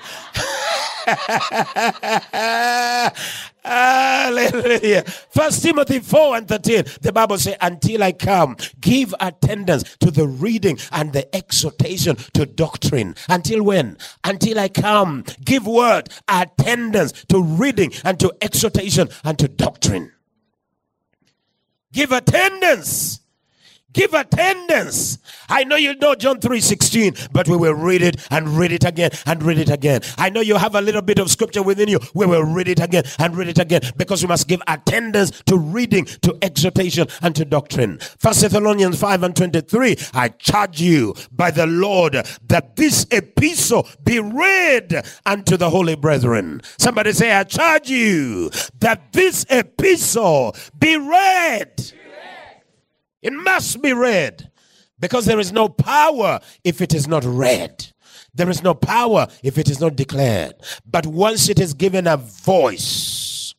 Hallelujah. 3.65 5.03
First 5.31 5.63
Timothy 5.63 6.01
4 6.01 6.37
and 6.37 6.49
13. 6.49 6.85
The 7.03 7.13
Bible 7.13 7.39
says, 7.39 7.57
Until 7.61 8.03
I 8.03 8.13
come, 8.13 8.57
give 8.81 9.15
attendance 9.21 9.97
to 9.99 10.11
the 10.11 10.27
reading 10.27 10.79
and 10.93 11.13
the 11.13 11.33
exhortation 11.35 12.17
to 12.35 12.47
doctrine. 12.47 13.15
Until 13.29 13.63
when? 13.63 13.99
Until 14.25 14.59
I 14.59 14.69
come, 14.69 15.25
give 15.45 15.67
word, 15.67 16.09
attendance 16.29 17.13
to 17.29 17.43
reading 17.43 17.93
and 18.05 18.19
to 18.21 18.35
exhortation 18.41 19.09
and 19.25 19.39
to 19.39 19.49
doctrine. 19.49 20.13
Give 21.93 22.13
attendance 22.13 23.20
Give 23.93 24.15
attendance. 24.15 25.19
I 25.49 25.65
know 25.65 25.77
you 25.77 25.97
know 25.97 26.15
John 26.15 26.39
3:16, 26.39 27.29
but 27.33 27.49
we 27.49 27.57
will 27.57 27.75
read 27.75 28.03
it 28.03 28.17
and 28.31 28.49
read 28.49 28.71
it 28.71 28.85
again 28.85 29.11
and 29.27 29.43
read 29.43 29.59
it 29.59 29.71
again. 29.71 30.03
I 30.17 30.31
know 30.31 30.41
you 30.41 30.57
have 30.57 30.75
a 30.77 30.81
little 30.81 31.03
bit 31.03 31.19
of 31.19 31.31
scripture 31.31 31.63
within 31.63 31.89
you. 31.89 31.99
We 32.15 32.27
will 32.27 32.45
read 32.45 32.69
it 32.69 32.81
again 32.81 33.05
and 33.19 33.37
read 33.37 33.49
it 33.49 33.59
again 33.59 33.81
because 33.97 34.23
we 34.23 34.29
must 34.29 34.47
give 34.47 34.63
attendance 34.69 35.43
to 35.47 35.57
reading, 35.59 36.05
to 36.23 36.39
exhortation, 36.41 37.09
and 37.21 37.35
to 37.35 37.45
doctrine. 37.45 37.99
First 38.19 38.43
Thessalonians 38.43 38.99
5 39.01 39.23
and 39.25 39.35
23. 39.35 39.97
I 40.15 40.29
charge 40.29 40.81
you 40.81 41.15
by 41.33 41.51
the 41.51 41.67
Lord 41.67 42.15
that 42.47 42.77
this 42.77 43.07
epistle 43.11 43.89
be 44.05 44.21
read 44.21 45.05
unto 45.27 45.57
the 45.57 45.71
holy 45.71 45.97
brethren. 45.97 46.61
Somebody 46.79 47.13
say, 47.13 47.33
I 47.33 47.45
charge 47.45 47.91
you 47.91 48.51
that 48.79 49.13
this 49.13 49.45
epistle 49.51 50.55
be 50.79 50.97
read 50.97 51.93
it 53.23 53.33
must 53.33 53.83
be 53.83 53.93
read 53.93 54.51
because 54.99 55.25
there 55.25 55.41
is 55.41 55.53
no 55.53 55.69
power 55.69 56.41
if 56.65 56.81
it 56.81 56.95
is 56.95 57.09
not 57.09 57.25
read. 57.25 57.87
There 58.35 58.51
is 58.51 58.63
no 58.63 58.75
power 58.75 59.27
if 59.43 59.59
it 59.59 59.69
is 59.69 59.81
not 59.81 59.97
declared. 59.97 60.55
But 60.87 61.07
once 61.07 61.49
it 61.49 61.59
is 61.59 61.75
given 61.75 62.07
a 62.07 62.17
voice, 62.17 63.55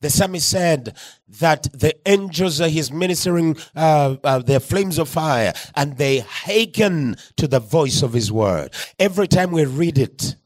the 0.00 0.10
psalmist 0.10 0.48
said 0.48 0.96
that 1.40 1.68
the 1.72 1.94
angels 2.08 2.60
are 2.60 2.68
his 2.68 2.90
ministering 2.90 3.56
uh, 3.76 4.16
uh, 4.24 4.38
their 4.38 4.60
flames 4.60 4.98
of 4.98 5.08
fire 5.08 5.52
and 5.74 5.96
they 5.98 6.20
hearken 6.20 7.16
to 7.36 7.46
the 7.46 7.60
voice 7.60 8.02
of 8.02 8.12
his 8.12 8.32
word. 8.32 8.72
Every 8.98 9.28
time 9.28 9.50
we 9.50 9.64
read 9.66 9.98
it, 9.98 10.36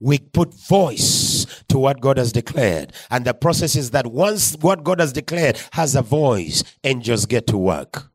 we 0.00 0.18
put 0.18 0.54
voice 0.54 1.46
to 1.68 1.78
what 1.78 2.00
God 2.00 2.18
has 2.18 2.32
declared. 2.32 2.92
And 3.10 3.24
the 3.24 3.34
process 3.34 3.76
is 3.76 3.90
that 3.90 4.06
once 4.06 4.56
what 4.60 4.84
God 4.84 5.00
has 5.00 5.12
declared 5.12 5.58
has 5.72 5.94
a 5.94 6.02
voice, 6.02 6.62
angels 6.84 7.26
get 7.26 7.46
to 7.48 7.58
work. 7.58 8.10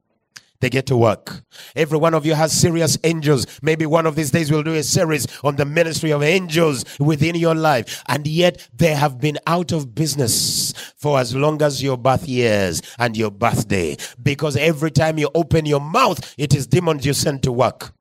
They 0.62 0.70
get 0.70 0.86
to 0.88 0.98
work. 0.98 1.42
Every 1.76 1.98
one 1.98 2.14
of 2.14 2.24
you 2.24 2.36
has 2.36 2.52
serious 2.52 2.96
angels. 3.04 3.48
Maybe 3.64 3.88
one 3.88 4.06
of 4.06 4.16
these 4.16 4.30
days 4.30 4.52
we'll 4.52 4.62
do 4.62 4.76
a 4.76 4.84
series 4.84 5.26
on 5.44 5.56
the 5.56 5.66
ministry 5.66 6.12
of 6.12 6.22
angels 6.22 6.86
within 7.00 7.36
your 7.36 7.56
life. 7.56 8.04
And 8.08 8.28
yet 8.28 8.68
they 8.74 8.94
have 8.94 9.20
been 9.20 9.40
out 9.48 9.72
of 9.72 9.96
business 9.96 10.74
for 10.98 11.20
as 11.20 11.36
long 11.36 11.64
as 11.64 11.82
your 11.82 11.98
birth 11.98 12.30
years 12.30 12.84
and 13.00 13.18
your 13.18 13.32
birthday. 13.32 13.98
Because 14.22 14.56
every 14.56 14.92
time 14.92 15.18
you 15.18 15.30
open 15.34 15.66
your 15.66 15.82
mouth, 15.82 16.36
it 16.38 16.54
is 16.54 16.68
demons 16.68 17.08
you 17.08 17.14
send 17.14 17.42
to 17.44 17.52
work. 17.52 17.92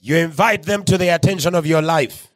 You 0.00 0.16
invite 0.16 0.62
them 0.62 0.84
to 0.84 0.96
the 0.96 1.08
attention 1.08 1.54
of 1.54 1.66
your 1.66 1.82
life. 1.82 2.27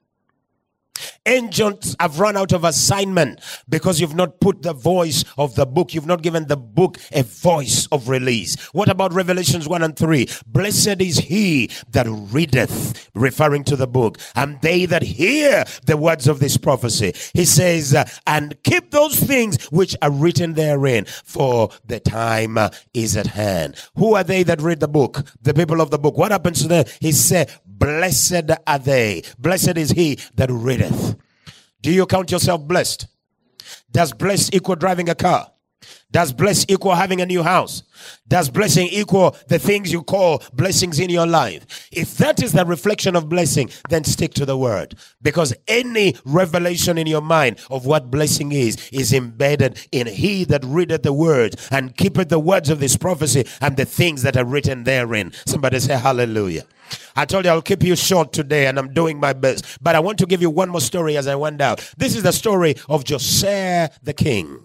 Angels 1.26 1.94
have 2.00 2.18
run 2.18 2.36
out 2.36 2.52
of 2.52 2.64
assignment 2.64 3.40
because 3.68 4.00
you've 4.00 4.14
not 4.14 4.40
put 4.40 4.62
the 4.62 4.72
voice 4.72 5.24
of 5.38 5.54
the 5.54 5.66
book. 5.66 5.94
You've 5.94 6.06
not 6.06 6.22
given 6.22 6.48
the 6.48 6.56
book 6.56 6.98
a 7.12 7.22
voice 7.22 7.86
of 7.92 8.08
release. 8.08 8.60
What 8.72 8.88
about 8.88 9.12
Revelations 9.12 9.68
1 9.68 9.82
and 9.82 9.96
3? 9.96 10.28
Blessed 10.46 11.00
is 11.00 11.18
he 11.18 11.70
that 11.90 12.06
readeth, 12.08 13.08
referring 13.14 13.64
to 13.64 13.76
the 13.76 13.86
book, 13.86 14.18
and 14.34 14.60
they 14.62 14.84
that 14.86 15.02
hear 15.02 15.64
the 15.86 15.96
words 15.96 16.26
of 16.26 16.40
this 16.40 16.56
prophecy. 16.56 17.14
He 17.34 17.44
says, 17.44 17.94
uh, 17.94 18.04
and 18.26 18.60
keep 18.64 18.90
those 18.90 19.18
things 19.18 19.62
which 19.66 19.96
are 20.02 20.10
written 20.10 20.54
therein, 20.54 21.04
for 21.04 21.70
the 21.86 22.00
time 22.00 22.58
uh, 22.58 22.70
is 22.94 23.16
at 23.16 23.28
hand. 23.28 23.76
Who 23.96 24.14
are 24.14 24.24
they 24.24 24.42
that 24.42 24.60
read 24.60 24.80
the 24.80 24.88
book? 24.88 25.24
The 25.42 25.54
people 25.54 25.80
of 25.80 25.90
the 25.90 25.98
book. 25.98 26.18
What 26.18 26.32
happens 26.32 26.62
to 26.62 26.68
them? 26.68 26.84
He 27.00 27.12
said, 27.12 27.52
Blessed 27.82 28.48
are 28.64 28.78
they. 28.78 29.24
Blessed 29.40 29.76
is 29.76 29.90
he 29.90 30.16
that 30.36 30.48
readeth. 30.52 31.16
Do 31.80 31.90
you 31.90 32.06
count 32.06 32.30
yourself 32.30 32.62
blessed? 32.62 33.08
Does 33.90 34.12
blessed 34.12 34.54
equal 34.54 34.76
driving 34.76 35.08
a 35.08 35.16
car? 35.16 35.51
Does 36.10 36.32
bless 36.32 36.66
equal 36.68 36.94
having 36.94 37.20
a 37.20 37.26
new 37.26 37.42
house? 37.42 37.82
Does 38.28 38.50
blessing 38.50 38.88
equal 38.90 39.36
the 39.48 39.58
things 39.58 39.92
you 39.92 40.02
call 40.02 40.42
blessings 40.52 40.98
in 40.98 41.08
your 41.10 41.26
life? 41.26 41.88
If 41.90 42.16
that 42.18 42.42
is 42.42 42.52
the 42.52 42.64
reflection 42.64 43.16
of 43.16 43.28
blessing, 43.28 43.70
then 43.88 44.04
stick 44.04 44.34
to 44.34 44.44
the 44.44 44.56
word. 44.56 44.94
Because 45.22 45.54
any 45.66 46.14
revelation 46.24 46.98
in 46.98 47.06
your 47.06 47.22
mind 47.22 47.60
of 47.70 47.86
what 47.86 48.10
blessing 48.10 48.52
is, 48.52 48.90
is 48.92 49.12
embedded 49.12 49.78
in 49.90 50.06
he 50.06 50.44
that 50.44 50.64
readeth 50.64 51.02
the 51.02 51.12
word 51.12 51.56
and 51.70 51.96
keepeth 51.96 52.28
the 52.28 52.38
words 52.38 52.68
of 52.68 52.80
this 52.80 52.96
prophecy 52.96 53.46
and 53.60 53.76
the 53.76 53.84
things 53.84 54.22
that 54.22 54.36
are 54.36 54.44
written 54.44 54.84
therein. 54.84 55.32
Somebody 55.46 55.80
say 55.80 55.96
hallelujah. 55.96 56.64
I 57.16 57.24
told 57.24 57.44
you 57.44 57.50
I'll 57.50 57.62
keep 57.62 57.82
you 57.82 57.96
short 57.96 58.32
today 58.32 58.66
and 58.66 58.78
I'm 58.78 58.92
doing 58.92 59.18
my 59.18 59.32
best. 59.32 59.78
But 59.82 59.96
I 59.96 60.00
want 60.00 60.18
to 60.18 60.26
give 60.26 60.42
you 60.42 60.50
one 60.50 60.68
more 60.68 60.80
story 60.80 61.16
as 61.16 61.26
I 61.26 61.34
went 61.34 61.60
out. 61.60 61.78
This 61.96 62.14
is 62.16 62.22
the 62.22 62.32
story 62.32 62.74
of 62.88 63.04
Josiah 63.04 63.90
the 64.02 64.12
king. 64.12 64.64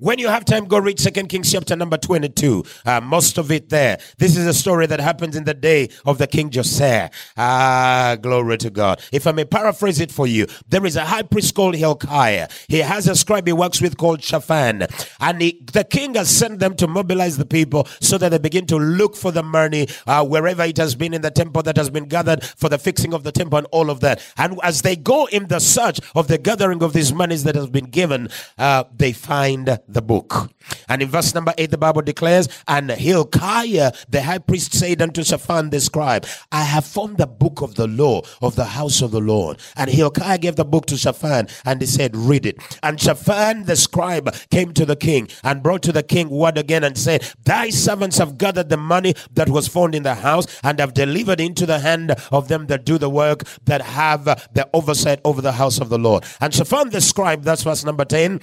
When 0.00 0.18
you 0.18 0.28
have 0.28 0.46
time, 0.46 0.64
go 0.64 0.78
read 0.78 0.98
Second 0.98 1.28
Kings 1.28 1.52
chapter 1.52 1.76
number 1.76 1.98
22. 1.98 2.64
Uh, 2.86 3.02
most 3.02 3.36
of 3.36 3.52
it 3.52 3.68
there. 3.68 3.98
This 4.16 4.34
is 4.34 4.46
a 4.46 4.54
story 4.54 4.86
that 4.86 4.98
happens 4.98 5.36
in 5.36 5.44
the 5.44 5.52
day 5.52 5.90
of 6.06 6.16
the 6.16 6.26
King 6.26 6.48
Josiah. 6.48 7.10
Ah, 7.36 8.16
glory 8.18 8.56
to 8.56 8.70
God. 8.70 9.02
If 9.12 9.26
I 9.26 9.32
may 9.32 9.44
paraphrase 9.44 10.00
it 10.00 10.10
for 10.10 10.26
you, 10.26 10.46
there 10.66 10.86
is 10.86 10.96
a 10.96 11.04
high 11.04 11.20
priest 11.20 11.54
called 11.54 11.74
Hilkiah. 11.74 12.48
He 12.68 12.78
has 12.78 13.08
a 13.08 13.14
scribe 13.14 13.46
he 13.46 13.52
works 13.52 13.82
with 13.82 13.98
called 13.98 14.22
Shaphan. 14.22 14.86
And 15.20 15.42
he, 15.42 15.60
the 15.70 15.84
king 15.84 16.14
has 16.14 16.30
sent 16.30 16.60
them 16.60 16.76
to 16.76 16.88
mobilize 16.88 17.36
the 17.36 17.44
people 17.44 17.86
so 18.00 18.16
that 18.16 18.30
they 18.30 18.38
begin 18.38 18.64
to 18.68 18.78
look 18.78 19.16
for 19.16 19.32
the 19.32 19.42
money 19.42 19.86
uh, 20.06 20.24
wherever 20.24 20.62
it 20.62 20.78
has 20.78 20.94
been 20.94 21.12
in 21.12 21.20
the 21.20 21.30
temple 21.30 21.62
that 21.64 21.76
has 21.76 21.90
been 21.90 22.06
gathered 22.06 22.42
for 22.42 22.70
the 22.70 22.78
fixing 22.78 23.12
of 23.12 23.22
the 23.22 23.32
temple 23.32 23.58
and 23.58 23.66
all 23.70 23.90
of 23.90 24.00
that. 24.00 24.24
And 24.38 24.58
as 24.62 24.80
they 24.80 24.96
go 24.96 25.26
in 25.26 25.48
the 25.48 25.60
search 25.60 26.00
of 26.14 26.28
the 26.28 26.38
gathering 26.38 26.82
of 26.82 26.94
these 26.94 27.12
monies 27.12 27.44
that 27.44 27.54
has 27.54 27.68
been 27.68 27.90
given, 27.90 28.30
uh, 28.56 28.84
they 28.96 29.12
find 29.12 29.78
the 29.92 30.02
book. 30.02 30.50
And 30.88 31.02
in 31.02 31.08
verse 31.08 31.34
number 31.34 31.54
8, 31.56 31.70
the 31.70 31.78
Bible 31.78 32.02
declares, 32.02 32.48
And 32.66 32.90
Hilkiah, 32.90 33.92
the 34.08 34.22
high 34.22 34.38
priest, 34.38 34.74
said 34.74 35.02
unto 35.02 35.22
Shaphan 35.22 35.70
the 35.70 35.80
scribe, 35.80 36.26
I 36.52 36.62
have 36.62 36.84
found 36.84 37.18
the 37.18 37.26
book 37.26 37.62
of 37.62 37.74
the 37.74 37.86
law 37.86 38.22
of 38.40 38.56
the 38.56 38.64
house 38.64 39.02
of 39.02 39.10
the 39.10 39.20
Lord. 39.20 39.58
And 39.76 39.90
Hilkiah 39.90 40.38
gave 40.38 40.56
the 40.56 40.64
book 40.64 40.86
to 40.86 40.96
Shaphan, 40.96 41.48
and 41.64 41.80
he 41.80 41.86
said, 41.86 42.16
Read 42.16 42.46
it. 42.46 42.58
And 42.82 43.00
Shaphan 43.00 43.64
the 43.64 43.76
scribe 43.76 44.34
came 44.50 44.72
to 44.74 44.84
the 44.84 44.96
king 44.96 45.28
and 45.42 45.62
brought 45.62 45.82
to 45.82 45.92
the 45.92 46.02
king 46.02 46.28
word 46.28 46.58
again 46.58 46.84
and 46.84 46.96
said, 46.96 47.24
Thy 47.44 47.70
servants 47.70 48.18
have 48.18 48.38
gathered 48.38 48.68
the 48.68 48.76
money 48.76 49.14
that 49.32 49.48
was 49.48 49.68
found 49.68 49.94
in 49.94 50.02
the 50.02 50.16
house 50.16 50.46
and 50.62 50.78
have 50.78 50.94
delivered 50.94 51.40
into 51.40 51.66
the 51.66 51.78
hand 51.78 52.14
of 52.32 52.48
them 52.48 52.66
that 52.66 52.84
do 52.84 52.98
the 52.98 53.10
work 53.10 53.44
that 53.64 53.82
have 53.82 54.24
the 54.24 54.68
oversight 54.72 55.20
over 55.24 55.40
the 55.40 55.52
house 55.52 55.80
of 55.80 55.88
the 55.88 55.98
Lord. 55.98 56.24
And 56.40 56.54
Shaphan 56.54 56.90
the 56.90 57.00
scribe, 57.00 57.42
that's 57.42 57.62
verse 57.62 57.84
number 57.84 58.04
10, 58.04 58.40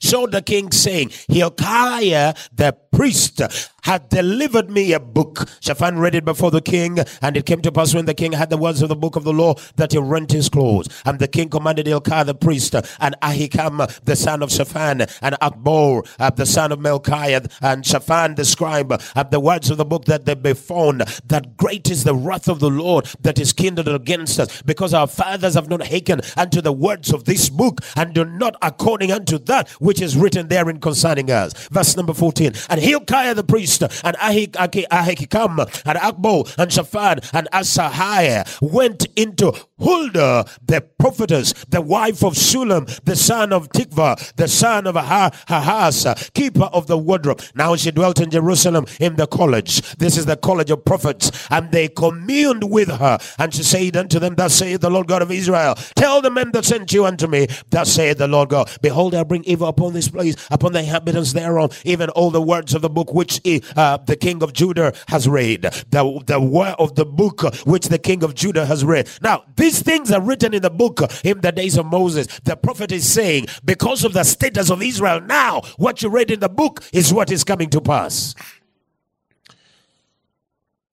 showed 0.00 0.32
the 0.32 0.42
king 0.42 0.72
saying, 0.72 1.10
Hilkiah 1.28 2.34
the 2.52 2.76
priest 2.92 3.40
had 3.86 4.08
delivered 4.08 4.68
me 4.68 4.92
a 4.92 4.98
book. 4.98 5.48
Shaphan 5.60 6.00
read 6.00 6.16
it 6.16 6.24
before 6.24 6.50
the 6.50 6.60
king, 6.60 6.98
and 7.22 7.36
it 7.36 7.46
came 7.46 7.62
to 7.62 7.70
pass 7.70 7.94
when 7.94 8.06
the 8.06 8.14
king 8.14 8.32
had 8.32 8.50
the 8.50 8.56
words 8.56 8.82
of 8.82 8.88
the 8.88 8.96
book 8.96 9.14
of 9.14 9.22
the 9.22 9.32
law 9.32 9.54
that 9.76 9.92
he 9.92 9.98
rent 9.98 10.32
his 10.32 10.48
clothes. 10.48 10.88
And 11.04 11.20
the 11.20 11.28
king 11.28 11.48
commanded 11.48 11.86
Hilkiah 11.86 12.24
the 12.24 12.34
priest, 12.34 12.74
and 12.74 13.14
Ahikam 13.22 14.04
the 14.04 14.16
son 14.16 14.42
of 14.42 14.50
Shaphan, 14.50 15.02
and 15.22 15.36
Achbor 15.40 16.04
uh, 16.18 16.30
the 16.30 16.46
son 16.46 16.72
of 16.72 16.80
Melchiah, 16.80 17.48
and 17.62 17.86
Shaphan 17.86 18.34
the 18.34 18.44
scribe, 18.44 19.00
uh, 19.14 19.22
the 19.22 19.38
words 19.38 19.70
of 19.70 19.78
the 19.78 19.84
book 19.84 20.06
that 20.06 20.24
they 20.24 20.34
be 20.34 20.54
found, 20.54 21.02
that 21.26 21.56
great 21.56 21.88
is 21.88 22.02
the 22.02 22.14
wrath 22.14 22.48
of 22.48 22.58
the 22.58 22.70
Lord 22.70 23.06
that 23.20 23.38
is 23.38 23.52
kindled 23.52 23.86
against 23.86 24.40
us, 24.40 24.62
because 24.62 24.94
our 24.94 25.06
fathers 25.06 25.54
have 25.54 25.68
not 25.68 25.86
hearkened 25.86 26.22
unto 26.36 26.60
the 26.60 26.72
words 26.72 27.12
of 27.12 27.24
this 27.24 27.48
book, 27.48 27.82
and 27.94 28.14
do 28.14 28.24
not 28.24 28.56
according 28.62 29.12
unto 29.12 29.38
that 29.38 29.68
which 29.78 30.00
is 30.00 30.16
written 30.16 30.48
therein 30.48 30.80
concerning 30.80 31.30
us. 31.30 31.52
Verse 31.68 31.96
number 31.96 32.14
14. 32.14 32.52
And 32.68 32.80
Hilkiah 32.80 33.34
the 33.34 33.44
priest 33.44 33.75
and 33.82 34.16
Ahikam 34.16 35.58
and 35.84 35.98
Achbor 35.98 36.54
and 36.58 36.72
Shaphan 36.72 37.20
and 37.32 37.48
Asahiah 37.52 38.46
went 38.60 39.06
into 39.16 39.52
Huldah, 39.78 40.46
the 40.64 40.80
prophetess, 40.98 41.52
the 41.68 41.80
wife 41.80 42.24
of 42.24 42.34
Shallum, 42.34 42.86
the 43.04 43.16
son 43.16 43.52
of 43.52 43.68
Tikva, 43.68 44.34
the 44.36 44.48
son 44.48 44.86
of 44.86 44.96
Ahaz, 44.96 46.30
keeper 46.34 46.64
of 46.72 46.86
the 46.86 46.96
wardrobe. 46.96 47.42
Now 47.54 47.76
she 47.76 47.90
dwelt 47.90 48.20
in 48.20 48.30
Jerusalem 48.30 48.86
in 49.00 49.16
the 49.16 49.26
college. 49.26 49.96
This 49.96 50.16
is 50.16 50.26
the 50.26 50.36
college 50.36 50.70
of 50.70 50.84
prophets. 50.84 51.46
And 51.50 51.70
they 51.72 51.88
communed 51.88 52.70
with 52.70 52.88
her. 52.88 53.18
And 53.38 53.52
she 53.52 53.62
said 53.62 53.96
unto 53.96 54.18
them, 54.18 54.34
Thus 54.34 54.54
saith 54.54 54.80
the 54.80 54.90
Lord 54.90 55.08
God 55.08 55.22
of 55.22 55.30
Israel, 55.30 55.74
Tell 55.94 56.22
the 56.22 56.30
men 56.30 56.52
that 56.52 56.64
sent 56.64 56.92
you 56.92 57.04
unto 57.04 57.26
me, 57.26 57.46
Thus 57.70 57.92
saith 57.92 58.18
the 58.18 58.28
Lord 58.28 58.48
God, 58.48 58.70
Behold, 58.80 59.14
I 59.14 59.24
bring 59.24 59.44
evil 59.44 59.68
upon 59.68 59.92
this 59.92 60.08
place, 60.08 60.36
upon 60.50 60.72
the 60.72 60.80
inhabitants 60.80 61.32
thereof, 61.32 61.80
even 61.84 62.08
all 62.10 62.30
the 62.30 62.42
words 62.42 62.74
of 62.74 62.82
the 62.82 62.90
book 62.90 63.12
which 63.12 63.40
uh, 63.76 63.96
the 63.98 64.16
king 64.16 64.42
of 64.42 64.52
Judah 64.52 64.94
has 65.08 65.28
read. 65.28 65.62
The, 65.62 66.22
the 66.26 66.40
word 66.40 66.76
of 66.78 66.94
the 66.94 67.04
book 67.04 67.42
which 67.64 67.88
the 67.88 67.98
king 67.98 68.22
of 68.22 68.34
Judah 68.34 68.66
has 68.66 68.84
read. 68.84 69.08
Now, 69.20 69.44
this 69.56 69.65
these 69.66 69.82
things 69.82 70.12
are 70.12 70.20
written 70.20 70.54
in 70.54 70.62
the 70.62 70.70
book 70.70 71.00
in 71.24 71.40
the 71.40 71.50
days 71.50 71.76
of 71.76 71.86
Moses. 71.86 72.28
The 72.44 72.56
prophet 72.56 72.92
is 72.92 73.04
saying, 73.04 73.46
because 73.64 74.04
of 74.04 74.12
the 74.12 74.22
status 74.22 74.70
of 74.70 74.80
Israel 74.80 75.20
now, 75.20 75.62
what 75.76 76.02
you 76.02 76.08
read 76.08 76.30
in 76.30 76.38
the 76.38 76.48
book 76.48 76.84
is 76.92 77.12
what 77.12 77.32
is 77.32 77.42
coming 77.42 77.68
to 77.70 77.80
pass. 77.80 78.36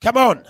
Come 0.01 0.17
on. 0.17 0.43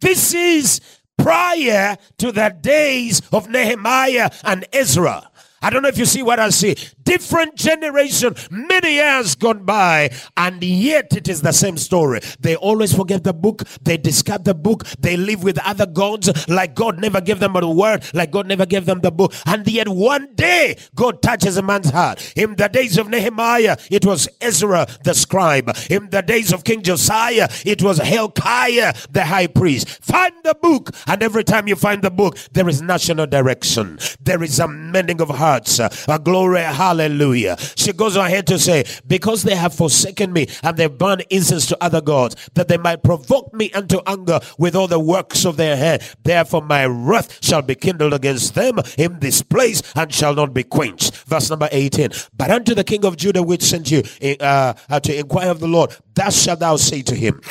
This 0.00 0.34
is 0.34 0.80
prior 1.18 1.96
to 2.18 2.30
the 2.30 2.56
days 2.60 3.20
of 3.32 3.48
Nehemiah 3.48 4.30
and 4.44 4.64
Ezra. 4.72 5.28
I 5.60 5.70
don't 5.70 5.82
know 5.82 5.88
if 5.88 5.98
you 5.98 6.06
see 6.06 6.22
what 6.22 6.38
I 6.38 6.50
see 6.50 6.76
different 7.06 7.54
generation, 7.54 8.34
many 8.50 8.94
years 8.94 9.34
gone 9.36 9.64
by, 9.64 10.10
and 10.36 10.62
yet 10.62 11.16
it 11.16 11.28
is 11.28 11.40
the 11.40 11.52
same 11.52 11.78
story. 11.78 12.20
They 12.40 12.56
always 12.56 12.92
forget 12.94 13.24
the 13.24 13.32
book, 13.32 13.62
they 13.80 13.96
discard 13.96 14.44
the 14.44 14.54
book, 14.54 14.84
they 14.98 15.16
live 15.16 15.42
with 15.42 15.58
other 15.64 15.86
gods, 15.86 16.28
like 16.48 16.74
God 16.74 16.98
never 16.98 17.20
gave 17.20 17.38
them 17.38 17.56
a 17.56 17.70
word, 17.70 18.04
like 18.12 18.32
God 18.32 18.46
never 18.46 18.66
gave 18.66 18.84
them 18.84 19.00
the 19.00 19.12
book. 19.12 19.32
And 19.46 19.66
yet 19.66 19.88
one 19.88 20.34
day, 20.34 20.76
God 20.94 21.22
touches 21.22 21.56
a 21.56 21.62
man's 21.62 21.90
heart. 21.90 22.32
In 22.36 22.56
the 22.56 22.68
days 22.68 22.98
of 22.98 23.08
Nehemiah, 23.08 23.76
it 23.90 24.04
was 24.04 24.28
Ezra 24.40 24.86
the 25.04 25.14
scribe. 25.14 25.74
In 25.88 26.10
the 26.10 26.22
days 26.22 26.52
of 26.52 26.64
King 26.64 26.82
Josiah, 26.82 27.48
it 27.64 27.82
was 27.82 27.98
Hilkiah 27.98 28.92
the 29.10 29.24
high 29.24 29.46
priest. 29.46 29.88
Find 30.02 30.34
the 30.42 30.54
book, 30.60 30.90
and 31.06 31.22
every 31.22 31.44
time 31.44 31.68
you 31.68 31.76
find 31.76 32.02
the 32.02 32.10
book, 32.10 32.36
there 32.52 32.68
is 32.68 32.82
national 32.82 33.26
direction. 33.26 33.98
There 34.20 34.42
is 34.42 34.58
a 34.58 34.66
mending 34.66 35.20
of 35.20 35.28
hearts, 35.28 35.78
a 35.78 36.18
glory, 36.18 36.62
hallelujah 36.62 36.95
Hallelujah. 36.96 37.58
She 37.76 37.92
goes 37.92 38.16
on 38.16 38.26
ahead 38.26 38.46
to 38.46 38.58
say, 38.58 38.84
Because 39.06 39.42
they 39.42 39.54
have 39.54 39.74
forsaken 39.74 40.32
me 40.32 40.48
and 40.62 40.76
they 40.78 40.86
burn 40.86 41.20
incense 41.28 41.66
to 41.66 41.84
other 41.84 42.00
gods, 42.00 42.36
that 42.54 42.68
they 42.68 42.78
might 42.78 43.02
provoke 43.02 43.52
me 43.52 43.70
unto 43.72 44.00
anger 44.06 44.40
with 44.58 44.74
all 44.74 44.88
the 44.88 44.98
works 44.98 45.44
of 45.44 45.58
their 45.58 45.76
hand. 45.76 46.02
Therefore, 46.24 46.62
my 46.62 46.86
wrath 46.86 47.44
shall 47.44 47.60
be 47.60 47.74
kindled 47.74 48.14
against 48.14 48.54
them 48.54 48.78
in 48.96 49.20
this 49.20 49.42
place 49.42 49.82
and 49.94 50.12
shall 50.12 50.34
not 50.34 50.54
be 50.54 50.62
quenched. 50.62 51.14
Verse 51.26 51.50
number 51.50 51.68
18. 51.70 52.10
But 52.34 52.50
unto 52.50 52.74
the 52.74 52.84
king 52.84 53.04
of 53.04 53.18
Judah, 53.18 53.42
which 53.42 53.62
sent 53.62 53.90
you 53.90 54.02
uh, 54.40 54.72
uh, 54.88 55.00
to 55.00 55.18
inquire 55.18 55.50
of 55.50 55.60
the 55.60 55.68
Lord, 55.68 55.94
thus 56.14 56.42
shalt 56.42 56.60
thou 56.60 56.76
say 56.76 57.02
to 57.02 57.14
him, 57.14 57.42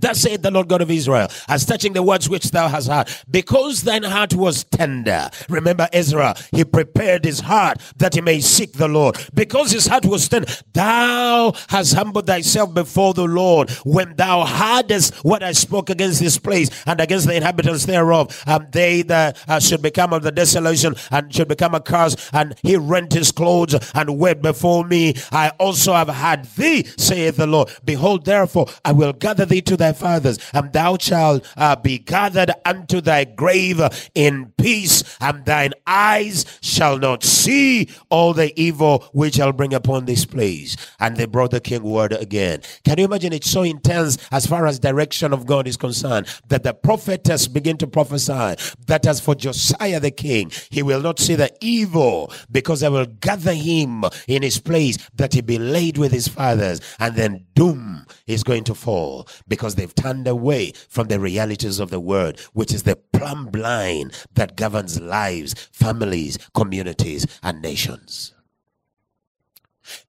Thus 0.00 0.20
saith 0.20 0.42
the 0.42 0.50
Lord 0.50 0.68
God 0.68 0.82
of 0.82 0.90
Israel, 0.90 1.28
as 1.48 1.64
touching 1.64 1.92
the 1.92 2.02
words 2.02 2.28
which 2.28 2.50
thou 2.50 2.68
hast 2.68 2.88
heard, 2.88 3.08
because 3.30 3.82
thine 3.82 4.02
heart 4.02 4.34
was 4.34 4.64
tender. 4.64 5.30
Remember 5.48 5.88
Ezra, 5.92 6.34
he 6.52 6.64
prepared 6.64 7.24
his 7.24 7.40
heart 7.40 7.80
that 7.96 8.14
he 8.14 8.20
may 8.20 8.40
seek 8.40 8.72
the 8.74 8.88
Lord. 8.88 9.16
Because 9.34 9.70
his 9.72 9.86
heart 9.86 10.04
was 10.04 10.28
tender, 10.28 10.50
thou 10.72 11.52
hast 11.68 11.94
humbled 11.94 12.26
thyself 12.26 12.74
before 12.74 13.14
the 13.14 13.24
Lord 13.24 13.70
when 13.84 14.16
thou 14.16 14.44
heardest 14.44 15.14
what 15.24 15.42
I 15.42 15.52
spoke 15.52 15.90
against 15.90 16.20
this 16.20 16.38
place 16.38 16.70
and 16.86 17.00
against 17.00 17.26
the 17.26 17.34
inhabitants 17.34 17.86
thereof. 17.86 18.42
And 18.46 18.70
they 18.72 19.02
that 19.02 19.38
uh, 19.48 19.60
should 19.60 19.82
become 19.82 20.12
of 20.12 20.22
the 20.22 20.32
desolation 20.32 20.94
and 21.10 21.34
should 21.34 21.48
become 21.48 21.74
a 21.74 21.80
curse. 21.80 22.16
And 22.32 22.54
he 22.62 22.76
rent 22.76 23.12
his 23.12 23.32
clothes 23.32 23.74
and 23.94 24.18
wept 24.18 24.42
before 24.42 24.84
me. 24.84 25.14
I 25.32 25.50
also 25.58 25.92
have 25.92 26.08
had 26.08 26.44
thee, 26.56 26.84
saith 26.96 27.36
the 27.36 27.46
Lord. 27.46 27.70
Behold, 27.84 28.24
therefore, 28.24 28.66
I 28.84 28.92
will 28.92 29.12
gather 29.12 29.44
thee 29.44 29.62
to 29.62 29.76
thy 29.86 29.92
fathers, 29.92 30.38
and 30.52 30.72
thou 30.72 30.96
shalt 30.98 31.46
uh, 31.56 31.76
be 31.76 31.98
gathered 31.98 32.50
unto 32.64 33.00
thy 33.00 33.24
grave 33.24 33.80
in 34.14 34.52
peace, 34.58 35.02
and 35.20 35.44
thine 35.44 35.72
eyes 35.86 36.44
shall 36.60 36.98
not 36.98 37.22
see 37.22 37.88
all 38.10 38.32
the 38.32 38.58
evil 38.60 39.08
which 39.12 39.38
I'll 39.38 39.52
bring 39.52 39.74
upon 39.74 40.04
this 40.04 40.24
place. 40.24 40.76
And 40.98 41.16
they 41.16 41.26
brought 41.26 41.52
the 41.52 41.60
king 41.60 41.82
word 41.82 42.12
again. 42.12 42.62
Can 42.84 42.98
you 42.98 43.04
imagine? 43.04 43.32
It's 43.32 43.50
so 43.50 43.62
intense 43.62 44.18
as 44.30 44.46
far 44.46 44.66
as 44.66 44.78
direction 44.78 45.32
of 45.32 45.46
God 45.46 45.66
is 45.66 45.76
concerned 45.76 46.26
that 46.48 46.62
the 46.62 46.74
prophetess 46.74 47.46
begin 47.48 47.76
to 47.78 47.86
prophesy 47.86 48.56
that 48.86 49.06
as 49.06 49.20
for 49.20 49.34
Josiah 49.34 50.00
the 50.00 50.10
king, 50.10 50.50
he 50.70 50.82
will 50.82 51.00
not 51.00 51.18
see 51.18 51.34
the 51.34 51.52
evil 51.60 52.32
because 52.50 52.82
I 52.82 52.88
will 52.88 53.06
gather 53.06 53.52
him 53.52 54.04
in 54.26 54.42
his 54.42 54.58
place 54.58 54.96
that 55.14 55.34
he 55.34 55.40
be 55.40 55.58
laid 55.58 55.98
with 55.98 56.12
his 56.12 56.28
fathers, 56.28 56.80
and 56.98 57.14
then 57.14 57.46
doom 57.54 58.06
is 58.26 58.42
going 58.42 58.64
to 58.64 58.74
fall 58.74 59.28
because 59.48 59.66
because 59.66 59.74
they've 59.76 59.94
turned 59.94 60.26
away 60.26 60.72
from 60.88 61.08
the 61.08 61.20
realities 61.20 61.78
of 61.78 61.90
the 61.90 62.00
word, 62.00 62.40
which 62.52 62.72
is 62.72 62.82
the 62.82 62.96
plumb 62.96 63.50
line 63.52 64.10
that 64.34 64.56
governs 64.56 65.00
lives, 65.00 65.54
families, 65.72 66.38
communities, 66.54 67.26
and 67.42 67.62
nations. 67.62 68.35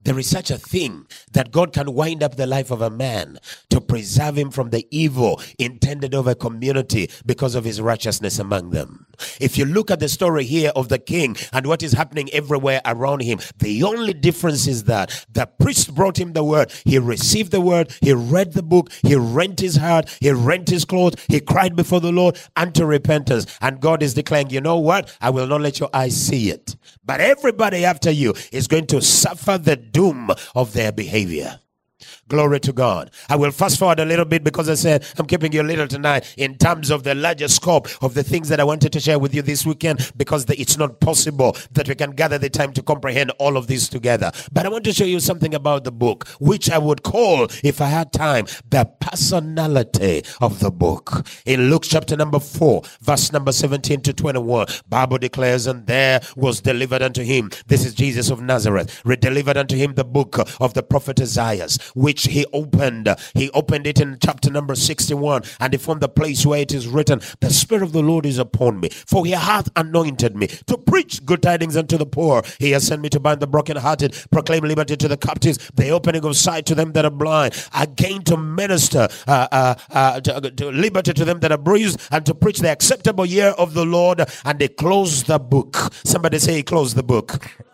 There 0.04 0.18
is 0.20 0.30
such 0.30 0.52
a 0.52 0.58
thing 0.58 1.08
that 1.34 1.52
God 1.52 1.74
can 1.74 1.94
wind 1.94 2.24
up 2.24 2.36
the 2.36 2.48
life 2.48 2.72
of 2.72 2.82
a 2.82 2.90
man 2.90 3.40
to 3.70 3.82
preserve 3.82 4.38
him 4.38 4.52
from 4.52 4.70
the 4.70 4.88
evil 4.92 5.42
intended 5.60 6.14
of 6.14 6.28
a 6.28 6.36
community 6.36 7.10
because 7.26 7.56
of 7.56 7.66
his 7.66 7.82
righteousness 7.82 8.40
among 8.40 8.72
them. 8.72 9.08
If 9.40 9.58
you 9.58 9.66
look 9.66 9.90
at 9.92 10.00
the 10.00 10.10
story 10.10 10.46
here 10.46 10.72
of 10.76 10.90
the 10.90 11.00
king 11.00 11.36
and 11.52 11.66
what 11.66 11.84
is 11.84 11.94
happening 11.94 12.30
everywhere 12.32 12.82
around 12.86 13.22
him, 13.22 13.40
the 13.58 13.84
only 13.84 14.14
difference 14.14 14.68
is 14.68 14.84
that 14.86 15.26
the 15.32 15.46
priest 15.46 15.94
brought 15.96 16.20
him 16.20 16.34
the 16.34 16.44
word. 16.44 16.72
He 16.86 17.00
received 17.00 17.52
the 17.52 17.62
word. 17.62 17.92
He 18.02 18.14
read 18.14 18.54
the 18.54 18.64
book. 18.64 18.92
He 19.04 19.16
rent 19.16 19.60
his 19.60 19.78
heart. 19.78 20.10
He 20.22 20.32
rent 20.32 20.70
his 20.70 20.86
clothes. 20.86 21.16
He 21.28 21.40
cried 21.40 21.76
before 21.76 22.00
the 22.00 22.12
Lord 22.12 22.38
unto 22.56 22.86
repentance. 22.86 23.46
And 23.62 23.80
God 23.80 24.04
is 24.04 24.14
declaring, 24.14 24.50
you 24.50 24.62
know 24.62 24.78
what? 24.78 25.16
I 25.22 25.30
will 25.30 25.48
not 25.48 25.62
let 25.62 25.80
your 25.80 25.90
eyes 25.94 26.16
see 26.16 26.50
it. 26.50 26.76
But 27.04 27.22
everybody 27.22 27.86
after 27.86 28.12
you 28.12 28.34
is 28.52 28.68
going 28.68 28.88
to 28.88 29.02
suffer 29.02 29.58
the 29.68 29.76
doom 29.76 30.32
of 30.56 30.72
their 30.72 30.94
behavior. 30.94 31.60
Glory 32.28 32.60
to 32.60 32.74
God. 32.74 33.12
I 33.30 33.36
will 33.36 33.52
fast 33.52 33.80
forward 33.80 34.00
a 34.00 34.06
little 34.06 34.26
bit 34.26 34.44
because 34.44 34.70
I 34.70 34.76
said 34.76 35.06
I'm 35.18 35.26
keeping 35.26 35.52
you 35.52 35.62
a 35.62 35.64
little 35.64 35.88
tonight 35.88 36.34
in 36.38 36.58
terms 36.58 36.90
of 36.90 37.04
the 37.04 37.16
larger 37.16 37.48
scope 37.48 37.88
of 38.04 38.14
the 38.14 38.24
things 38.24 38.50
that 38.50 38.60
I 38.60 38.64
wanted 38.64 38.94
to 38.94 39.00
share 39.00 39.20
with 39.20 39.34
you 39.34 39.42
this 39.42 39.66
weekend 39.66 40.12
because 40.16 40.46
the, 40.46 40.60
it's 40.60 40.78
not 40.78 41.00
possible 41.00 41.56
that 41.72 41.88
we 41.88 41.96
can 41.96 42.12
gather 42.12 42.38
the 42.38 42.50
time 42.50 42.74
to 42.74 42.84
comprehend 42.84 43.32
all 43.40 43.58
of 43.58 43.68
this 43.68 43.88
together. 43.90 44.32
But 44.52 44.66
I 44.66 44.70
want 44.70 44.84
to 44.86 44.94
show 44.94 45.06
you 45.06 45.20
something 45.20 45.54
about 45.54 45.84
the 45.84 45.92
book, 45.92 46.28
which 46.40 46.70
I 46.70 46.78
would 46.78 47.04
call, 47.04 47.48
if 47.64 47.82
I 47.82 47.88
had 47.88 48.12
time, 48.12 48.46
the 48.70 48.86
personality 49.00 50.24
of 50.42 50.60
the 50.60 50.72
book. 50.72 51.28
In 51.46 51.70
Luke 51.70 51.84
chapter 51.86 52.16
number 52.16 52.40
4, 52.40 52.84
verse 53.02 53.32
number 53.32 53.52
17 53.52 54.02
to 54.02 54.14
21, 54.14 54.68
Bible 54.90 55.18
declares, 55.18 55.68
and 55.68 55.88
there 55.88 56.22
was 56.36 56.62
delivered 56.62 57.02
unto 57.02 57.24
him, 57.24 57.50
this 57.68 57.86
is 57.86 57.94
Jesus 57.94 58.30
of 58.30 58.42
Nazareth, 58.42 59.02
delivered 59.20 59.58
unto 59.58 59.76
him 59.76 59.94
the 59.96 60.06
book 60.06 60.38
of 60.62 60.74
the 60.74 60.84
prophet 60.84 61.20
Isaiah, 61.20 61.68
which 61.96 62.26
he 62.26 62.46
opened. 62.54 63.14
He 63.34 63.50
opened 63.52 63.88
it 63.88 64.00
in 64.00 64.18
chapter 64.22 64.50
number 64.50 64.76
61, 64.76 65.44
and 65.60 65.74
he 65.74 65.78
found 65.78 66.02
the 66.02 66.10
place 66.10 66.46
where 66.46 66.62
it 66.62 66.74
is 66.74 66.88
written, 66.88 67.22
The 67.40 67.50
Spirit 67.50 67.84
of 67.84 67.92
the 67.92 68.02
Lord 68.02 68.26
is 68.26 68.38
upon 68.38 68.80
me, 68.80 68.90
for 68.90 69.26
he 69.26 69.32
hath 69.32 69.70
anointed 69.76 70.36
me 70.36 70.48
to 70.48 70.78
preach 70.78 71.26
good 71.26 71.42
tidings 71.42 71.78
unto 71.78 71.98
the 71.98 72.06
poor. 72.06 72.44
He 72.60 72.72
has 72.72 72.88
sent 72.88 73.02
me 73.02 73.10
to 73.10 73.20
bind 73.20 73.40
the 73.40 73.48
brokenhearted, 73.48 74.16
proclaim 74.32 74.64
liberty 74.64 74.96
to 74.98 75.08
the 75.08 75.18
captives, 75.18 75.58
the 75.74 75.90
opening 75.90 76.26
of 76.26 76.36
sight 76.36 76.66
to 76.68 76.76
them 76.76 76.94
that 76.94 77.06
are 77.06 77.12
blind, 77.12 77.54
again 77.74 78.24
to 78.24 78.38
minister 78.38 79.08
uh, 79.28 79.48
uh, 79.52 79.76
uh, 79.92 80.20
to, 80.22 80.52
to 80.52 80.72
liberty 80.72 81.14
to 81.14 81.26
them 81.26 81.40
that 81.42 81.52
are 81.52 81.58
bruised, 81.58 82.00
and 82.12 82.26
to 82.26 82.34
preach 82.34 82.60
the 82.60 82.70
acceptable 82.70 83.26
year 83.26 83.50
of 83.58 83.74
the 83.74 83.86
Lord. 83.86 84.22
And 84.46 84.60
they 84.60 84.68
closed 84.68 85.28
the 85.28 85.40
book. 85.40 85.76
Somebody 86.04 86.40
say, 86.40 86.56
he 86.56 86.64
closed 86.64 86.96
the 86.96 87.04
book. 87.04 87.67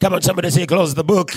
Come 0.00 0.14
on, 0.14 0.22
somebody 0.22 0.50
say, 0.50 0.66
close 0.66 0.94
the 0.94 1.04
book. 1.04 1.32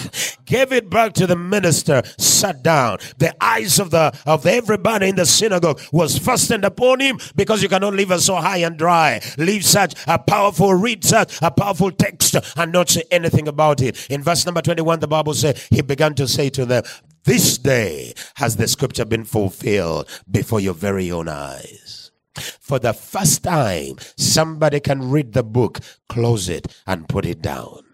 Gave 0.46 0.72
it 0.72 0.90
back 0.90 1.14
to 1.14 1.28
the 1.28 1.36
minister, 1.36 2.04
sat 2.18 2.64
down. 2.64 2.98
The 3.18 3.36
eyes 3.44 3.80
of 3.80 3.92
the 3.92 4.18
of 4.26 4.46
everybody 4.46 5.10
in 5.10 5.16
the 5.16 5.26
synagogue 5.26 5.82
was 5.92 6.18
fastened 6.18 6.66
upon 6.66 7.00
him 7.00 7.20
because 7.36 7.64
you 7.64 7.70
cannot 7.70 7.94
leave 7.94 8.12
us 8.12 8.26
so 8.26 8.36
high 8.36 8.58
and 8.58 8.78
dry. 8.78 9.22
Leave 9.38 9.66
such 9.66 9.96
a 10.08 10.20
powerful, 10.20 10.74
read 10.74 11.04
such 11.04 11.42
a 11.42 11.52
powerful 11.52 11.92
text 11.92 12.36
and 12.58 12.72
not 12.72 12.90
say 12.90 13.04
anything 13.12 13.48
about 13.48 13.82
it. 13.82 14.10
In 14.10 14.22
verse 14.24 14.46
number 14.46 14.62
21, 14.62 15.00
the 15.00 15.08
Bible 15.08 15.34
says, 15.34 15.68
He 15.72 15.82
began 15.82 16.14
to 16.16 16.28
say 16.28 16.50
to 16.52 16.66
them, 16.66 16.84
This 17.24 17.58
day 17.58 18.14
has 18.36 18.58
the 18.58 18.68
scripture 18.68 19.06
been 19.06 19.26
fulfilled 19.26 20.10
before 20.30 20.60
your 20.60 20.74
very 20.74 21.12
own 21.12 21.30
eyes. 21.30 22.12
For 22.60 22.80
the 22.80 22.94
first 22.94 23.44
time, 23.44 23.96
somebody 24.18 24.82
can 24.82 25.10
read 25.10 25.34
the 25.34 25.44
book, 25.44 25.80
close 26.10 26.50
it, 26.50 26.68
and 26.86 27.08
put 27.08 27.26
it 27.26 27.42
down. 27.42 27.85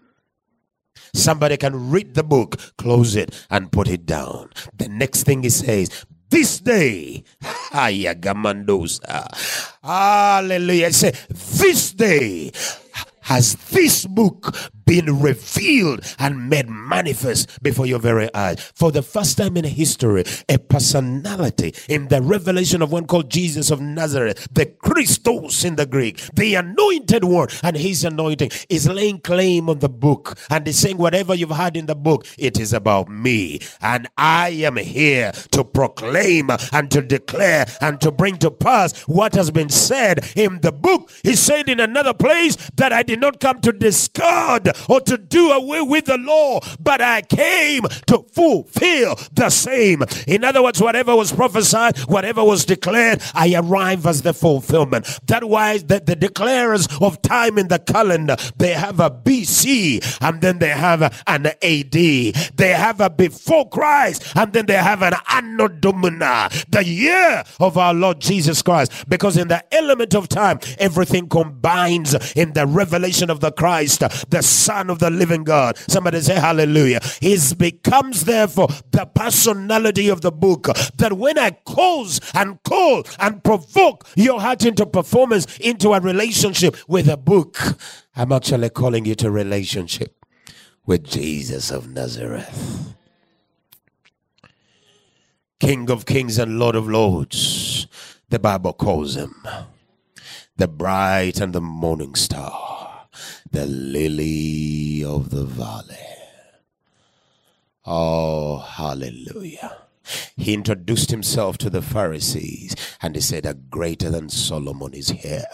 Somebody 1.14 1.56
can 1.58 1.90
read 1.90 2.14
the 2.14 2.22
book, 2.22 2.56
close 2.78 3.16
it, 3.16 3.46
and 3.50 3.70
put 3.72 3.88
it 3.88 4.06
down. 4.06 4.50
The 4.78 4.88
next 4.88 5.24
thing 5.24 5.42
he 5.42 5.50
says, 5.50 6.06
this 6.30 6.60
day, 6.60 7.24
hallelujah. 9.82 10.92
Say, 10.92 11.12
this 11.28 11.92
day 11.92 12.52
has 13.22 13.54
this 13.70 14.06
book 14.06 14.56
been 14.92 15.20
revealed 15.20 16.04
and 16.18 16.50
made 16.50 16.68
manifest 16.68 17.62
before 17.62 17.86
your 17.86 17.98
very 17.98 18.28
eyes. 18.34 18.60
For 18.74 18.92
the 18.92 19.00
first 19.00 19.38
time 19.38 19.56
in 19.56 19.64
history, 19.64 20.22
a 20.50 20.58
personality 20.58 21.74
in 21.88 22.08
the 22.08 22.20
revelation 22.20 22.82
of 22.82 22.92
one 22.92 23.06
called 23.06 23.30
Jesus 23.30 23.70
of 23.70 23.80
Nazareth, 23.80 24.46
the 24.52 24.66
Christos 24.66 25.64
in 25.64 25.76
the 25.76 25.86
Greek, 25.86 26.18
the 26.34 26.56
anointed 26.56 27.24
one, 27.24 27.48
and 27.62 27.74
his 27.74 28.04
anointing 28.04 28.50
is 28.68 28.86
laying 28.86 29.20
claim 29.20 29.70
on 29.70 29.78
the 29.78 29.88
book 29.88 30.36
and 30.50 30.68
is 30.68 30.78
saying, 30.78 30.98
Whatever 30.98 31.34
you've 31.34 31.50
had 31.50 31.74
in 31.74 31.86
the 31.86 31.94
book, 31.94 32.26
it 32.36 32.60
is 32.60 32.74
about 32.74 33.08
me. 33.08 33.60
And 33.80 34.10
I 34.18 34.50
am 34.50 34.76
here 34.76 35.32
to 35.52 35.64
proclaim 35.64 36.50
and 36.70 36.90
to 36.90 37.00
declare 37.00 37.64
and 37.80 37.98
to 38.02 38.10
bring 38.10 38.36
to 38.38 38.50
pass 38.50 39.00
what 39.08 39.34
has 39.36 39.50
been 39.50 39.70
said 39.70 40.30
in 40.36 40.60
the 40.60 40.70
book. 40.70 41.10
He 41.22 41.34
said 41.34 41.70
in 41.70 41.80
another 41.80 42.12
place 42.12 42.56
that 42.76 42.92
I 42.92 43.02
did 43.02 43.22
not 43.22 43.40
come 43.40 43.62
to 43.62 43.72
discard 43.72 44.68
or 44.88 45.00
to 45.00 45.18
do 45.18 45.50
away 45.50 45.82
with 45.82 46.06
the 46.06 46.18
law, 46.18 46.60
but 46.80 47.00
I 47.00 47.22
came 47.22 47.82
to 48.06 48.24
fulfill 48.32 49.18
the 49.32 49.50
same. 49.50 50.02
In 50.26 50.44
other 50.44 50.62
words, 50.62 50.80
whatever 50.80 51.14
was 51.16 51.32
prophesied, 51.32 51.98
whatever 52.00 52.44
was 52.44 52.64
declared, 52.64 53.22
I 53.34 53.54
arrive 53.54 54.06
as 54.06 54.22
the 54.22 54.34
fulfillment. 54.34 55.20
That 55.26 55.44
why 55.44 55.78
the, 55.78 56.00
the 56.00 56.16
declarers 56.16 56.88
of 57.04 57.22
time 57.22 57.58
in 57.58 57.68
the 57.68 57.78
calendar, 57.78 58.36
they 58.56 58.72
have 58.72 59.00
a 59.00 59.10
BC 59.10 60.18
and 60.20 60.40
then 60.40 60.58
they 60.58 60.70
have 60.70 61.02
an 61.26 61.46
AD. 61.46 61.92
They 61.92 62.74
have 62.74 63.00
a 63.00 63.10
before 63.10 63.68
Christ 63.68 64.32
and 64.34 64.52
then 64.52 64.66
they 64.66 64.74
have 64.74 65.02
an 65.02 65.14
Anno 65.30 65.68
Domini, 65.68 66.48
the 66.68 66.82
year 66.84 67.44
of 67.60 67.78
our 67.78 67.94
Lord 67.94 68.20
Jesus 68.20 68.62
Christ. 68.62 69.08
Because 69.08 69.36
in 69.36 69.48
the 69.48 69.62
element 69.74 70.14
of 70.14 70.28
time, 70.28 70.60
everything 70.78 71.28
combines 71.28 72.14
in 72.34 72.52
the 72.52 72.66
revelation 72.66 73.30
of 73.30 73.40
the 73.40 73.52
Christ, 73.52 74.00
the 74.00 74.42
Son 74.62 74.90
of 74.90 74.98
the 74.98 75.10
living 75.10 75.44
God. 75.44 75.76
Somebody 75.88 76.20
say 76.20 76.34
hallelujah. 76.34 77.00
It 77.20 77.58
becomes 77.58 78.24
therefore 78.24 78.68
the 78.90 79.06
personality 79.06 80.08
of 80.08 80.20
the 80.20 80.32
book 80.32 80.64
that 80.96 81.12
when 81.14 81.38
I 81.38 81.50
cause 81.64 82.20
and 82.34 82.62
call 82.62 83.04
and 83.18 83.42
provoke 83.42 84.08
your 84.14 84.40
heart 84.40 84.64
into 84.64 84.86
performance, 84.86 85.58
into 85.58 85.92
a 85.92 86.00
relationship 86.00 86.76
with 86.88 87.08
a 87.08 87.16
book, 87.16 87.58
I'm 88.16 88.32
actually 88.32 88.70
calling 88.70 89.04
you 89.04 89.14
to 89.16 89.30
relationship 89.30 90.24
with 90.86 91.04
Jesus 91.04 91.70
of 91.70 91.88
Nazareth. 91.88 92.94
King 95.60 95.90
of 95.90 96.06
kings 96.06 96.38
and 96.38 96.58
Lord 96.58 96.74
of 96.74 96.88
lords, 96.88 97.86
the 98.28 98.38
Bible 98.38 98.72
calls 98.72 99.16
him 99.16 99.46
the 100.56 100.68
bright 100.68 101.40
and 101.40 101.52
the 101.52 101.60
morning 101.60 102.14
star 102.14 102.71
the 103.52 103.66
lily 103.66 105.04
of 105.04 105.30
the 105.30 105.44
valley. 105.44 105.96
Oh, 107.84 108.58
hallelujah. 108.58 109.76
He 110.36 110.54
introduced 110.54 111.10
himself 111.10 111.58
to 111.58 111.70
the 111.70 111.82
Pharisees 111.82 112.74
and 113.02 113.14
he 113.14 113.20
said, 113.20 113.46
A 113.46 113.54
greater 113.54 114.10
than 114.10 114.28
Solomon 114.30 114.94
is 114.94 115.10
here. 115.10 115.44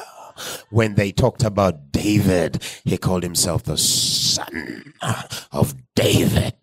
When 0.70 0.94
they 0.94 1.10
talked 1.10 1.42
about 1.42 1.90
David, 1.90 2.62
he 2.84 2.96
called 2.96 3.24
himself 3.24 3.64
the 3.64 3.76
son 3.76 4.94
of 5.50 5.74
David. 5.96 6.54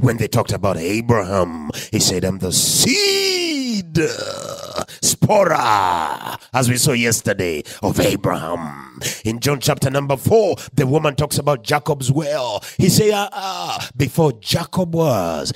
When 0.00 0.16
they 0.16 0.26
talked 0.26 0.52
about 0.52 0.76
Abraham, 0.76 1.70
he 1.92 2.00
said, 2.00 2.24
I'm 2.24 2.38
the 2.38 2.52
seed, 2.52 3.49
spora, 5.02 6.40
as 6.52 6.68
we 6.68 6.76
saw 6.76 6.92
yesterday, 6.92 7.62
of 7.82 8.00
Abraham. 8.00 9.00
In 9.24 9.40
John 9.40 9.60
chapter 9.60 9.90
number 9.90 10.16
four, 10.16 10.56
the 10.72 10.86
woman 10.86 11.14
talks 11.14 11.38
about 11.38 11.62
Jacob's 11.64 12.10
well. 12.12 12.62
He 12.76 12.88
say, 12.88 13.10
ah, 13.12 13.28
ah, 13.32 13.88
before 13.96 14.32
Jacob 14.40 14.94
was, 14.94 15.52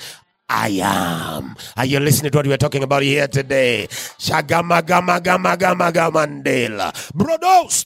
I 0.47 0.79
am. 0.83 1.55
Are 1.75 1.85
you 1.85 1.99
listening 1.99 2.31
to 2.31 2.37
what 2.37 2.45
we're 2.45 2.57
talking 2.57 2.83
about 2.83 3.01
here 3.01 3.27
today? 3.27 3.87
Shagama 3.89 4.85
gama 4.85 5.19
gama 5.19 5.57
gama 5.57 5.91
gamandela. 5.91 6.93
Brodos. 7.13 7.83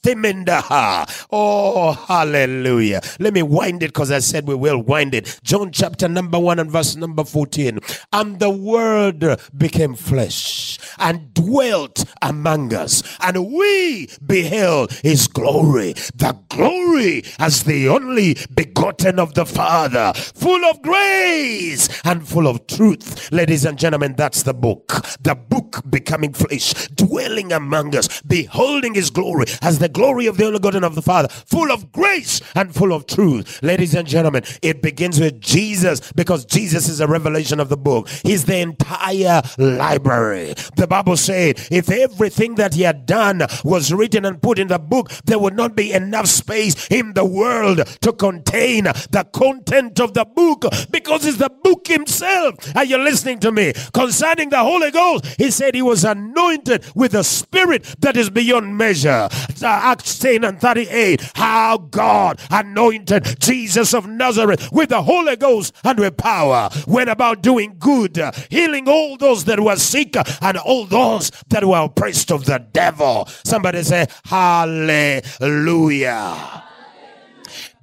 Oh, 1.31 1.93
hallelujah. 1.93 3.01
Let 3.19 3.33
me 3.33 3.43
wind 3.43 3.83
it 3.83 3.87
because 3.87 4.11
I 4.11 4.19
said 4.19 4.45
we 4.45 4.55
will 4.55 4.83
wind 4.83 5.13
it. 5.15 5.39
John 5.41 5.71
chapter 5.71 6.09
number 6.09 6.37
one 6.37 6.59
and 6.59 6.69
verse 6.69 6.97
number 6.97 7.23
14. 7.23 7.79
And 8.11 8.39
the 8.39 8.49
word 8.49 9.39
became 9.57 9.95
flesh 9.95 10.77
and 10.97 11.33
dwelt 11.33 12.03
among 12.21 12.73
us, 12.73 13.03
and 13.21 13.53
we 13.53 14.09
beheld 14.25 14.91
his 14.91 15.27
glory. 15.27 15.93
The 16.15 16.37
glory 16.49 17.23
as 17.39 17.63
the 17.63 17.87
only 17.87 18.37
begotten 18.53 19.17
of 19.19 19.33
the 19.33 19.45
Father, 19.45 20.11
full 20.15 20.63
of 20.65 20.81
grace 20.81 21.87
and 22.03 22.27
full 22.27 22.47
of 22.47 22.48
truth. 22.57 23.31
Ladies 23.31 23.65
and 23.65 23.77
gentlemen, 23.77 24.15
that's 24.15 24.43
the 24.43 24.53
book. 24.53 24.87
The 25.21 25.35
book 25.35 25.68
becoming 25.89 26.33
flesh, 26.33 26.73
dwelling 26.89 27.51
among 27.51 27.95
us, 27.95 28.21
beholding 28.21 28.93
his 28.95 29.09
glory 29.09 29.45
as 29.61 29.79
the 29.79 29.89
glory 29.89 30.25
of 30.25 30.37
the 30.37 30.45
only 30.45 30.59
God 30.59 30.75
and 30.75 30.85
of 30.85 30.95
the 30.95 31.01
Father, 31.01 31.27
full 31.29 31.71
of 31.71 31.91
grace 31.91 32.41
and 32.55 32.73
full 32.73 32.93
of 32.93 33.05
truth. 33.07 33.61
Ladies 33.61 33.95
and 33.95 34.07
gentlemen, 34.07 34.43
it 34.61 34.81
begins 34.81 35.19
with 35.19 35.39
Jesus 35.39 36.11
because 36.13 36.45
Jesus 36.45 36.89
is 36.89 36.99
a 36.99 37.07
revelation 37.07 37.59
of 37.59 37.69
the 37.69 37.77
book. 37.77 38.09
He's 38.09 38.45
the 38.45 38.59
entire 38.59 39.41
library. 39.57 40.53
The 40.75 40.87
Bible 40.87 41.17
said 41.17 41.59
if 41.71 41.89
everything 41.89 42.55
that 42.55 42.73
he 42.73 42.83
had 42.83 43.05
done 43.05 43.43
was 43.63 43.93
written 43.93 44.25
and 44.25 44.41
put 44.41 44.59
in 44.59 44.67
the 44.67 44.79
book, 44.79 45.09
there 45.25 45.39
would 45.39 45.55
not 45.55 45.75
be 45.75 45.93
enough 45.93 46.27
space 46.27 46.87
in 46.89 47.13
the 47.13 47.25
world 47.25 47.85
to 48.01 48.13
contain 48.13 48.85
the 48.85 49.27
content 49.33 49.99
of 49.99 50.13
the 50.13 50.25
book 50.25 50.65
because 50.89 51.25
it's 51.25 51.37
the 51.37 51.49
book 51.63 51.87
himself 51.87 52.39
12. 52.39 52.75
Are 52.75 52.85
you 52.85 52.97
listening 52.97 53.39
to 53.39 53.51
me? 53.51 53.73
Concerning 53.93 54.49
the 54.49 54.59
Holy 54.59 54.91
Ghost, 54.91 55.25
he 55.37 55.51
said 55.59 55.75
he 55.75 55.81
was 55.81 56.05
anointed 56.05 56.85
with 56.95 57.13
a 57.13 57.21
spirit 57.21 57.83
that 57.99 58.15
is 58.15 58.29
beyond 58.29 58.77
measure. 58.77 59.27
Uh, 59.61 59.65
Acts 59.65 60.17
10 60.19 60.45
and 60.45 60.57
38. 60.61 61.21
How 61.35 61.77
God 61.77 62.39
anointed 62.49 63.41
Jesus 63.41 63.93
of 63.93 64.07
Nazareth 64.07 64.71
with 64.71 64.87
the 64.87 65.01
Holy 65.03 65.35
Ghost 65.35 65.75
and 65.83 65.99
with 65.99 66.15
power. 66.15 66.69
Went 66.87 67.09
about 67.09 67.41
doing 67.41 67.75
good, 67.77 68.17
healing 68.49 68.87
all 68.87 69.17
those 69.17 69.43
that 69.45 69.59
were 69.59 69.75
sick 69.75 70.15
and 70.41 70.57
all 70.59 70.85
those 70.85 71.29
that 71.49 71.65
were 71.65 71.83
oppressed 71.83 72.31
of 72.31 72.45
the 72.45 72.59
devil. 72.71 73.25
Somebody 73.43 73.83
say, 73.83 74.07
Hallelujah. 74.23 75.43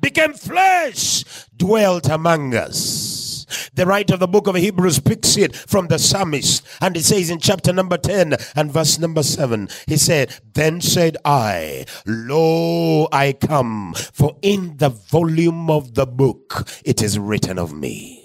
Became 0.01 0.33
flesh, 0.33 1.25
dwelt 1.59 2.09
among 2.09 2.55
us. 2.55 3.26
The 3.75 3.87
writer 3.87 4.15
of 4.15 4.21
the 4.21 4.27
book 4.27 4.47
of 4.47 4.57
Hebrews 4.57 5.01
picks 5.01 5.37
it 5.37 5.55
from 5.55 5.89
the 5.89 5.99
psalmist, 5.99 6.67
and 6.81 6.97
it 6.97 7.05
says 7.05 7.31
in 7.31 7.39
chapter 7.39 7.73
number 7.73 7.97
10 7.97 8.37
and 8.55 8.73
verse 8.73 8.99
number 8.99 9.23
7, 9.23 9.69
he 9.87 9.97
said, 9.97 10.35
Then 10.55 10.81
said 10.81 11.17
I, 11.25 11.87
Lo, 12.07 13.09
I 13.13 13.33
come, 13.33 13.95
for 13.95 14.37
in 14.43 14.77
the 14.79 14.89
volume 14.89 15.71
of 15.71 15.95
the 15.95 16.07
book 16.07 16.69
it 16.85 17.03
is 17.03 17.19
written 17.19 17.59
of 17.59 17.73
me. 17.73 18.23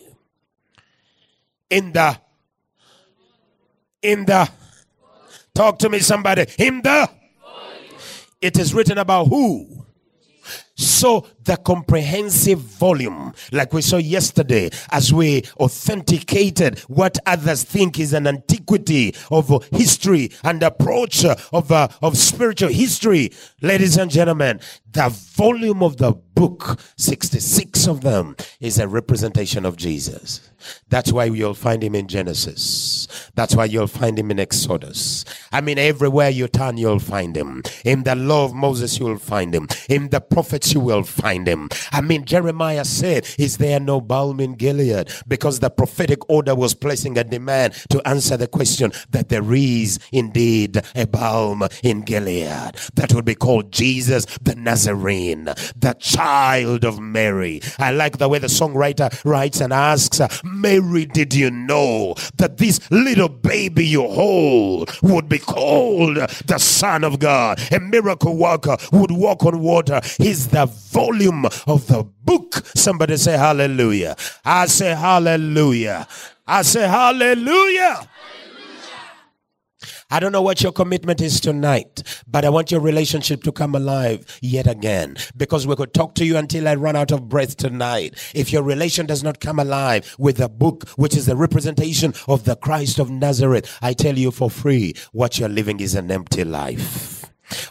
In 1.70 1.94
the, 1.94 2.20
in 4.02 4.26
the, 4.26 4.50
talk 5.54 5.80
to 5.80 5.90
me, 5.90 6.00
somebody, 6.00 6.46
in 6.58 6.82
the, 6.82 7.10
it 8.42 8.58
is 8.58 8.74
written 8.74 8.98
about 8.98 9.28
who? 9.28 9.86
So 10.82 11.28
the 11.44 11.58
comprehensive 11.58 12.60
volume, 12.60 13.34
like 13.52 13.72
we 13.72 13.82
saw 13.82 13.98
yesterday, 13.98 14.72
as 14.90 15.14
we 15.14 15.44
authenticated 15.58 16.80
what 16.88 17.20
others 17.26 17.64
think 17.64 18.00
is 18.00 18.14
an 18.14 18.26
antiquity 18.28 19.16
of 19.30 19.64
history 19.72 20.32
and 20.44 20.62
approach 20.64 21.24
of, 21.26 21.72
uh, 21.72 21.88
of 22.02 22.18
spiritual 22.18 22.70
history, 22.70 23.32
ladies 23.62 23.98
and 23.98 24.10
gentlemen, 24.10 24.60
the 24.92 25.10
volume 25.10 25.84
of 25.84 25.98
the 25.98 26.12
book, 26.12 26.80
66 26.98 27.88
of 27.88 28.02
them, 28.02 28.36
is 28.60 28.80
a 28.80 28.88
representation 28.88 29.66
of 29.66 29.78
Jesus. 29.78 30.50
That's 30.90 31.12
why 31.12 31.26
you'll 31.26 31.54
find 31.54 31.84
him 31.84 31.96
in 31.96 32.08
Genesis. 32.08 33.08
That's 33.36 33.56
why 33.56 33.66
you'll 33.66 33.88
find 33.88 34.18
him 34.20 34.32
in 34.32 34.40
Exodus. 34.40 35.26
I 35.52 35.62
mean, 35.62 35.78
everywhere 35.78 36.30
you 36.30 36.48
turn, 36.48 36.78
you'll 36.78 37.00
find 37.00 37.36
him. 37.36 37.64
In 37.86 38.04
the 38.04 38.16
law 38.16 38.46
of 38.46 38.54
Moses, 38.54 39.00
you 39.00 39.06
will 39.06 39.18
find 39.18 39.54
him. 39.56 39.68
In 39.90 40.10
the 40.10 40.22
prophets, 40.22 40.71
you 40.74 40.80
will 40.80 41.04
find 41.04 41.48
him. 41.48 41.70
I 41.92 42.02
mean, 42.02 42.26
Jeremiah 42.26 42.86
said, 42.86 43.28
Is 43.38 43.58
there 43.58 43.80
no 43.80 44.02
balm 44.02 44.40
in 44.40 44.56
Gilead? 44.56 45.10
Because 45.28 45.60
the 45.60 45.70
prophetic 45.70 46.30
order 46.30 46.56
was 46.56 46.74
placing 46.74 47.18
a 47.18 47.24
demand 47.24 47.74
to 47.90 48.06
answer 48.08 48.38
the 48.38 48.48
question 48.48 48.92
that 49.10 49.30
there 49.30 49.54
is 49.54 50.00
indeed 50.12 50.82
a 50.96 51.06
balm 51.08 51.64
in 51.84 52.02
Gilead 52.02 52.76
that 52.96 53.14
would 53.14 53.26
be 53.26 53.36
called 53.36 53.72
Jesus 53.72 54.26
the 54.42 54.56
Nazarene, 54.56 55.46
the 55.76 55.96
child 56.00 56.84
of 56.84 57.00
Mary. 57.00 57.62
I 57.80 57.92
like 57.92 58.18
the 58.18 58.30
way 58.30 58.40
the 58.40 58.48
songwriter 58.48 59.10
writes 59.26 59.62
and 59.62 59.74
asks, 59.74 60.22
Mary, 60.44 61.06
did 61.06 61.34
you 61.34 61.52
know 61.52 62.16
that 62.38 62.58
this 62.58 62.80
little 62.92 63.30
baby 63.30 63.86
you 63.86 64.08
hold 64.08 64.92
would 65.02 65.28
be 65.28 65.40
called 65.40 66.18
the 66.18 66.58
Son 66.58 67.04
of 67.04 67.20
God? 67.20 67.60
A 67.72 67.80
miracle 67.80 68.36
worker 68.38 68.78
would 68.92 69.12
walk 69.12 69.46
on 69.46 69.60
water. 69.60 70.02
He's 70.18 70.48
the 70.48 70.61
volume 70.66 71.46
of 71.46 71.88
the 71.88 72.04
book. 72.24 72.56
Somebody 72.76 73.18
say 73.18 73.38
hallelujah. 73.38 74.16
I 74.44 74.66
say 74.68 74.96
hallelujah. 74.96 76.08
I 76.48 76.62
say 76.64 76.88
hallelujah. 76.88 78.08
I 80.14 80.20
don't 80.20 80.34
know 80.34 80.42
what 80.42 80.62
your 80.62 80.74
commitment 80.74 81.22
is 81.22 81.40
tonight, 81.40 82.04
but 82.28 82.44
I 82.44 82.50
want 82.50 82.70
your 82.70 82.82
relationship 82.82 83.44
to 83.44 83.52
come 83.54 83.76
alive 83.76 84.26
yet 84.42 84.68
again 84.68 85.16
because 85.38 85.66
we 85.66 85.78
could 85.78 85.94
talk 85.94 86.16
to 86.16 86.26
you 86.26 86.36
until 86.36 86.68
I 86.68 86.76
run 86.76 86.98
out 86.98 87.14
of 87.14 87.30
breath 87.30 87.56
tonight. 87.56 88.16
If 88.36 88.52
your 88.52 88.62
relation 88.62 89.06
does 89.06 89.24
not 89.24 89.40
come 89.40 89.58
alive 89.58 90.14
with 90.20 90.36
the 90.38 90.50
book, 90.50 90.90
which 90.98 91.16
is 91.16 91.28
the 91.28 91.38
representation 91.38 92.14
of 92.28 92.44
the 92.44 92.58
Christ 92.58 93.00
of 93.00 93.10
Nazareth, 93.10 93.78
I 93.82 93.94
tell 93.94 94.18
you 94.18 94.32
for 94.32 94.50
free, 94.50 94.96
what 95.14 95.40
you're 95.40 95.48
living 95.48 95.80
is 95.80 95.96
an 95.96 96.12
empty 96.12 96.44
life. 96.44 97.21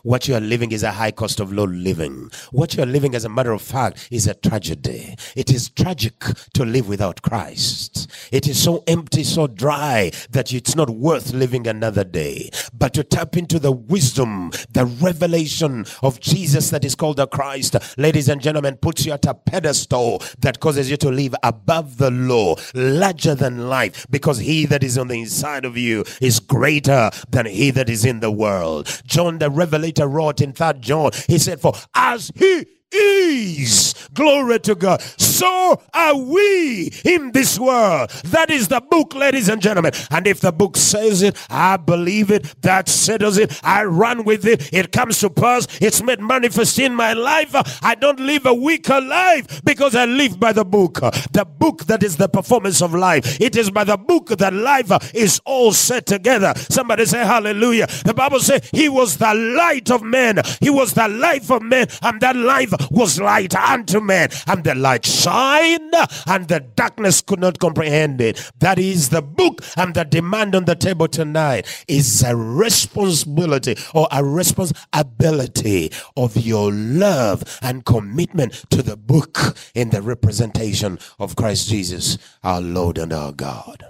What 0.03 0.29
you 0.29 0.35
are 0.35 0.41
living 0.41 0.73
is 0.73 0.83
a 0.83 0.93
high 0.93 1.11
cost 1.11 1.41
of 1.41 1.53
low 1.53 1.65
living. 1.65 2.31
What 2.51 2.75
you 2.75 2.83
are 2.83 2.87
living, 2.87 3.15
as 3.15 3.25
a 3.25 3.29
matter 3.29 3.53
of 3.53 3.63
fact, 3.63 4.09
is 4.11 4.27
a 4.27 4.35
tragedy. 4.35 5.17
It 5.37 5.51
is 5.51 5.71
tragic 5.71 6.21
to 6.55 6.65
live 6.65 6.89
without 6.89 7.23
Christ. 7.23 8.11
It 8.33 8.47
is 8.47 8.63
so 8.63 8.85
empty, 8.87 9.25
so 9.25 9.47
dry 9.47 10.13
that 10.31 10.53
it's 10.53 10.75
not 10.77 10.91
worth 10.91 11.33
living 11.33 11.67
another 11.67 12.05
day. 12.05 12.51
But 12.73 12.95
to 12.95 13.05
tap 13.05 13.37
into 13.37 13.59
the 13.59 13.73
wisdom, 13.73 14.51
the 14.71 14.87
revelation 14.87 15.87
of 16.03 16.21
Jesus 16.21 16.71
that 16.71 16.85
is 16.85 16.95
called 16.95 17.17
the 17.17 17.27
Christ, 17.27 17.77
ladies 17.99 18.29
and 18.29 18.41
gentlemen, 18.41 18.77
puts 18.77 19.07
you 19.07 19.13
at 19.13 19.27
a 19.27 19.35
pedestal 19.35 20.23
that 20.39 20.61
causes 20.61 20.91
you 20.91 20.97
to 20.99 21.11
live 21.11 21.35
above 21.43 21.99
the 21.99 22.11
law, 22.11 22.57
larger 22.75 23.35
than 23.35 23.69
life, 23.69 24.07
because 24.11 24.39
he 24.39 24.67
that 24.67 24.83
is 24.83 24.99
on 24.99 25.09
the 25.09 25.21
inside 25.21 25.65
of 25.65 25.77
you 25.77 26.05
is 26.21 26.41
greater 26.41 27.11
than 27.29 27.47
he 27.47 27.71
that 27.71 27.89
is 27.89 28.05
in 28.05 28.21
the 28.21 28.31
world. 28.31 29.03
John 29.05 29.39
the 29.39 29.51
Revelator 29.71 30.09
wrote 30.09 30.41
in 30.41 30.53
third 30.53 30.83
John, 30.83 31.13
he 31.29 31.39
said, 31.39 31.61
For 31.61 31.73
as 31.95 32.33
he 32.35 32.67
is. 32.93 33.95
Glory 34.15 34.59
to 34.61 34.75
God. 34.75 35.01
So 35.03 35.81
are 35.95 36.17
we 36.17 36.93
in 37.05 37.33
this 37.33 37.59
world. 37.59 38.11
That 38.27 38.51
is 38.51 38.69
the 38.69 38.81
book, 38.81 39.15
ladies 39.15 39.49
and 39.49 39.63
gentlemen. 39.63 39.93
And 40.11 40.27
if 40.27 40.41
the 40.41 40.53
book 40.53 40.77
says 40.77 41.23
it, 41.23 41.37
I 41.49 41.77
believe 41.77 42.31
it. 42.31 42.55
That 42.63 42.89
settles 42.89 43.39
it. 43.39 43.59
I 43.63 43.85
run 43.85 44.25
with 44.25 44.47
it. 44.47 44.73
It 44.73 44.93
comes 44.93 45.21
to 45.21 45.31
pass. 45.31 45.67
It's 45.81 46.03
made 46.03 46.21
manifest 46.21 46.79
in 46.79 46.95
my 46.95 47.13
life. 47.13 47.55
I 47.83 47.95
don't 47.95 48.21
live 48.21 48.47
a 48.47 48.55
weaker 48.55 49.01
life 49.01 49.63
because 49.65 49.95
I 49.95 50.05
live 50.07 50.41
by 50.41 50.53
the 50.53 50.65
book. 50.65 50.95
The 51.33 51.47
book 51.59 51.85
that 51.85 52.03
is 52.03 52.17
the 52.17 52.29
performance 52.29 52.83
of 52.83 52.95
life. 52.95 53.41
It 53.41 53.57
is 53.57 53.71
by 53.71 53.85
the 53.85 53.97
book 53.97 54.29
that 54.29 54.53
life 54.53 55.15
is 55.15 55.41
all 55.45 55.73
set 55.73 56.07
together. 56.07 56.53
Somebody 56.57 57.07
say 57.07 57.25
hallelujah. 57.25 57.87
The 58.05 58.15
Bible 58.15 58.41
says 58.41 58.69
he 58.73 58.89
was 58.89 59.17
the 59.19 59.35
light 59.35 59.91
of 59.91 60.03
men. 60.03 60.41
He 60.61 60.71
was 60.71 60.95
the 60.95 61.09
life 61.09 61.51
of 61.51 61.63
men. 61.63 61.87
And 62.03 62.21
that 62.21 62.37
life 62.37 62.73
was 62.91 63.21
light 63.21 63.55
unto 63.55 64.01
men, 64.01 64.29
and 64.47 64.65
the 64.65 64.75
light 64.75 65.05
shined, 65.05 65.95
and 66.27 66.49
the 66.49 66.61
darkness 66.75 67.21
could 67.21 67.41
not 67.41 67.59
comprehend 67.59 68.21
it. 68.21 68.51
That 68.59 68.79
is 68.79 69.09
the 69.09 69.23
book, 69.23 69.63
and 69.77 69.95
the 69.95 70.05
demand 70.05 70.55
on 70.55 70.65
the 70.65 70.77
table 70.77 71.09
tonight 71.09 71.67
is 71.89 72.23
a 72.23 72.37
responsibility 72.37 73.77
or 73.95 74.09
a 74.11 74.25
responsibility 74.25 75.93
of 76.17 76.37
your 76.37 76.73
love 76.73 77.59
and 77.63 77.85
commitment 77.85 78.53
to 78.71 78.83
the 78.83 78.97
book 78.97 79.57
in 79.75 79.91
the 79.91 80.03
representation 80.03 80.99
of 81.19 81.37
Christ 81.37 81.69
Jesus, 81.69 82.19
our 82.43 82.61
Lord 82.61 82.99
and 82.99 83.13
our 83.13 83.33
God. 83.33 83.90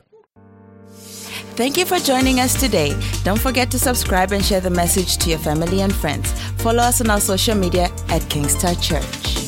Thank 1.61 1.77
you 1.77 1.85
for 1.85 1.99
joining 1.99 2.41
us 2.41 2.59
today. 2.59 2.99
Don't 3.23 3.39
forget 3.39 3.71
to 3.73 3.79
subscribe 3.79 4.33
and 4.33 4.43
share 4.43 4.63
the 4.63 4.71
message 4.71 5.19
to 5.19 5.29
your 5.29 5.39
family 5.39 5.83
and 5.83 5.95
friends. 5.95 6.33
Follow 6.63 6.83
us 6.83 7.03
on 7.03 7.11
our 7.11 7.21
social 7.21 7.55
media 7.55 7.91
at 8.09 8.27
King's 8.31 8.55
Touch 8.55 8.81
Church. 8.81 9.40